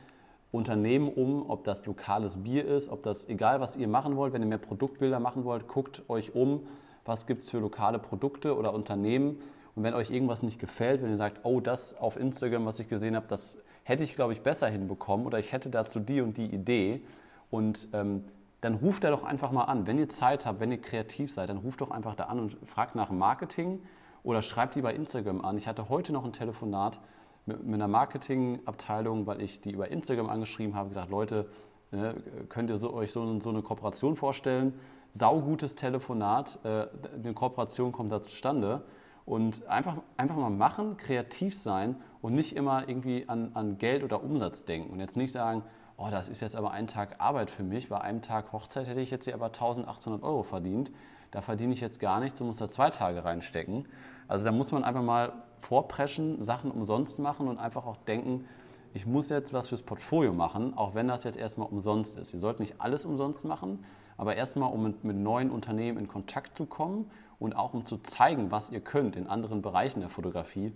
Unternehmen 0.50 1.08
um, 1.08 1.48
ob 1.50 1.64
das 1.64 1.84
lokales 1.84 2.38
Bier 2.38 2.64
ist, 2.64 2.88
ob 2.88 3.02
das, 3.02 3.28
egal 3.28 3.60
was 3.60 3.76
ihr 3.76 3.88
machen 3.88 4.16
wollt, 4.16 4.32
wenn 4.32 4.42
ihr 4.42 4.48
mehr 4.48 4.58
Produktbilder 4.58 5.20
machen 5.20 5.44
wollt, 5.44 5.68
guckt 5.68 6.02
euch 6.08 6.34
um, 6.34 6.66
was 7.04 7.26
gibt 7.26 7.42
es 7.42 7.50
für 7.50 7.58
lokale 7.58 7.98
Produkte 7.98 8.56
oder 8.56 8.72
Unternehmen. 8.72 9.38
Und 9.74 9.82
wenn 9.82 9.94
euch 9.94 10.10
irgendwas 10.10 10.42
nicht 10.42 10.58
gefällt, 10.58 11.02
wenn 11.02 11.10
ihr 11.10 11.18
sagt, 11.18 11.40
oh, 11.44 11.60
das 11.60 11.98
auf 11.98 12.18
Instagram, 12.18 12.64
was 12.66 12.80
ich 12.80 12.88
gesehen 12.88 13.14
habe, 13.14 13.26
das 13.28 13.58
hätte 13.84 14.04
ich, 14.04 14.16
glaube 14.16 14.32
ich, 14.32 14.40
besser 14.40 14.68
hinbekommen 14.68 15.26
oder 15.26 15.38
ich 15.38 15.52
hätte 15.52 15.70
dazu 15.70 16.00
die 16.00 16.20
und 16.20 16.36
die 16.36 16.46
Idee. 16.46 17.02
Und 17.50 17.88
ähm, 17.92 18.24
dann 18.60 18.74
ruft 18.74 19.04
er 19.04 19.10
doch 19.10 19.24
einfach 19.24 19.52
mal 19.52 19.64
an. 19.64 19.86
Wenn 19.86 19.98
ihr 19.98 20.08
Zeit 20.08 20.46
habt, 20.46 20.60
wenn 20.60 20.70
ihr 20.70 20.80
kreativ 20.80 21.32
seid, 21.32 21.48
dann 21.48 21.58
ruft 21.58 21.80
doch 21.80 21.90
einfach 21.90 22.14
da 22.14 22.24
an 22.24 22.40
und 22.40 22.56
fragt 22.66 22.94
nach 22.94 23.10
Marketing 23.10 23.80
oder 24.24 24.42
schreibt 24.42 24.74
die 24.74 24.82
bei 24.82 24.94
Instagram 24.94 25.44
an. 25.44 25.56
Ich 25.56 25.68
hatte 25.68 25.88
heute 25.88 26.12
noch 26.12 26.24
ein 26.24 26.32
Telefonat 26.32 27.00
mit, 27.46 27.64
mit 27.64 27.74
einer 27.74 27.88
Marketingabteilung, 27.88 29.26
weil 29.26 29.42
ich 29.42 29.60
die 29.60 29.70
über 29.70 29.90
Instagram 29.90 30.28
angeschrieben 30.28 30.74
habe, 30.74 30.88
gesagt, 30.88 31.10
Leute, 31.10 31.48
ne, 31.92 32.16
könnt 32.48 32.70
ihr 32.70 32.78
so, 32.78 32.92
euch 32.92 33.12
so, 33.12 33.38
so 33.40 33.50
eine 33.50 33.62
Kooperation 33.62 34.16
vorstellen? 34.16 34.74
Saugutes 35.12 35.74
Telefonat, 35.74 36.58
äh, 36.64 36.86
eine 37.14 37.34
Kooperation 37.34 37.92
kommt 37.92 38.12
da 38.12 38.22
zustande. 38.22 38.84
Und 39.24 39.66
einfach, 39.66 39.98
einfach 40.16 40.36
mal 40.36 40.50
machen, 40.50 40.96
kreativ 40.96 41.54
sein 41.54 41.96
und 42.22 42.34
nicht 42.34 42.56
immer 42.56 42.88
irgendwie 42.88 43.28
an, 43.28 43.50
an 43.52 43.76
Geld 43.76 44.02
oder 44.02 44.24
Umsatz 44.24 44.64
denken. 44.64 44.90
Und 44.90 45.00
jetzt 45.00 45.18
nicht 45.18 45.32
sagen, 45.32 45.62
oh, 45.98 46.08
das 46.10 46.28
ist 46.28 46.40
jetzt 46.40 46.56
aber 46.56 46.70
ein 46.70 46.86
Tag 46.86 47.16
Arbeit 47.18 47.50
für 47.50 47.64
mich. 47.64 47.88
Bei 47.88 48.00
einem 48.00 48.22
Tag 48.22 48.52
Hochzeit 48.52 48.86
hätte 48.86 49.00
ich 49.00 49.10
jetzt 49.10 49.24
hier 49.24 49.34
aber 49.34 49.46
1800 49.46 50.22
Euro 50.22 50.44
verdient. 50.44 50.90
Da 51.32 51.42
verdiene 51.42 51.74
ich 51.74 51.80
jetzt 51.80 52.00
gar 52.00 52.20
nichts 52.20 52.40
und 52.40 52.46
muss 52.46 52.56
da 52.56 52.68
zwei 52.68 52.88
Tage 52.88 53.24
reinstecken. 53.24 53.86
Also 54.28 54.44
da 54.44 54.52
muss 54.52 54.72
man 54.72 54.84
einfach 54.84 55.02
mal 55.02 55.32
vorpreschen, 55.60 56.40
Sachen 56.40 56.70
umsonst 56.70 57.18
machen 57.18 57.48
und 57.48 57.58
einfach 57.58 57.84
auch 57.84 57.96
denken, 57.96 58.46
ich 58.94 59.06
muss 59.06 59.28
jetzt 59.28 59.52
was 59.52 59.68
fürs 59.68 59.82
Portfolio 59.82 60.32
machen, 60.32 60.72
auch 60.74 60.94
wenn 60.94 61.08
das 61.08 61.24
jetzt 61.24 61.36
erstmal 61.36 61.68
umsonst 61.68 62.16
ist. 62.16 62.32
Ihr 62.32 62.38
sollt 62.38 62.60
nicht 62.60 62.76
alles 62.78 63.04
umsonst 63.04 63.44
machen, 63.44 63.84
aber 64.16 64.36
erstmal, 64.36 64.72
um 64.72 64.82
mit, 64.82 65.04
mit 65.04 65.16
neuen 65.16 65.50
Unternehmen 65.50 65.98
in 65.98 66.08
Kontakt 66.08 66.56
zu 66.56 66.64
kommen 66.64 67.10
und 67.38 67.54
auch 67.54 67.74
um 67.74 67.84
zu 67.84 67.98
zeigen, 67.98 68.50
was 68.50 68.70
ihr 68.70 68.80
könnt 68.80 69.16
in 69.16 69.26
anderen 69.26 69.62
Bereichen 69.62 70.00
der 70.00 70.08
Fotografie, 70.08 70.72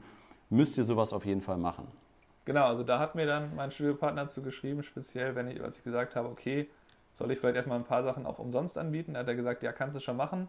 müsst 0.50 0.76
ihr 0.76 0.84
sowas 0.84 1.12
auf 1.12 1.24
jeden 1.24 1.40
Fall 1.40 1.56
machen. 1.56 1.86
Genau, 2.44 2.66
also 2.66 2.82
da 2.82 2.98
hat 2.98 3.14
mir 3.14 3.26
dann 3.26 3.54
mein 3.54 3.70
Studiopartner 3.70 4.28
zu 4.28 4.42
geschrieben, 4.42 4.82
speziell, 4.82 5.34
wenn 5.36 5.48
ich, 5.48 5.62
als 5.62 5.78
ich 5.78 5.84
gesagt 5.84 6.16
habe, 6.16 6.28
okay, 6.28 6.68
soll 7.12 7.30
ich 7.30 7.38
vielleicht 7.38 7.56
erstmal 7.56 7.78
ein 7.78 7.84
paar 7.84 8.02
Sachen 8.02 8.26
auch 8.26 8.38
umsonst 8.38 8.76
anbieten? 8.78 9.14
Da 9.14 9.20
hat 9.20 9.28
er 9.28 9.34
gesagt, 9.36 9.62
ja, 9.62 9.72
kannst 9.72 9.96
du 9.96 10.00
schon 10.00 10.16
machen. 10.16 10.48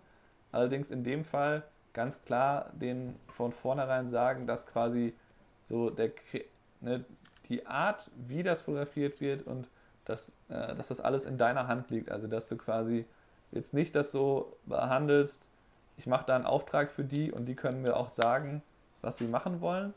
Allerdings 0.51 0.91
in 0.91 1.03
dem 1.03 1.23
Fall 1.23 1.63
ganz 1.93 2.23
klar 2.23 2.71
den 2.73 3.15
von 3.27 3.51
vornherein 3.51 4.09
sagen, 4.09 4.47
dass 4.47 4.65
quasi 4.65 5.13
so 5.61 5.89
der, 5.89 6.11
ne, 6.81 7.05
die 7.49 7.65
Art, 7.67 8.09
wie 8.15 8.43
das 8.43 8.61
fotografiert 8.61 9.21
wird 9.21 9.43
und 9.43 9.67
dass, 10.05 10.29
äh, 10.49 10.75
dass 10.75 10.87
das 10.87 10.99
alles 10.99 11.25
in 11.25 11.37
deiner 11.37 11.67
Hand 11.67 11.89
liegt. 11.91 12.09
Also 12.11 12.27
dass 12.27 12.47
du 12.47 12.57
quasi 12.57 13.05
jetzt 13.51 13.73
nicht 13.73 13.95
das 13.95 14.11
so 14.11 14.57
behandelst, 14.65 15.45
ich 15.97 16.07
mache 16.07 16.25
da 16.25 16.35
einen 16.35 16.45
Auftrag 16.45 16.91
für 16.91 17.03
die 17.03 17.31
und 17.31 17.45
die 17.45 17.55
können 17.55 17.83
mir 17.83 17.95
auch 17.95 18.09
sagen, 18.09 18.63
was 19.01 19.19
sie 19.19 19.27
machen 19.27 19.61
wollen, 19.61 19.93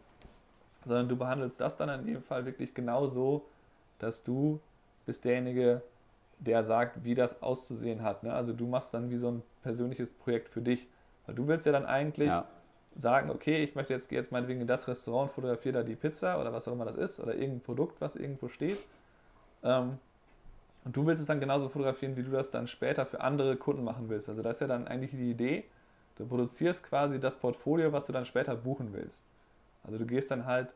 sondern 0.86 1.08
du 1.08 1.16
behandelst 1.16 1.60
das 1.60 1.76
dann 1.76 1.88
in 1.88 2.06
dem 2.06 2.22
Fall 2.22 2.46
wirklich 2.46 2.72
genau 2.72 3.08
so, 3.08 3.44
dass 3.98 4.22
du 4.22 4.60
bist 5.04 5.24
derjenige, 5.24 5.82
der 6.38 6.64
sagt, 6.64 7.04
wie 7.04 7.14
das 7.14 7.42
auszusehen 7.42 8.02
hat. 8.02 8.22
Ne? 8.22 8.32
Also 8.32 8.52
du 8.52 8.66
machst 8.66 8.94
dann 8.94 9.10
wie 9.10 9.16
so 9.16 9.30
ein 9.30 9.42
persönliches 9.62 10.08
Projekt 10.10 10.48
für 10.48 10.60
dich. 10.60 10.86
Weil 11.26 11.34
du 11.34 11.48
willst 11.48 11.66
ja 11.66 11.72
dann 11.72 11.86
eigentlich 11.86 12.28
ja. 12.28 12.46
sagen, 12.94 13.30
okay, 13.30 13.64
ich 13.64 13.74
möchte 13.74 13.92
jetzt, 13.92 14.10
jetzt 14.12 14.30
meinetwegen 14.30 14.60
in 14.60 14.66
das 14.66 14.86
Restaurant, 14.86 15.32
fotografiere 15.32 15.78
da 15.78 15.82
die 15.82 15.96
Pizza 15.96 16.40
oder 16.40 16.52
was 16.52 16.68
auch 16.68 16.72
immer 16.72 16.84
das 16.84 16.96
ist 16.96 17.20
oder 17.20 17.34
irgendein 17.34 17.62
Produkt, 17.62 18.00
was 18.00 18.14
irgendwo 18.14 18.48
steht. 18.48 18.78
Ähm, 19.64 19.98
und 20.84 20.96
du 20.96 21.04
willst 21.04 21.20
es 21.20 21.26
dann 21.26 21.40
genauso 21.40 21.68
fotografieren, 21.68 22.16
wie 22.16 22.22
du 22.22 22.30
das 22.30 22.50
dann 22.50 22.68
später 22.68 23.06
für 23.06 23.20
andere 23.20 23.56
Kunden 23.56 23.82
machen 23.82 24.08
willst. 24.08 24.28
Also 24.28 24.40
das 24.42 24.56
ist 24.56 24.60
ja 24.60 24.66
dann 24.68 24.86
eigentlich 24.86 25.10
die 25.10 25.30
Idee. 25.32 25.64
Du 26.16 26.26
produzierst 26.26 26.84
quasi 26.84 27.18
das 27.18 27.34
Portfolio, 27.34 27.92
was 27.92 28.06
du 28.06 28.12
dann 28.12 28.24
später 28.24 28.54
buchen 28.54 28.92
willst. 28.92 29.24
Also 29.86 29.98
du 29.98 30.06
gehst 30.06 30.30
dann 30.30 30.46
halt 30.46 30.68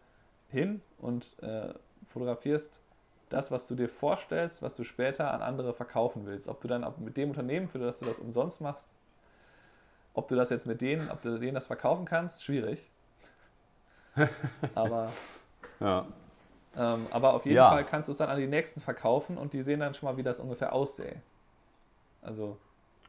hin 0.48 0.80
und 0.98 1.26
äh, 1.42 1.74
fotografierst 2.06 2.80
das, 3.28 3.50
was 3.50 3.66
du 3.66 3.74
dir 3.74 3.88
vorstellst, 3.88 4.62
was 4.62 4.74
du 4.74 4.84
später 4.84 5.32
an 5.32 5.42
andere 5.42 5.74
verkaufen 5.74 6.26
willst. 6.26 6.48
Ob 6.48 6.60
du 6.60 6.68
dann 6.68 6.86
mit 6.98 7.16
dem 7.16 7.30
Unternehmen, 7.30 7.68
für 7.68 7.78
das 7.78 8.00
du 8.00 8.04
das 8.04 8.18
umsonst 8.18 8.60
machst, 8.60 8.88
ob 10.14 10.28
du 10.28 10.34
das 10.34 10.50
jetzt 10.50 10.66
mit 10.66 10.80
denen, 10.80 11.10
ob 11.10 11.22
du 11.22 11.38
denen 11.38 11.54
das 11.54 11.66
verkaufen 11.66 12.04
kannst, 12.04 12.44
schwierig. 12.44 12.90
aber, 14.74 15.12
ja. 15.78 16.06
ähm, 16.76 17.06
aber 17.12 17.34
auf 17.34 17.44
jeden 17.44 17.56
ja. 17.56 17.70
Fall 17.70 17.84
kannst 17.84 18.08
du 18.08 18.12
es 18.12 18.18
dann 18.18 18.28
an 18.28 18.38
die 18.38 18.48
nächsten 18.48 18.80
verkaufen 18.80 19.38
und 19.38 19.52
die 19.52 19.62
sehen 19.62 19.80
dann 19.80 19.94
schon 19.94 20.08
mal, 20.08 20.16
wie 20.16 20.24
das 20.24 20.40
ungefähr 20.40 20.72
aussähe. 20.72 21.22
Also, 22.22 22.58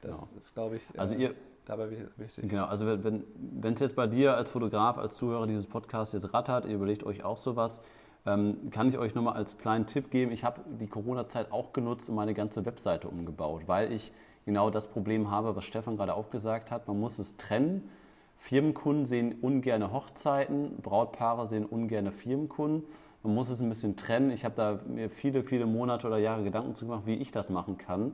das 0.02 0.20
genau. 0.20 0.38
ist, 0.38 0.54
glaube 0.54 0.76
ich, 0.78 0.84
also 0.98 1.16
äh, 1.16 1.18
ihr, 1.18 1.36
dabei 1.66 1.90
wichtig. 2.18 2.50
Genau, 2.50 2.66
also 2.66 2.86
wenn 2.88 3.74
es 3.74 3.80
jetzt 3.80 3.96
bei 3.96 4.08
dir 4.08 4.36
als 4.36 4.50
Fotograf, 4.50 4.98
als 4.98 5.16
Zuhörer 5.16 5.48
dieses 5.48 5.68
Podcasts 5.68 6.14
jetzt 6.14 6.34
rattert, 6.34 6.66
ihr 6.66 6.76
überlegt 6.76 7.04
euch 7.04 7.24
auch 7.24 7.38
sowas, 7.38 7.82
ähm, 8.26 8.70
kann 8.70 8.90
ich 8.90 8.98
euch 8.98 9.16
nochmal 9.16 9.36
als 9.36 9.58
kleinen 9.58 9.86
Tipp 9.86 10.12
geben. 10.12 10.32
Ich 10.32 10.44
habe 10.44 10.62
die 10.80 10.88
Corona-Zeit 10.88 11.52
auch 11.52 11.74
genutzt 11.74 12.10
und 12.10 12.16
meine 12.16 12.34
ganze 12.34 12.66
Webseite 12.66 13.08
umgebaut, 13.08 13.64
weil 13.66 13.92
ich 13.92 14.12
genau 14.46 14.70
das 14.70 14.88
Problem 14.88 15.32
habe, 15.32 15.56
was 15.56 15.66
Stefan 15.66 15.98
gerade 15.98 16.14
auch 16.14 16.30
gesagt 16.30 16.72
hat. 16.72 16.88
Man 16.88 17.00
muss 17.00 17.20
es 17.20 17.38
trennen. 17.38 17.90
Firmenkunden 18.38 19.06
sehen 19.06 19.36
ungerne 19.42 19.92
Hochzeiten, 19.92 20.78
Brautpaare 20.82 21.46
sehen 21.46 21.66
ungerne 21.66 22.12
Firmenkunden. 22.12 22.88
Man 23.24 23.36
muss 23.36 23.50
es 23.50 23.62
ein 23.62 23.70
bisschen 23.70 23.98
trennen. 23.98 24.32
Ich 24.32 24.46
habe 24.46 24.56
da 24.56 24.80
mir 24.88 25.12
viele, 25.12 25.44
viele 25.44 25.68
Monate 25.68 26.08
oder 26.08 26.18
Jahre 26.18 26.44
Gedanken 26.44 26.74
zu 26.74 26.86
gemacht, 26.86 27.04
wie 27.06 27.16
ich 27.16 27.30
das 27.32 27.52
machen 27.52 27.78
kann. 27.78 28.14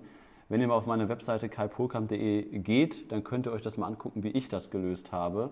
Wenn 0.50 0.62
ihr 0.62 0.68
mal 0.68 0.76
auf 0.76 0.86
meine 0.86 1.10
Webseite 1.10 1.50
kaipolkamp.de 1.50 2.60
geht, 2.60 3.12
dann 3.12 3.24
könnt 3.24 3.48
ihr 3.48 3.52
euch 3.52 3.62
das 3.62 3.78
mal 3.78 3.88
angucken, 3.88 4.24
wie 4.24 4.30
ich 4.30 4.48
das 4.48 4.72
gelöst 4.72 5.12
habe. 5.12 5.52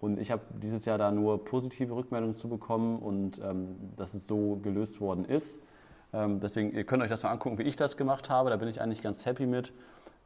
Und 0.00 0.18
ich 0.20 0.30
habe 0.30 0.42
dieses 0.62 0.84
Jahr 0.84 0.98
da 0.98 1.10
nur 1.10 1.44
positive 1.44 1.94
Rückmeldungen 1.94 2.34
zu 2.34 2.48
bekommen 2.48 2.98
und 2.98 3.40
ähm, 3.42 3.76
dass 3.96 4.12
es 4.12 4.26
so 4.26 4.56
gelöst 4.56 5.00
worden 5.00 5.24
ist. 5.24 5.62
Ähm, 6.12 6.40
deswegen, 6.40 6.72
ihr 6.72 6.84
könnt 6.84 7.02
euch 7.02 7.08
das 7.08 7.22
mal 7.22 7.30
angucken, 7.30 7.58
wie 7.58 7.62
ich 7.62 7.76
das 7.76 7.96
gemacht 7.96 8.28
habe. 8.28 8.50
Da 8.50 8.56
bin 8.56 8.68
ich 8.68 8.82
eigentlich 8.82 9.02
ganz 9.02 9.24
happy 9.24 9.46
mit, 9.46 9.72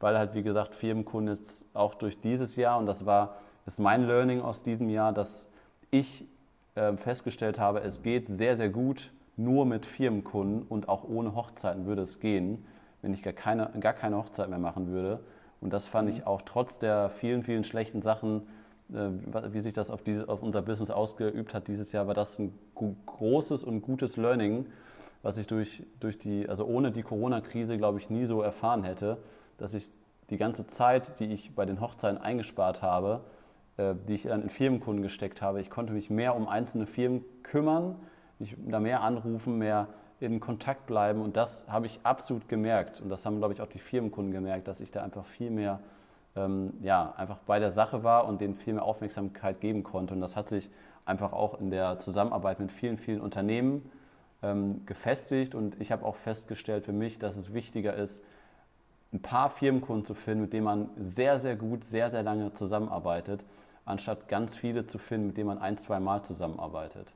weil 0.01 0.17
halt, 0.17 0.33
wie 0.33 0.43
gesagt, 0.43 0.75
Firmenkunden 0.75 1.33
jetzt 1.33 1.65
auch 1.73 1.95
durch 1.95 2.19
dieses 2.19 2.57
Jahr, 2.57 2.77
und 2.77 2.87
das 2.87 3.05
war 3.05 3.37
ist 3.65 3.79
mein 3.79 4.07
Learning 4.07 4.41
aus 4.41 4.63
diesem 4.63 4.89
Jahr, 4.89 5.13
dass 5.13 5.47
ich 5.91 6.25
äh, 6.75 6.97
festgestellt 6.97 7.59
habe, 7.59 7.81
es 7.81 8.01
geht 8.01 8.27
sehr, 8.27 8.55
sehr 8.55 8.69
gut 8.69 9.11
nur 9.37 9.65
mit 9.65 9.85
Firmenkunden 9.85 10.63
und 10.63 10.89
auch 10.89 11.03
ohne 11.03 11.35
Hochzeiten 11.35 11.85
würde 11.85 12.01
es 12.01 12.19
gehen, 12.19 12.65
wenn 13.01 13.13
ich 13.13 13.23
gar 13.23 13.33
keine, 13.33 13.69
gar 13.79 13.93
keine 13.93 14.17
Hochzeit 14.17 14.49
mehr 14.49 14.59
machen 14.59 14.87
würde. 14.87 15.19
Und 15.61 15.73
das 15.73 15.87
fand 15.87 16.09
mhm. 16.09 16.15
ich 16.15 16.27
auch 16.27 16.41
trotz 16.41 16.79
der 16.79 17.09
vielen, 17.09 17.43
vielen 17.43 17.63
schlechten 17.63 18.01
Sachen, 18.01 18.47
äh, 18.93 19.09
wie 19.51 19.59
sich 19.59 19.73
das 19.73 19.91
auf, 19.91 20.01
diese, 20.01 20.29
auf 20.29 20.41
unser 20.41 20.61
Business 20.61 20.91
ausgeübt 20.91 21.53
hat 21.53 21.67
dieses 21.67 21.91
Jahr, 21.91 22.07
war 22.07 22.13
das 22.13 22.39
ein 22.39 22.53
großes 22.75 23.63
und 23.63 23.81
gutes 23.81 24.17
Learning, 24.17 24.65
was 25.21 25.37
ich 25.37 25.47
durch, 25.47 25.83
durch 25.99 26.17
die, 26.17 26.47
also 26.47 26.65
ohne 26.65 26.91
die 26.91 27.03
Corona-Krise, 27.03 27.77
glaube 27.77 27.99
ich, 27.99 28.09
nie 28.09 28.25
so 28.25 28.41
erfahren 28.41 28.83
hätte, 28.83 29.17
dass 29.57 29.73
ich 29.73 29.91
die 30.29 30.37
ganze 30.37 30.65
Zeit, 30.67 31.19
die 31.19 31.25
ich 31.25 31.55
bei 31.55 31.65
den 31.65 31.81
Hochzeiten 31.81 32.17
eingespart 32.19 32.81
habe, 32.81 33.21
äh, 33.77 33.95
die 34.07 34.13
ich 34.13 34.23
dann 34.23 34.43
in 34.43 34.49
Firmenkunden 34.49 35.03
gesteckt 35.03 35.41
habe, 35.41 35.59
ich 35.61 35.69
konnte 35.69 35.93
mich 35.93 36.09
mehr 36.09 36.35
um 36.35 36.47
einzelne 36.47 36.85
Firmen 36.85 37.23
kümmern, 37.43 37.95
mich 38.37 38.55
da 38.57 38.79
mehr 38.79 39.01
anrufen, 39.01 39.57
mehr 39.57 39.87
in 40.19 40.39
Kontakt 40.39 40.85
bleiben 40.85 41.21
und 41.21 41.37
das 41.37 41.67
habe 41.69 41.85
ich 41.85 41.99
absolut 42.03 42.47
gemerkt 42.49 43.01
und 43.01 43.09
das 43.09 43.25
haben, 43.25 43.37
glaube 43.37 43.53
ich, 43.53 43.61
auch 43.61 43.67
die 43.67 43.79
Firmenkunden 43.79 44.33
gemerkt, 44.33 44.67
dass 44.67 44.81
ich 44.81 44.91
da 44.91 45.03
einfach 45.03 45.25
viel 45.25 45.49
mehr 45.49 45.79
ähm, 46.35 46.73
ja, 46.81 47.13
einfach 47.17 47.39
bei 47.39 47.59
der 47.59 47.69
Sache 47.69 48.03
war 48.03 48.27
und 48.27 48.41
denen 48.41 48.55
viel 48.55 48.73
mehr 48.73 48.83
Aufmerksamkeit 48.83 49.59
geben 49.61 49.83
konnte. 49.83 50.13
Und 50.13 50.21
das 50.21 50.35
hat 50.35 50.49
sich 50.49 50.69
einfach 51.05 51.33
auch 51.33 51.59
in 51.59 51.71
der 51.71 51.97
Zusammenarbeit 51.99 52.59
mit 52.59 52.71
vielen, 52.71 52.97
vielen 52.97 53.21
Unternehmen 53.21 53.89
ähm, 54.43 54.85
gefestigt. 54.85 55.55
Und 55.55 55.79
ich 55.81 55.91
habe 55.91 56.05
auch 56.05 56.15
festgestellt 56.15 56.85
für 56.85 56.93
mich, 56.93 57.19
dass 57.19 57.37
es 57.37 57.53
wichtiger 57.53 57.95
ist, 57.95 58.23
ein 59.11 59.21
paar 59.21 59.49
Firmenkunden 59.49 60.05
zu 60.05 60.13
finden, 60.13 60.41
mit 60.41 60.53
denen 60.53 60.65
man 60.65 60.89
sehr, 60.97 61.39
sehr 61.39 61.55
gut, 61.55 61.83
sehr, 61.83 62.11
sehr 62.11 62.21
lange 62.21 62.53
zusammenarbeitet, 62.53 63.43
anstatt 63.85 64.27
ganz 64.27 64.55
viele 64.55 64.85
zu 64.85 64.99
finden, 64.99 65.27
mit 65.27 65.37
denen 65.37 65.47
man 65.47 65.57
ein, 65.57 65.77
zwei 65.79 65.99
Mal 65.99 66.21
zusammenarbeitet. 66.21 67.11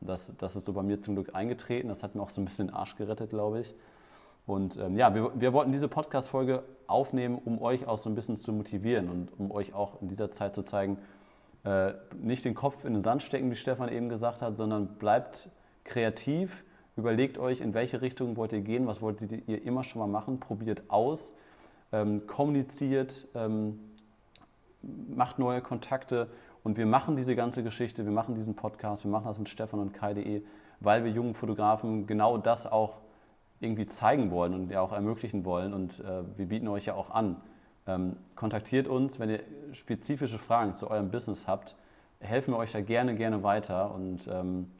Das, 0.00 0.34
das 0.36 0.56
ist 0.56 0.64
so 0.64 0.72
bei 0.72 0.82
mir 0.82 1.00
zum 1.00 1.14
Glück 1.14 1.34
eingetreten. 1.34 1.88
Das 1.88 2.02
hat 2.02 2.14
mir 2.14 2.22
auch 2.22 2.30
so 2.30 2.40
ein 2.40 2.44
bisschen 2.44 2.68
den 2.68 2.74
Arsch 2.74 2.96
gerettet, 2.96 3.30
glaube 3.30 3.60
ich. 3.60 3.74
Und 4.46 4.78
ähm, 4.78 4.96
ja, 4.96 5.14
wir, 5.14 5.32
wir 5.38 5.52
wollten 5.52 5.72
diese 5.72 5.88
Podcast-Folge 5.88 6.62
aufnehmen, 6.86 7.38
um 7.44 7.60
euch 7.60 7.86
auch 7.86 7.98
so 7.98 8.08
ein 8.08 8.14
bisschen 8.14 8.36
zu 8.36 8.52
motivieren 8.52 9.10
und 9.10 9.38
um 9.38 9.50
euch 9.50 9.74
auch 9.74 10.00
in 10.00 10.08
dieser 10.08 10.30
Zeit 10.30 10.54
zu 10.54 10.62
zeigen, 10.62 10.98
äh, 11.64 11.92
nicht 12.18 12.44
den 12.44 12.54
Kopf 12.54 12.84
in 12.84 12.94
den 12.94 13.02
Sand 13.02 13.22
stecken, 13.22 13.50
wie 13.50 13.56
Stefan 13.56 13.90
eben 13.90 14.08
gesagt 14.08 14.40
hat, 14.40 14.56
sondern 14.56 14.86
bleibt 14.98 15.50
kreativ, 15.84 16.64
überlegt 16.96 17.36
euch, 17.36 17.60
in 17.60 17.74
welche 17.74 18.00
Richtung 18.00 18.36
wollt 18.36 18.52
ihr 18.52 18.62
gehen, 18.62 18.86
was 18.86 19.02
wollt 19.02 19.20
ihr 19.20 19.64
immer 19.64 19.82
schon 19.82 20.00
mal 20.00 20.06
machen, 20.06 20.40
probiert 20.40 20.84
aus, 20.88 21.34
ähm, 21.92 22.26
kommuniziert, 22.26 23.26
ähm, 23.34 23.78
macht 24.82 25.38
neue 25.38 25.60
Kontakte 25.60 26.28
und 26.68 26.76
wir 26.76 26.84
machen 26.84 27.16
diese 27.16 27.34
ganze 27.34 27.62
Geschichte, 27.62 28.04
wir 28.04 28.12
machen 28.12 28.34
diesen 28.34 28.54
Podcast, 28.54 29.02
wir 29.02 29.10
machen 29.10 29.24
das 29.24 29.38
mit 29.38 29.48
Stefan 29.48 29.80
und 29.80 29.94
Kai.de, 29.94 30.42
weil 30.80 31.02
wir 31.02 31.10
jungen 31.10 31.32
Fotografen 31.32 32.06
genau 32.06 32.36
das 32.36 32.66
auch 32.66 32.98
irgendwie 33.58 33.86
zeigen 33.86 34.30
wollen 34.30 34.52
und 34.52 34.70
ja 34.70 34.82
auch 34.82 34.92
ermöglichen 34.92 35.46
wollen. 35.46 35.72
Und 35.72 36.00
äh, 36.00 36.24
wir 36.36 36.44
bieten 36.44 36.68
euch 36.68 36.84
ja 36.84 36.92
auch 36.92 37.08
an. 37.08 37.40
Ähm, 37.86 38.18
kontaktiert 38.36 38.86
uns, 38.86 39.18
wenn 39.18 39.30
ihr 39.30 39.40
spezifische 39.72 40.38
Fragen 40.38 40.74
zu 40.74 40.90
eurem 40.90 41.10
Business 41.10 41.46
habt. 41.46 41.74
Helfen 42.20 42.52
wir 42.52 42.58
euch 42.58 42.72
da 42.72 42.82
gerne, 42.82 43.14
gerne 43.14 43.42
weiter. 43.42 43.94
Und 43.94 44.28
ähm, 44.30 44.70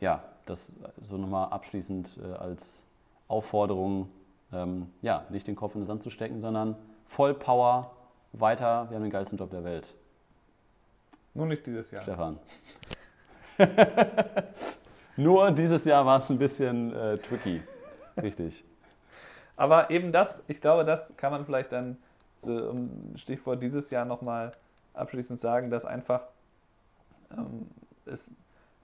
ja, 0.00 0.22
das 0.44 0.74
so 1.00 1.16
nochmal 1.16 1.48
abschließend 1.48 2.18
äh, 2.22 2.34
als 2.34 2.84
Aufforderung, 3.26 4.10
ähm, 4.52 4.90
ja, 5.00 5.24
nicht 5.30 5.48
den 5.48 5.56
Kopf 5.56 5.76
in 5.76 5.80
den 5.80 5.86
Sand 5.86 6.02
zu 6.02 6.10
stecken, 6.10 6.42
sondern 6.42 6.76
voll 7.06 7.32
Power 7.32 7.92
weiter. 8.34 8.90
Wir 8.90 8.96
haben 8.96 9.02
den 9.02 9.10
geilsten 9.10 9.38
Job 9.38 9.48
der 9.48 9.64
Welt. 9.64 9.94
Nur 11.36 11.46
nicht 11.46 11.66
dieses 11.66 11.90
Jahr. 11.90 12.02
Stefan. 12.02 12.38
Nur 15.16 15.50
dieses 15.50 15.84
Jahr 15.84 16.04
war 16.06 16.18
es 16.18 16.30
ein 16.30 16.38
bisschen 16.38 16.94
äh, 16.94 17.18
tricky. 17.18 17.62
Richtig. 18.20 18.64
Aber 19.56 19.90
eben 19.90 20.12
das, 20.12 20.42
ich 20.48 20.60
glaube, 20.60 20.84
das 20.84 21.16
kann 21.16 21.32
man 21.32 21.44
vielleicht 21.44 21.72
dann, 21.72 21.98
so, 22.38 22.70
um 22.70 23.16
Stichwort 23.16 23.62
dieses 23.62 23.90
Jahr 23.90 24.04
nochmal 24.04 24.52
abschließend 24.94 25.40
sagen, 25.40 25.70
dass 25.70 25.84
einfach 25.84 26.22
ähm, 27.36 27.68
es 28.04 28.32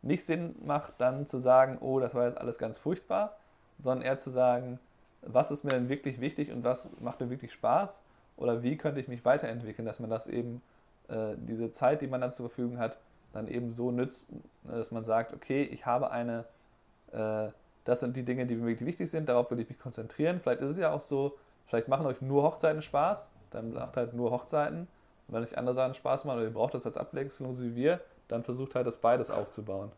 nicht 0.02 0.24
Sinn 0.24 0.54
macht, 0.64 0.94
dann 0.98 1.26
zu 1.26 1.38
sagen, 1.38 1.78
oh, 1.80 2.00
das 2.00 2.14
war 2.14 2.26
jetzt 2.26 2.38
alles 2.38 2.58
ganz 2.58 2.78
furchtbar, 2.78 3.36
sondern 3.78 4.06
eher 4.06 4.18
zu 4.18 4.30
sagen, 4.30 4.78
was 5.22 5.50
ist 5.50 5.64
mir 5.64 5.70
denn 5.70 5.88
wirklich 5.88 6.20
wichtig 6.20 6.50
und 6.50 6.64
was 6.64 6.90
macht 7.00 7.20
mir 7.20 7.30
wirklich 7.30 7.52
Spaß 7.52 8.02
oder 8.36 8.62
wie 8.62 8.76
könnte 8.76 9.00
ich 9.00 9.08
mich 9.08 9.24
weiterentwickeln, 9.24 9.86
dass 9.86 10.00
man 10.00 10.10
das 10.10 10.26
eben, 10.26 10.62
äh, 11.08 11.34
diese 11.36 11.72
Zeit, 11.72 12.02
die 12.02 12.06
man 12.06 12.20
dann 12.20 12.32
zur 12.32 12.48
Verfügung 12.48 12.78
hat, 12.78 12.98
dann 13.32 13.48
eben 13.48 13.70
so 13.70 13.90
nützt, 13.90 14.26
dass 14.64 14.90
man 14.90 15.04
sagt, 15.04 15.32
okay, 15.32 15.62
ich 15.62 15.86
habe 15.86 16.10
eine 16.10 16.44
äh, 17.12 17.48
das 17.84 18.00
sind 18.00 18.16
die 18.16 18.22
Dinge, 18.22 18.46
die 18.46 18.54
mir 18.54 18.66
wirklich 18.66 18.86
wichtig 18.86 19.10
sind, 19.10 19.28
darauf 19.28 19.50
will 19.50 19.60
ich 19.60 19.68
mich 19.68 19.78
konzentrieren. 19.78 20.40
Vielleicht 20.40 20.60
ist 20.60 20.70
es 20.70 20.78
ja 20.78 20.92
auch 20.92 21.00
so, 21.00 21.36
vielleicht 21.66 21.88
machen 21.88 22.06
euch 22.06 22.20
nur 22.20 22.42
Hochzeiten 22.42 22.82
Spaß, 22.82 23.28
dann 23.50 23.72
macht 23.72 23.96
halt 23.96 24.14
nur 24.14 24.30
Hochzeiten. 24.30 24.86
Und 25.28 25.34
wenn 25.34 25.42
euch 25.42 25.56
andere 25.58 25.74
Sachen 25.74 25.94
Spaß 25.94 26.24
machen 26.24 26.38
oder 26.38 26.46
ihr 26.46 26.54
braucht 26.54 26.74
das 26.74 26.86
als 26.86 26.96
Abwechslung, 26.96 27.52
so 27.54 27.62
wie 27.62 27.74
wir, 27.74 28.00
dann 28.28 28.44
versucht 28.44 28.74
halt 28.74 28.86
das 28.86 28.98
beides 28.98 29.30
aufzubauen. 29.30 29.90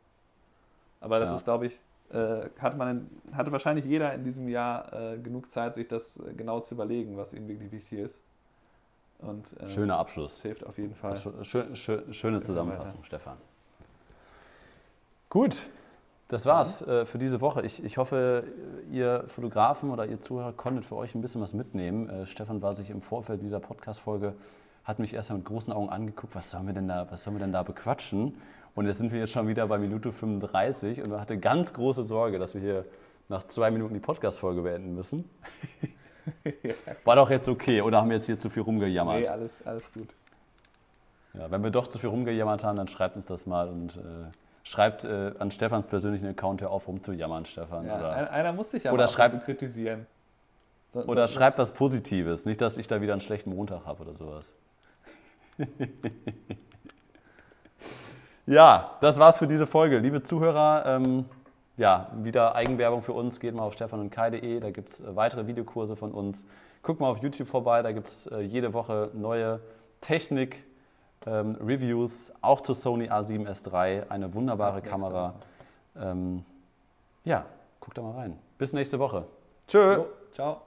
Aber 1.01 1.19
das 1.19 1.29
ja. 1.29 1.37
ist, 1.37 1.45
glaube 1.45 1.67
ich, 1.67 1.79
äh, 2.11 2.49
hat 2.59 2.77
man, 2.77 3.11
hatte 3.33 3.53
wahrscheinlich 3.53 3.85
jeder 3.85 4.15
in 4.15 4.25
diesem 4.25 4.49
Jahr 4.49 4.93
äh, 4.93 5.19
genug 5.19 5.51
Zeit, 5.51 5.75
sich 5.75 5.89
das 5.89 6.17
äh, 6.17 6.33
genau 6.35 6.61
zu 6.61 6.75
überlegen, 6.75 7.17
was 7.17 7.35
ihm 7.35 7.49
wirklich 7.49 7.71
wichtig 7.71 7.99
ist. 7.99 8.21
Und, 9.19 9.45
äh, 9.61 9.69
Schöner 9.71 9.99
Abschluss. 9.99 10.43
hilft 10.43 10.67
auf 10.67 10.77
jeden 10.79 10.95
Fall. 10.95 11.17
Schön, 11.43 11.75
schön, 11.75 12.13
schöne 12.13 12.41
Zusammenfassung, 12.41 13.03
Stefan. 13.05 13.37
Gut, 15.31 15.69
das 16.29 16.47
war's 16.47 16.83
äh, 16.83 17.07
für 17.07 17.19
diese 17.19 17.41
Woche. 17.41 17.63
Ich, 17.63 17.85
ich 17.85 17.99
hoffe, 17.99 18.45
ihr 18.91 19.25
Fotografen 19.29 19.91
oder 19.91 20.07
ihr 20.07 20.21
Zuhörer 20.21 20.53
konntet 20.53 20.85
für 20.85 20.97
euch 20.97 21.15
ein 21.15 21.21
bisschen 21.21 21.41
was 21.41 21.53
mitnehmen. 21.53 22.09
Äh, 22.09 22.27
Stefan 22.27 22.63
war 22.63 22.73
sich 22.73 22.91
im 22.91 23.03
Vorfeld 23.03 23.43
dieser 23.43 23.61
Podcast-Folge, 23.61 24.35
hat 24.85 24.99
mich 24.99 25.15
erst 25.15 25.31
mit 25.33 25.45
großen 25.45 25.73
Augen 25.73 25.89
angeguckt, 25.91 26.35
was 26.35 26.51
sollen 26.51 26.67
wir 26.67 26.75
denn 26.75 26.89
da, 26.89 27.07
was 27.11 27.25
sollen 27.25 27.37
wir 27.37 27.41
denn 27.41 27.53
da 27.53 27.63
bequatschen? 27.63 28.41
Und 28.75 28.87
jetzt 28.87 28.99
sind 28.99 29.13
wir 29.13 29.21
jetzt 29.21 29.33
schon 29.33 29.49
wieder 29.49 29.67
bei 29.67 29.79
Minute 29.79 30.13
35 30.13 31.03
und 31.03 31.13
er 31.13 31.21
hatte 31.21 31.39
ganz 31.39 31.73
große 31.73 32.05
Sorge, 32.05 32.39
dass 32.39 32.55
wir 32.55 32.61
hier 32.61 32.85
nach 33.29 33.47
zwei 33.47 33.71
Minuten 33.71 33.95
die 33.95 34.01
Podcast-Folge 34.01 34.63
beenden 34.63 34.95
müssen. 34.95 35.29
War 37.05 37.17
doch 37.17 37.31
jetzt 37.31 37.49
okay, 37.49 37.81
oder 37.83 38.01
haben 38.01 38.09
wir 38.09 38.17
jetzt 38.17 38.27
hier 38.27 38.39
zu 38.39 38.49
viel 38.51 38.63
rumgejammert? 38.63 39.21
Nee, 39.21 39.29
alles, 39.29 39.67
alles 39.67 39.93
gut. 39.93 40.09
Ja, 41.35 41.51
wenn 41.51 41.63
wir 41.63 41.71
doch 41.71 41.87
zu 41.89 41.99
viel 41.99 42.11
rumgejammert 42.11 42.63
haben, 42.65 42.77
dann 42.77 42.89
schreibt 42.89 43.17
uns 43.17 43.27
das 43.27 43.47
mal 43.47 43.69
und 43.69 43.97
äh, 43.97 44.01
schreibt 44.63 45.05
äh, 45.05 45.33
an 45.39 45.51
Stefans 45.51 45.87
persönlichen 45.87 46.27
Account 46.29 46.61
ja 46.61 46.69
auf, 46.69 46.87
rumzujammern, 46.89 47.45
Stefan. 47.45 47.87
Ja, 47.87 47.99
oder 47.99 48.13
ein- 48.13 48.29
einer 48.29 48.53
muss 48.53 48.71
sich 48.71 48.85
ja 48.85 48.93
oder 48.93 49.09
schreibt- 49.09 49.33
zu 49.35 49.41
kritisieren. 49.41 50.07
So- 50.93 51.03
oder 51.05 51.27
so- 51.27 51.35
schreibt 51.35 51.59
was 51.59 51.73
Positives, 51.73 52.47
nicht, 52.47 52.61
dass 52.61 52.79
ich 52.79 52.87
da 52.87 53.01
wieder 53.01 53.13
einen 53.15 53.21
schlechten 53.21 53.51
Montag 53.51 53.85
habe 53.85 54.03
oder 54.05 54.15
sowas. 54.15 54.55
ja, 58.47 58.97
das 59.01 59.19
war's 59.19 59.39
für 59.39 59.47
diese 59.47 59.67
Folge. 59.67 59.99
Liebe 59.99 60.23
Zuhörer, 60.23 60.85
ähm, 60.87 61.25
ja, 61.77 62.11
wieder 62.17 62.55
Eigenwerbung 62.55 63.03
für 63.03 63.13
uns. 63.13 63.41
Geht 63.41 63.55
mal 63.55 63.65
auf 63.65 63.73
stefanundkai.de, 63.73 64.61
da 64.61 64.71
gibt 64.71 64.89
es 64.89 65.01
äh, 65.01 65.17
weitere 65.17 65.47
Videokurse 65.47 65.97
von 65.97 66.13
uns. 66.13 66.47
Guckt 66.83 67.01
mal 67.01 67.09
auf 67.09 67.19
YouTube 67.19 67.49
vorbei, 67.49 67.83
da 67.83 67.93
gibt 67.93 68.09
es 68.09 68.27
äh, 68.27 68.41
jede 68.41 68.75
Woche 68.75 69.11
neue 69.15 69.61
Technik, 70.01 70.65
ähm, 71.27 71.57
Reviews, 71.61 72.33
auch 72.43 72.61
zur 72.61 72.75
Sony 72.75 73.09
A7S 73.09 73.67
III, 73.73 74.03
eine 74.09 74.35
wunderbare 74.35 74.75
nächste 74.75 74.91
Kamera. 74.91 75.35
Ähm, 75.97 76.45
ja, 77.25 77.47
guckt 77.81 77.97
da 77.97 78.03
mal 78.03 78.13
rein. 78.13 78.39
Bis 78.59 78.73
nächste 78.73 78.99
Woche. 78.99 79.25
Tschö. 79.67 79.95
Jo, 79.95 80.07
ciao. 80.33 80.65